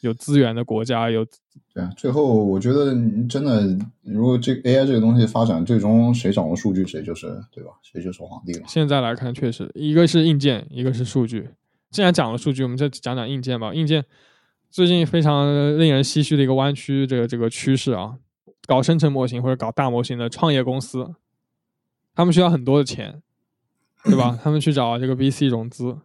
[0.00, 1.26] 有资源的国家有
[1.74, 2.94] 对啊，最后我觉得
[3.28, 3.66] 真的，
[4.02, 7.70] 如果这个 AI 这个东西发展，最终谁掌握数据，谁就是对吧？
[7.82, 8.64] 谁就是皇帝了。
[8.68, 11.48] 现在来看，确实一个是硬件，一个是数据。
[11.92, 13.72] 既然讲了数据，我们再讲讲硬件吧。
[13.74, 14.04] 硬件
[14.70, 15.46] 最近非常
[15.78, 18.16] 令人唏嘘的一个弯曲，这个这个趋势啊，
[18.66, 21.14] 搞生成模型或者搞大模型的创业公司，
[22.14, 23.22] 他们需要很多的钱，
[24.04, 24.36] 对吧？
[24.42, 25.98] 他们去找这个 VC 融资，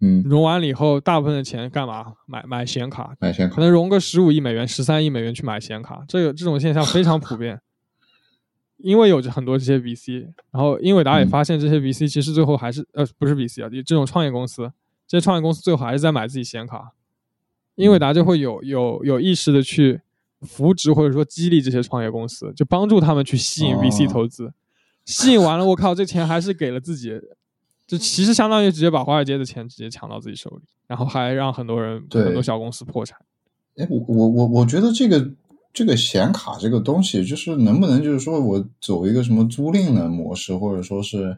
[0.00, 2.14] 嗯，融完了以后，大部分的钱干嘛？
[2.26, 7.60] 买买显卡，买显卡可能融个十五亿美元、十三亿美元去买显卡，这个这种现象非常普遍。
[8.78, 14.70] 因为有着很多这些 VC，然后英伟达也嗯发现这些 VC 其实最后还是、呃不是 VC 啊，这种创业公司，
[15.06, 16.92] 这些创业公司最后还是在买自己显卡，
[17.74, 20.00] 英伟达就会有有有意识的去
[20.40, 23.80] 扶植或者说激励这些创业公司，就帮助他们去吸引哦。
[23.82, 24.52] VC 投资，
[25.04, 27.20] 吸引完了，我靠，这钱还是给了自己，
[27.86, 32.24] 就其实相当于直接把华尔街的钱直接抢到自己手里，然后还让很多人对。
[32.24, 33.18] 很多小公司破产。
[33.76, 35.32] 哎，我我我我觉得这个
[35.72, 41.36] 这个显卡这个东西，就是能不能就是说我走一个什么租赁的模式，或者说是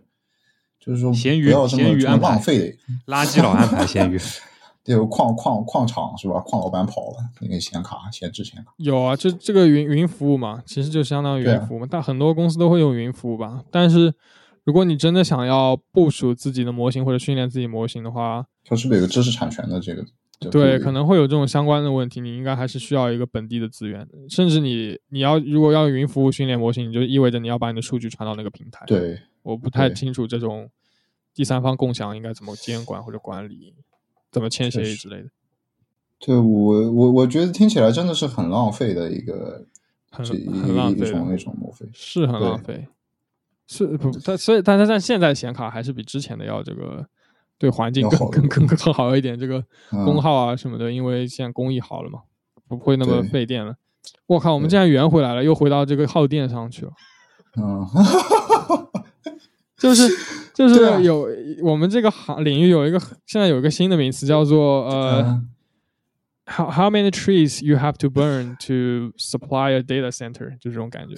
[0.87, 2.79] 就是说闲鱼不要这么这么闲鱼。
[3.07, 4.17] 垃圾老安排咸鱼，
[4.85, 6.39] 对，有矿矿矿场是吧？
[6.41, 8.73] 矿老板跑了，那个显卡闲置显卡。
[8.77, 13.65] 有啊，就这个云云服务嘛，其实就相当于云服务嘛，但很多公司都会用云服务吧。
[13.71, 14.15] 但是
[14.63, 20.05] 如果你真的想要部署自己的模型或者训练自己模型的话，它是不是有个知识产权的这个？
[20.51, 30.69] 对，可能会有这种相关的问题，你应该还是需要一个本地的资源，甚至你你要如果要云服务训练模型，你就意味着你要把你的数据传到那个平台。，对我不太清楚这种
[31.37, 33.75] 第三方共享应该怎么监管或者管理，
[34.33, 35.29] 怎么签协议之类的，
[36.19, 39.67] 对，我我我觉得听起来真的是很浪费的一个
[40.11, 41.73] 很很浪费的一种。
[41.93, 42.89] 是很浪费。
[43.69, 44.11] 是不？
[44.21, 47.07] 它所以，但是但现在显卡还是比之前的要这个
[47.59, 52.21] 对环境更更更更好一点，这个嗯功耗啊什么的，因为现在工艺好了嘛，
[52.69, 53.75] 不会那么费电了。
[54.27, 56.93] 我靠，我们竟然圆回来了，又回到这个耗电上去了。
[57.57, 57.85] 嗯，
[59.77, 60.09] 就是
[60.57, 61.29] 就是有、
[61.63, 65.49] 我们这个行领域有一个现在有一个新的名词叫做呃、嗯。
[66.49, 71.17] How how many trees you have to burn to supply a data center，就这种感觉，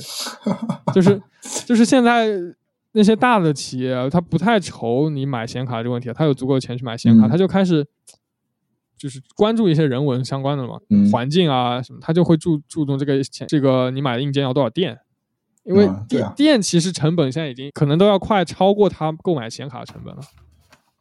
[0.95, 1.21] 就是
[1.69, 2.29] 就是现在
[2.93, 7.29] 那些大的企业啊，他不太愁你买显卡这个问题，他有足够的钱去买显卡，嗯。
[7.29, 7.87] 他就开始
[8.97, 11.11] 就是关注一些人文相关的嘛，嗯。
[11.11, 14.99] 环境啊什么，他就会注注重这个钱，这个你买的硬件要多少电。
[15.69, 20.23] 因为电、嗯啊电其实成本现在已经可能都要快超过他购买显卡的成本了，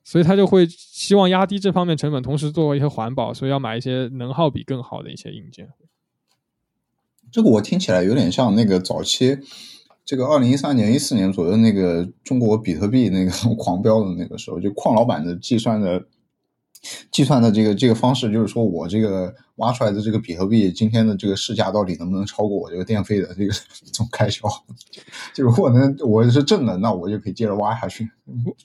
[0.04, 5.70] 所以他就会希望压低这方面成本，同时做一些环保，所以要买一些能耗比更好的一些硬件。
[7.32, 9.38] 这个我听起来有点像那个早期，
[10.06, 16.06] 这个二零一三年、一四年左右那个中国比特币那个 狂飙的那个时候，就矿老板的计算的
[17.12, 23.54] 计算的这个这个方式，就是说我这个挖出来的这个比特币今天的这个市价到底能不能超过我这个电费的这个
[23.94, 24.48] 总开销？
[25.34, 28.10] 就如果能我是正的，那我就可以接着挖下去。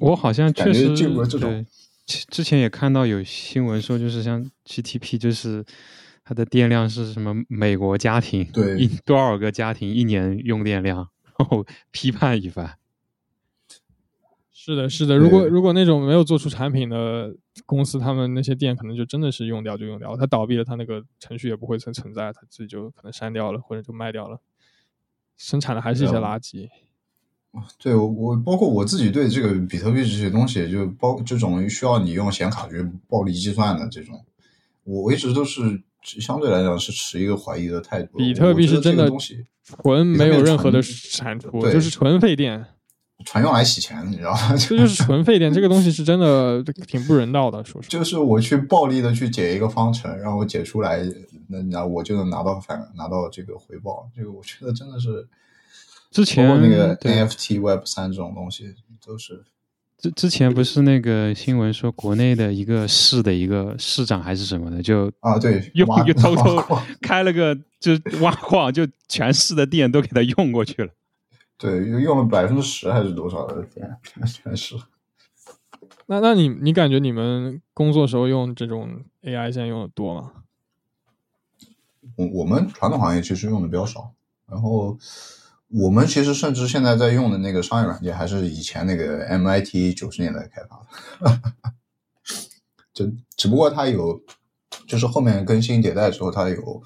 [0.01, 1.65] 我好像确实进入了这种
[2.07, 5.65] 之之前也看到有新闻说，就是像 GTP，就是
[6.25, 11.09] 它的电量是什么美国家庭对一多少个家庭一年用电量，
[11.39, 12.77] 然后批判一番。
[14.65, 15.19] 是的，是的。
[15.19, 17.35] 如果如果那种没有做出产品的
[17.67, 24.39] 公司，他们那些店可能就真的是用掉就用掉了，它倒闭了，它那个程序也不会存存在，它自己就可能删掉了或者就卖掉了，
[25.37, 26.69] 生产的还是一些垃圾。
[27.77, 34.25] 对我我包括我自己对这个比特币这些东西，就包这种需要你用显卡去暴力计算的这种，
[34.85, 38.17] 我一直都是相对来讲是持一个怀疑的态度。
[38.17, 42.65] 比特币是真的东西纯没有任何的产出，就是纯费电，
[43.25, 44.55] 纯用来洗钱，你知道吗？
[44.59, 45.53] 这就是纯费电。
[45.53, 47.91] 这个东西是真的 挺不人道的，说实话。
[47.91, 51.03] 就是我去暴力的去解一个方程，然后解出来，
[51.49, 54.09] 那那我就能拿到反拿到这个回报。
[54.17, 55.27] 这个我觉得真的是，
[56.11, 58.75] 之前那个 NFT Web 三这种东西
[59.05, 59.45] 都是。
[59.99, 66.61] 之之前不是那个新闻说国内的一个市的一个市长还是什么的，就啊，对，用挖就偷偷
[67.01, 70.91] 开了个就挖矿，就全市的电都给他用过去了。
[71.57, 74.77] 对，用了百分之十还是多少的电，全全是。
[76.07, 80.33] 那那你你感觉你们工作时候用这种 AI 现在用的多吗？
[82.17, 84.13] 我我们传统行业其实用的比较少，
[84.47, 84.99] 然后
[85.69, 90.85] 我们其实甚至现在在用的那个商业软件，还是以前那个 MIT 九十年代开发
[91.31, 91.41] 的，
[92.93, 94.21] 就只不过它有，
[94.87, 96.83] 就是后面更新迭代之后，它有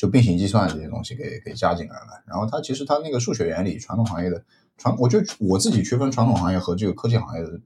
[0.00, 2.24] 就并行计算这些东西给给加进来了。
[2.26, 4.42] 然后它其实它那个数学原理，传统行业的
[4.78, 7.60] 传，我觉得我自己区分传统行业和这个科技行业的，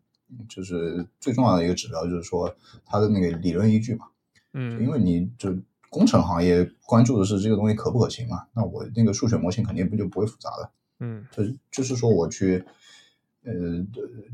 [0.49, 2.53] 就是最重要的一个指标，就是说
[2.85, 4.07] 它的那个理论依据嘛。
[4.53, 5.57] 嗯，因为你就
[5.91, 10.73] 工程行业关注的是这个东西可不可行嘛，那我那个数学模型肯定不就不会复杂了。
[10.99, 12.65] 嗯就就是说我去，
[13.45, 13.53] 呃，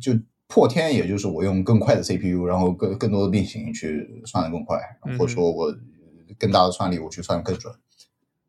[0.00, 5.70] 就破天，也就是我用更快的 CPU，然后更更多的并行去算的更快，嗯或者说我
[6.38, 7.70] 更大的算力我去算得更准。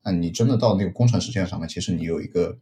[0.03, 2.57] 那你真的到那个工程实践上面，其实你有一个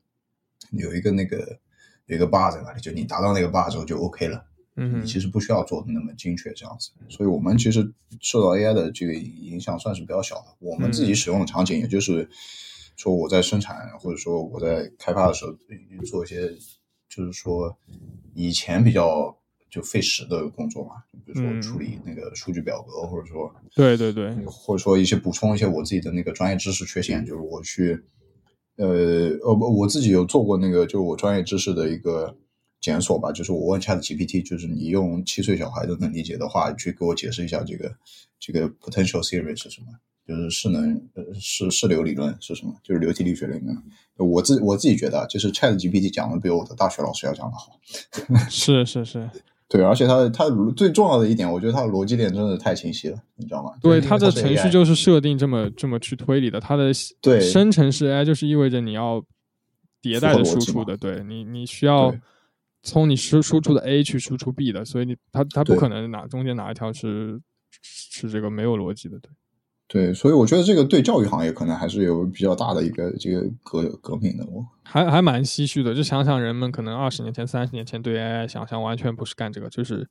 [0.72, 1.60] 有一个那个
[2.06, 4.46] 有一个 bar 在那里，就你达到那个 bar 之后就 OK 了。
[4.82, 10.46] 嗯你其实不需要做的那么精确这样子，所以我们其实受到 AI 的这个影响算是比较小的。
[10.60, 12.30] 我们自己使用的场景，也就是
[12.96, 15.52] 说我在生产或者说我在开发的时候
[16.06, 16.50] 做一些，
[17.10, 17.78] 就是说
[18.34, 19.38] 以前比较
[19.70, 21.62] 就费时的工作嘛，比如说嗯。
[21.62, 28.02] 处理那个数据表格，或者说对对对，或者说一些补充一些我自己的那个专业知识缺陷，就是我去，
[28.78, 28.88] 呃
[29.44, 32.36] 呃不，我自己有做过那个，就是我专业知识的一个
[32.82, 37.94] 检索吧，就是我问 Chat GPT，就是你用七岁小孩都能理解的话，去给我解释一下这个
[38.40, 39.88] 这个 potential theory 是什么，
[40.26, 43.78] 就是势能呃势势流理论是什么，就是流体力学理论。
[44.16, 47.80] 我自我自己觉得啊，就是 Chat GPT 讲的比我的大学老师要讲的好。
[48.50, 49.30] 是 是是，
[49.70, 53.72] 对，而且它的它的最重要的一点，我觉得它的逻辑链真的太清晰了，你知道吗？
[53.80, 56.92] 对，它的程序就是设定这么这么去推理的，它的
[57.22, 59.24] 对生成式 AI 就是意味着你要
[60.02, 62.12] 迭代的输出的，对你你需要
[62.82, 67.40] 从你输输出的 A 去输出 B 的，所以你它它不可能哪中间哪一条是
[67.84, 69.30] 是这个没有逻辑的，对。
[69.92, 74.46] 对，所以我觉得这个对教育行业可能还是有比较大的一个这个革革命的。
[74.46, 80.08] 我还还蛮唏嘘的，就想想人们可能二十年前、三十年前对 AI 想象完全不是干这个，就是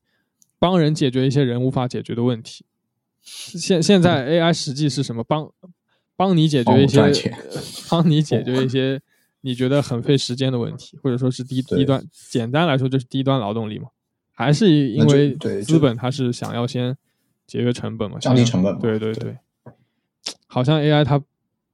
[0.59, 2.65] 帮人解决一些人无法解决的问题。
[3.23, 5.23] 现现在 AI 实际是什么？
[5.23, 5.49] 帮
[6.17, 7.33] 帮你解决一些
[7.89, 9.01] 帮你解决一些
[9.43, 13.91] 你觉得很费时间的问题，或者说是低对低端，简单来说就是低端劳动力嘛。
[14.33, 16.97] 还是因为对资本它是想要先
[17.47, 19.37] 节约成本嘛，降低成本对对对，
[20.49, 21.23] 好像 AI 它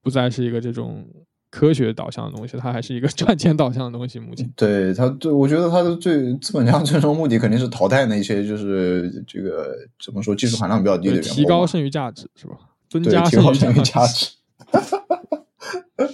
[0.02, 1.06] 不再是一个这种
[1.48, 4.18] 科学导向的东西，它还是一个 赚钱导向的东西。
[4.18, 9.74] 目前，对它，对我觉得它的最资本家最终目的肯定是淘汰那些就是这个
[10.04, 12.58] 怎么说技术含量比较低的对员工，提高剩余价值是吧？
[12.90, 14.32] 增加剩余价价值。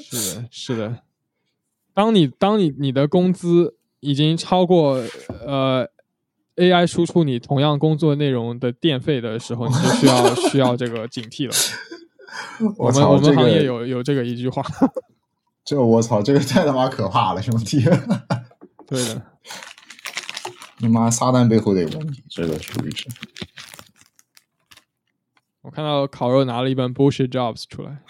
[0.04, 0.98] 是的，是的。
[1.94, 5.02] 当你当你你的工资已经超过
[5.44, 5.88] 呃
[6.56, 11.52] AI 输出你同样工作内容的电费的时候，你就需要需要这个警惕了。
[12.78, 14.62] 我们操我们行业有有这个一句话，
[15.64, 17.82] 这我操，这个太他妈可怕了，兄弟！
[18.86, 19.22] 对的。
[20.78, 23.06] 你妈撒旦背后的有问题，这个属于是。
[25.62, 28.02] 我看到烤肉拿了一本 Bullshit Jobs 出来，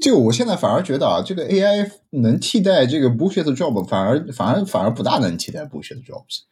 [0.00, 6.44] 这个我现在反而觉得啊，这个 AI 能替代这个 bullshit job，反而反而反而不大能替代 bullshit jobs，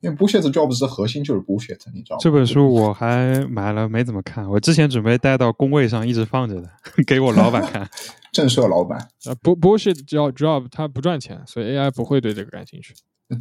[0.00, 2.20] 因为 bullshit jobs 的核心就是 bullshit，你知道吗？
[2.20, 4.48] 这本书我还买了，没怎么看。
[4.48, 6.68] 我之前准备带到工位上一直放着的，
[7.06, 7.88] 给我老板看。
[8.32, 12.94] 震慑老板，啊，Bu Bullshit job job 它不赚钱，所以 AI 不会对这个感兴趣。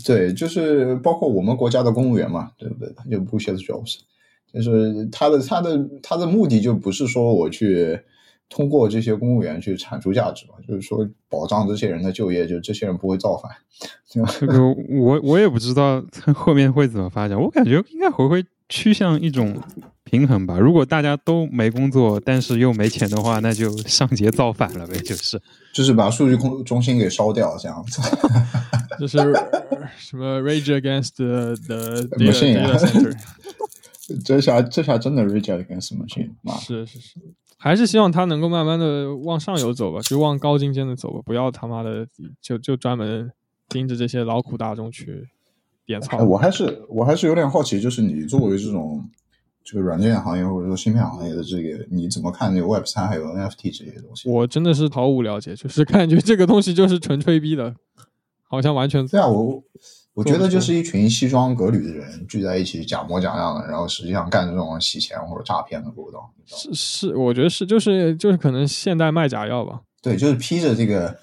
[0.04, 2.92] 对，就是包括我们国家的公务员嘛，对不对？
[3.10, 3.98] 就 bullshit jobs，
[4.52, 8.00] 就是他的他的他的目的就不是说我去
[8.50, 13.52] 通过这些公务员去产出价值嘛，就是说保障这些人的就业，就这些人不会造反，
[14.10, 14.62] 这个
[15.00, 16.04] 我我也不知道
[16.34, 19.56] 后面会怎么发展，我感觉应该会会趋向一种
[20.04, 20.58] 平衡吧。
[20.58, 25.40] 如果大家都没工作，但是又没钱的话，那就上街造反了呗，就是。
[25.72, 28.02] 就是把数据控中心给烧掉，这样子。
[29.00, 29.18] 就是
[29.98, 33.16] 什么 Rage Against the the data, Machine
[34.26, 37.20] 这下这下真的 reject against machine，妈是是是，
[37.62, 42.08] 还是希望他能够慢慢的往上游走吧，就往高精尖的走吧，不要他妈的
[42.42, 43.30] 就就专门
[43.68, 45.28] 盯着这些劳苦大众去
[45.86, 46.24] 点操哎。
[46.24, 49.04] 我还是我还是有点好奇，就是你作为这种
[49.62, 54.30] 这个软件行业或者说芯片行业的这个，你怎么看这个 Web 三还有 NFT 这些东西？
[54.30, 57.76] 我真的是毫无了解，就是感觉这个东西就是纯吹逼的，
[58.44, 59.62] 好像完全对啊，我
[60.20, 66.22] 我觉得就是一群西装革履的人聚在一起假模假样的，然后实际上干这种洗钱或者诈骗的勾当。
[66.46, 71.18] 是是，我觉得是就是就是可能现代卖假药吧，对，就是披着这个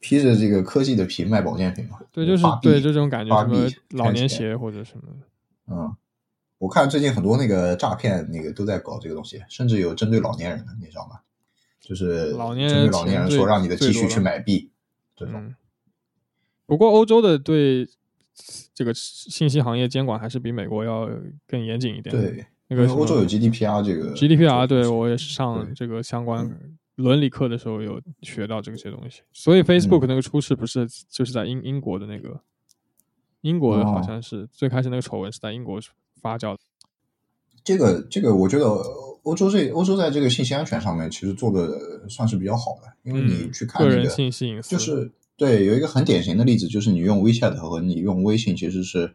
[0.00, 1.98] 披着这个科技的皮卖保健品嘛。
[2.10, 5.74] 对，就是对就这种感觉，发什么币老年鞋或者什么的。
[5.74, 5.94] 嗯，
[6.56, 11.20] 我看最近很多那个诈骗那个都在搞这个东西，甚至有针对老年人的，你知道吗？
[11.82, 14.70] 就是老年人老年人说让你的积蓄去买币
[15.16, 15.34] 这种。
[15.36, 15.54] 嗯，
[16.66, 17.88] 不过欧洲的对
[18.78, 21.10] 这个信息行业监管还是比美国要
[21.48, 26.48] 更严谨一点。，对，那个欧洲有 GDPR 这个 GDPR，对我也是上这个相关
[26.94, 29.22] 伦理课的时候有学到这些东西。
[29.32, 32.40] 所以 Facebook 嗯那个出事不是就是在英英国的那个
[33.40, 35.80] 英国的好哦像是最开始那个丑闻是在英国
[36.22, 36.60] 发酵的。
[37.64, 38.64] 这个这个，我觉得
[39.24, 49.14] 欧洲这欧洲在这个信息安全上面其实做的算是比较好的，因为你嗯去看那个个人信息隐私就是对有一个很典型的例子，就是你用 WeChat 和你用微信其实是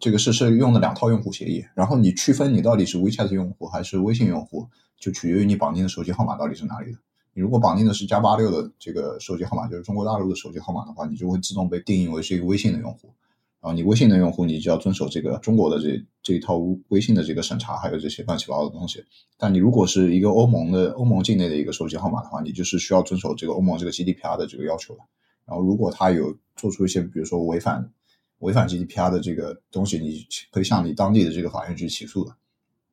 [0.00, 4.66] 这个是是用的两套用户协议，然后你区分你到底是 WeChat 用户还是微信用户，
[4.98, 6.98] 就取决于你绑定的手机号码到底是哪里的。
[7.32, 13.14] 你如果绑定的是加八六的这个手机号码，就是中国大陆的手机号码的话，你就会自动被定义为是一个微信的用户。
[13.60, 16.56] 然后你微信的用户，你就要遵守这个中国的这这一套
[16.88, 19.04] 微信的这个审查，还有这些乱七八糟的东西。
[19.38, 25.00] 但你如果是一个欧盟的欧盟境内的一个手机号码的话，你就是需要遵守这个欧盟这个 GDPR 的这个要求的。
[25.46, 27.90] 然后如果他有做出一些，比如说违反
[28.38, 32.34] 违反 GDPR 的这个东西，你可以向你当地的这个法院去起诉的。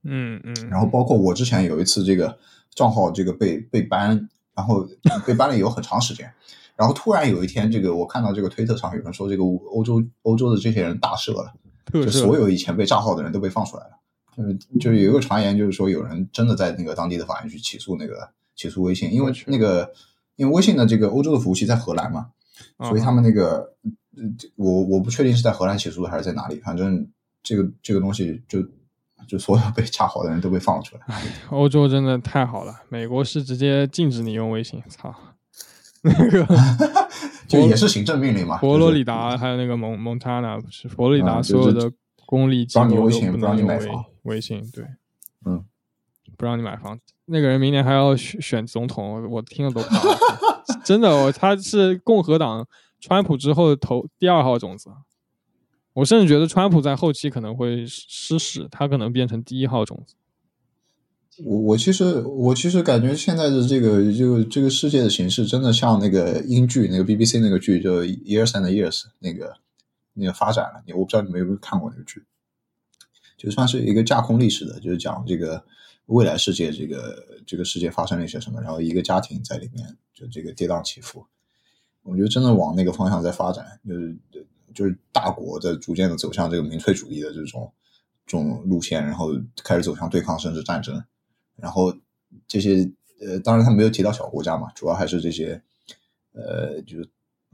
[0.03, 2.37] 嗯嗯，然后包括我之前有一次这个
[2.73, 4.83] 账号这个被被 ban，然后
[5.25, 6.31] 被 ban 了有很长时间，
[6.75, 11.53] 然后突然有一天，这个我看到这个推特上有人说这个欧洲欧洲的这些人大赦了，
[11.91, 13.91] 就所有以前被炸号的人都被放出来了。
[14.37, 19.91] 就是就是有一个传言，就是说有人真的在那个当地的法院去起诉那个起诉微信，因为那个
[20.37, 22.29] 因为微信的这个欧洲的服务器在荷兰嘛，
[22.79, 23.73] 所以他们那个
[24.15, 24.23] 呃
[24.55, 27.07] 我我不确定是在荷兰起诉的还是在哪里，反正
[27.43, 28.59] 这个这个东西就
[29.27, 31.03] 就所有被查好的人都被放了出来。
[31.49, 35.13] 欧洲真的太好了，美国是直接禁止你用微信，操，
[36.03, 36.47] 那个
[37.47, 38.57] 就也是行政命令嘛。
[38.59, 41.91] 佛罗里达还有那个蒙蒙塔纳，是佛罗里达所有的
[42.25, 44.05] 公立机构都不微信不能用微你买房。
[44.23, 44.85] 微信，对，
[45.45, 45.65] 嗯，
[46.39, 46.97] 不让你买房。
[47.25, 49.99] 那个人明年还要选选总统，我听了都怕。
[50.85, 52.65] 真的，他是共和党
[53.01, 54.89] 川普之后投第二号种子。
[55.93, 60.15] 我甚至觉得川普在后期可能会失势，他可能变成第一号种子。
[61.43, 69.55] 我我其实我其实感觉现在的这个就这个世界的形势，真的像那个英剧那个 BBC 那个剧，就 Years and Years 那个
[70.13, 70.81] 那个发展了。
[70.87, 72.23] 你我不知道你们有没有看过那个剧，
[73.37, 75.63] 就算是一个架空历史的，就是讲这个
[76.09, 81.25] 未来世界这个这个世界发生了一些什么，然后一个家庭在里面就这个跌宕起伏。
[82.01, 84.17] 我觉得真的往那个方向在发展，就是
[84.73, 87.71] 就是大国在逐渐的走向这个民粹主义的这种
[88.25, 89.29] 这种路线，然后
[89.63, 91.03] 开始走向对抗甚至战争。
[91.55, 91.93] 然后
[92.47, 92.89] 这些
[93.21, 95.61] 呃，当然他没有提到小国家嘛，主要还是这些
[96.31, 97.07] 呃，就是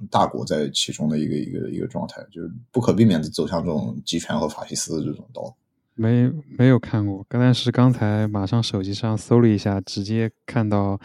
[0.10, 5.54] 大国在其中的一个一个一个状态，就是不可避免的走向这种集权和法西斯的这种道路。
[5.96, 11.00] 没没有看过，但是刚才马上手机上搜了一下，直接看到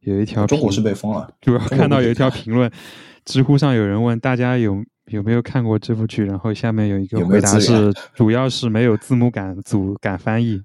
[0.00, 2.70] 有一条中国是被封了，主要看到有一条评论，
[3.24, 10.62] 知乎上有人问大家有有没有看过这部剧，然后下面有一个回答是主要是没有字幕感组敢翻译。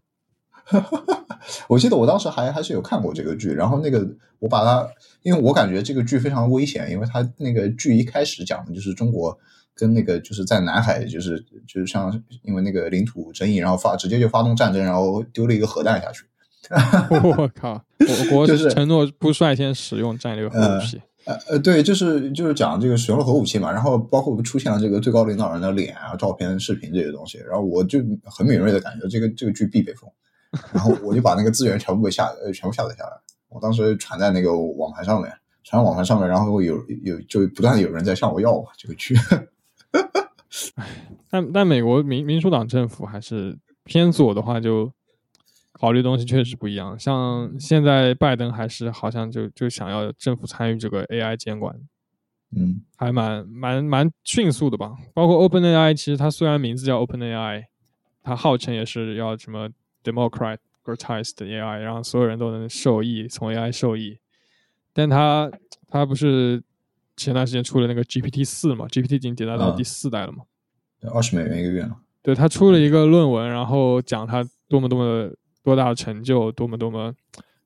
[1.67, 4.07] 我记得我当时还还是有看过这个剧，然后那个
[4.39, 4.87] 我把它，
[5.23, 9.35] 因为我感觉这个剧非常危险，因为它那个剧一开始讲的就是中国
[9.79, 16.25] 跟那个就是在南海，就是就是像因为那个领土争议，然后发直接就发动战争，然后丢了一个核弹下去。
[17.09, 17.81] 我 靠！
[17.99, 21.01] 我国就是承诺不率先使用战略核武器。
[21.25, 30.09] 呃呃，对，就是就是讲这个使用了核武器嘛，然后包括出现了这个最高领导人的脸啊、照片、视频这些东西，然后我就很敏锐的感觉这个这个剧必被封，
[30.71, 33.11] 然后我就把那个资源全部给下呃全部下载下来，
[33.49, 35.31] 我当时传在那个网盘上面，
[35.63, 39.15] 传网盘上面，然后有有就不断的有人在向我要这个剧，
[41.29, 44.91] 但但美国民民主党政府还是偏左的话，就
[45.71, 46.97] 考虑东西确实不一样。
[46.97, 51.75] 像现在拜登还是好像就就想要政府参与这个 AI 监管，
[52.55, 54.95] 嗯还蛮蛮蛮迅速的吧。
[55.13, 57.65] 包括 OpenAI，其实它虽然名字叫 OpenAI，
[58.23, 59.69] 它号称也是要什么
[60.03, 64.19] democratized AI，让所有人都能受益，从 AI 受益。
[64.91, 65.49] 但它
[65.87, 66.61] 它不是
[67.19, 70.43] 前段时间出了那个 GPT 四嘛？GPT 已经迭代到嗯第四代了嘛？
[71.13, 75.29] 二十美元一个月呢，对他出了一个论文，然后讲他多么多么
[75.63, 77.13] 多大的成就，多么多么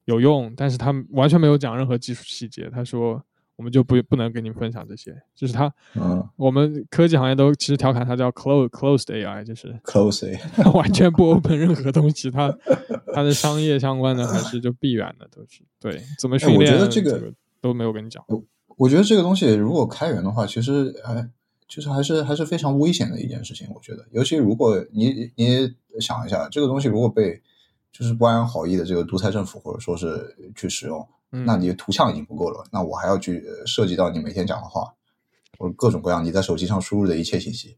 [0.05, 2.69] 有用，但是他完全没有讲任何技术细节。
[2.69, 3.23] 他说
[3.55, 10.37] 我们就不不能跟你分享这些，就是他嗯我们科技行业都其实调侃他叫 close closed AI，就是，close
[10.73, 12.55] 完全不 open 任何东西，他
[13.13, 18.23] 他的商业相关的还是就闭源的，都是对怎么训哎我觉练，得这个个都没有跟你讲。
[18.27, 18.43] 我
[18.89, 21.29] 觉得这个东西如果开源的话，其实还，
[21.67, 23.67] 就是还是还是非常危险的一件事情。
[23.73, 27.41] 我觉得，尤其如果你你想一下，这个东西如果被
[27.91, 34.93] 就是不安好意的这个独裁政府或者说是去使用，嗯那你的图像已经不够了，那我还要去呃涉及到你每天讲的话，
[35.57, 37.77] 或者各种各样你在手机上输入的一切信息。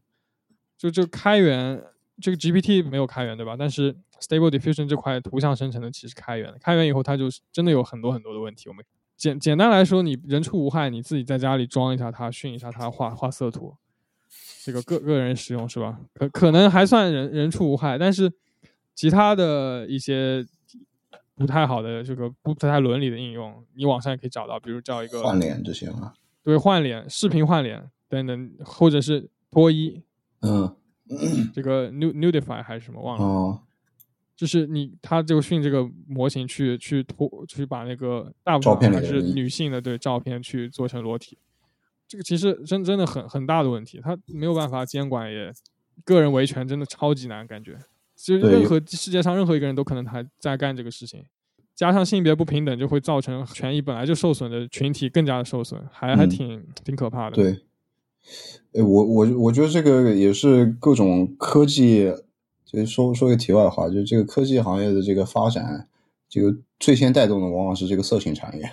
[0.78, 1.82] 就就开源，
[2.20, 3.56] 这个 GPT 没有开源对吧？
[3.58, 8.68] 但是 Stable Diffusion 这块图像生成的其实开源的，开源以后它就是真的有很多很多的问题。
[8.68, 8.84] 我们
[9.16, 13.74] 简简单来说，你人畜无害，你自己在家里装一下它，训一下它画画色图，
[14.62, 15.98] 这个个个人使用是吧？
[16.14, 18.30] 可可能还算人人畜无害，但是
[18.94, 20.44] 其他的一些
[21.34, 26.12] 不太好的这个不不太伦理的应用，你网上也可以找到，比如叫一个换脸这些吗，
[26.42, 30.02] 对换脸、视频换脸等等，或者是脱衣，
[30.42, 30.76] 嗯，
[31.54, 33.60] 这个 nu nudify 还是什么忘了，哦，
[34.36, 41.38] 就是你他就训这个模型去去脱去把那个大部分还是女性的对照片去做成裸体，
[42.06, 45.50] 这个其实真真的很很大的问题，他没有办法监管也，
[46.04, 47.78] 个人维权真的超级难，感觉
[48.14, 51.24] 其实任何世界上任何一个人都可能还在干这个事情。
[51.74, 57.36] 加上性别不平等，就会造成权益本来就受损的群体更加的受损，还还嗯挺、挺可怕的。
[57.36, 57.50] 对，
[58.72, 62.10] 哎，我我我觉得这个也是各种科技，
[62.76, 65.88] 就是说说个题外话，就是这个科技行业的这个发展，
[66.28, 68.70] 这个最先带动的往往是这个色情产业。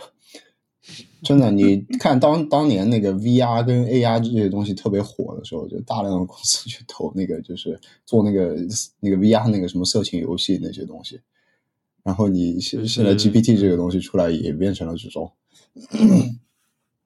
[1.24, 8.54] 真的，你 看当当年那个 VR 跟 AR 这些东西特别火的时候，就大量的公司去投那个，就是做那个
[9.00, 11.22] 那个 VR 那个什么色情游戏那些东西。
[12.04, 15.32] 然后你现现在 GPT 这个东西出来，也变成了这种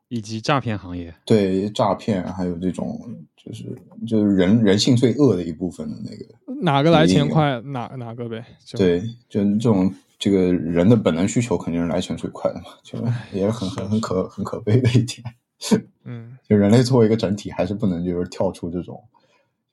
[0.10, 1.14] 以及诈骗行业。
[1.26, 3.00] 对诈骗，还有这种
[3.36, 3.64] 就是
[4.08, 8.46] 就是人人性最恶的一部分的那个，哪个来钱快，哪哪个呗。
[8.76, 12.98] 对，就这种这个人的本能需求肯定是来钱最快的嘛，就
[13.38, 15.24] 也是很很很可很可悲的一点。
[16.04, 19.04] 嗯， 就人类作为一个整体，还是不能就是跳出这种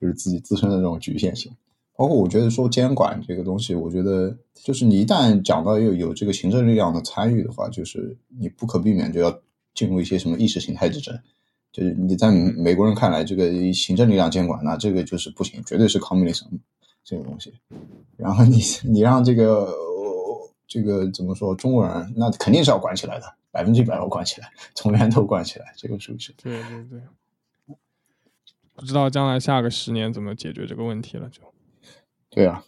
[0.01, 1.53] 就是自己自身的这种局限性。
[1.97, 9.31] 包括我觉得说监管这个东西，我觉得就是你一旦讲到有有这个行政力量的参与的话，就是你不可避免就要
[9.75, 11.19] 进入一些什么意识形态之争。
[11.73, 16.47] 就是你在美国人看来，这个行政力量监管，那这个就是不行，绝对是 communism
[17.03, 17.53] 这个东西。
[18.17, 26.33] 然后你你让这个、呃这个怎么说中国人，那肯定是要管起来的，百分之一百要管起来，从源头管起来，这个是不是？
[26.43, 27.01] 对对对。
[28.75, 31.43] 不知道将来下个十年怎么解决这个问题了，就。
[32.31, 32.65] 对啊，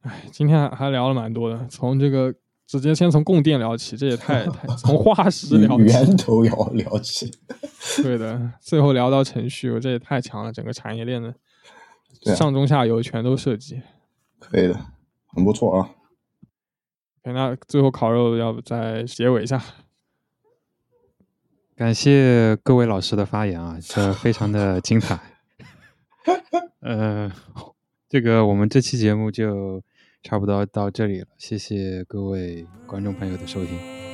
[0.00, 2.34] 哎，今天还还聊了蛮多的，从这个
[2.68, 7.32] 直接先从供电聊起，这也太 太从化石聊起，源头聊聊起。
[8.04, 11.34] 对的，最后聊到程序，我这也太强了，整个产业链的
[12.26, 13.80] 啊上中下游全都涉及。
[14.38, 14.78] 可以的，
[15.28, 15.90] 很不错啊。
[17.22, 19.62] OK，那最后烤肉要不再结尾一下？
[21.74, 25.18] 感谢各位老师的发言啊，这非常的精彩。
[26.80, 27.32] 呃，
[28.10, 29.82] 这个我们这期节目就
[30.22, 34.07] 差不多到这里了，谢谢各位观众朋友的收听。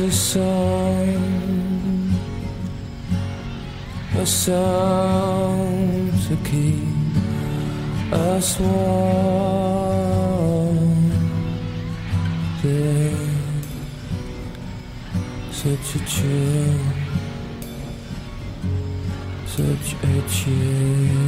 [0.00, 1.58] A song
[4.16, 9.58] a song to keep us warm.
[15.50, 16.78] Such a chill,
[19.46, 21.27] such a chill.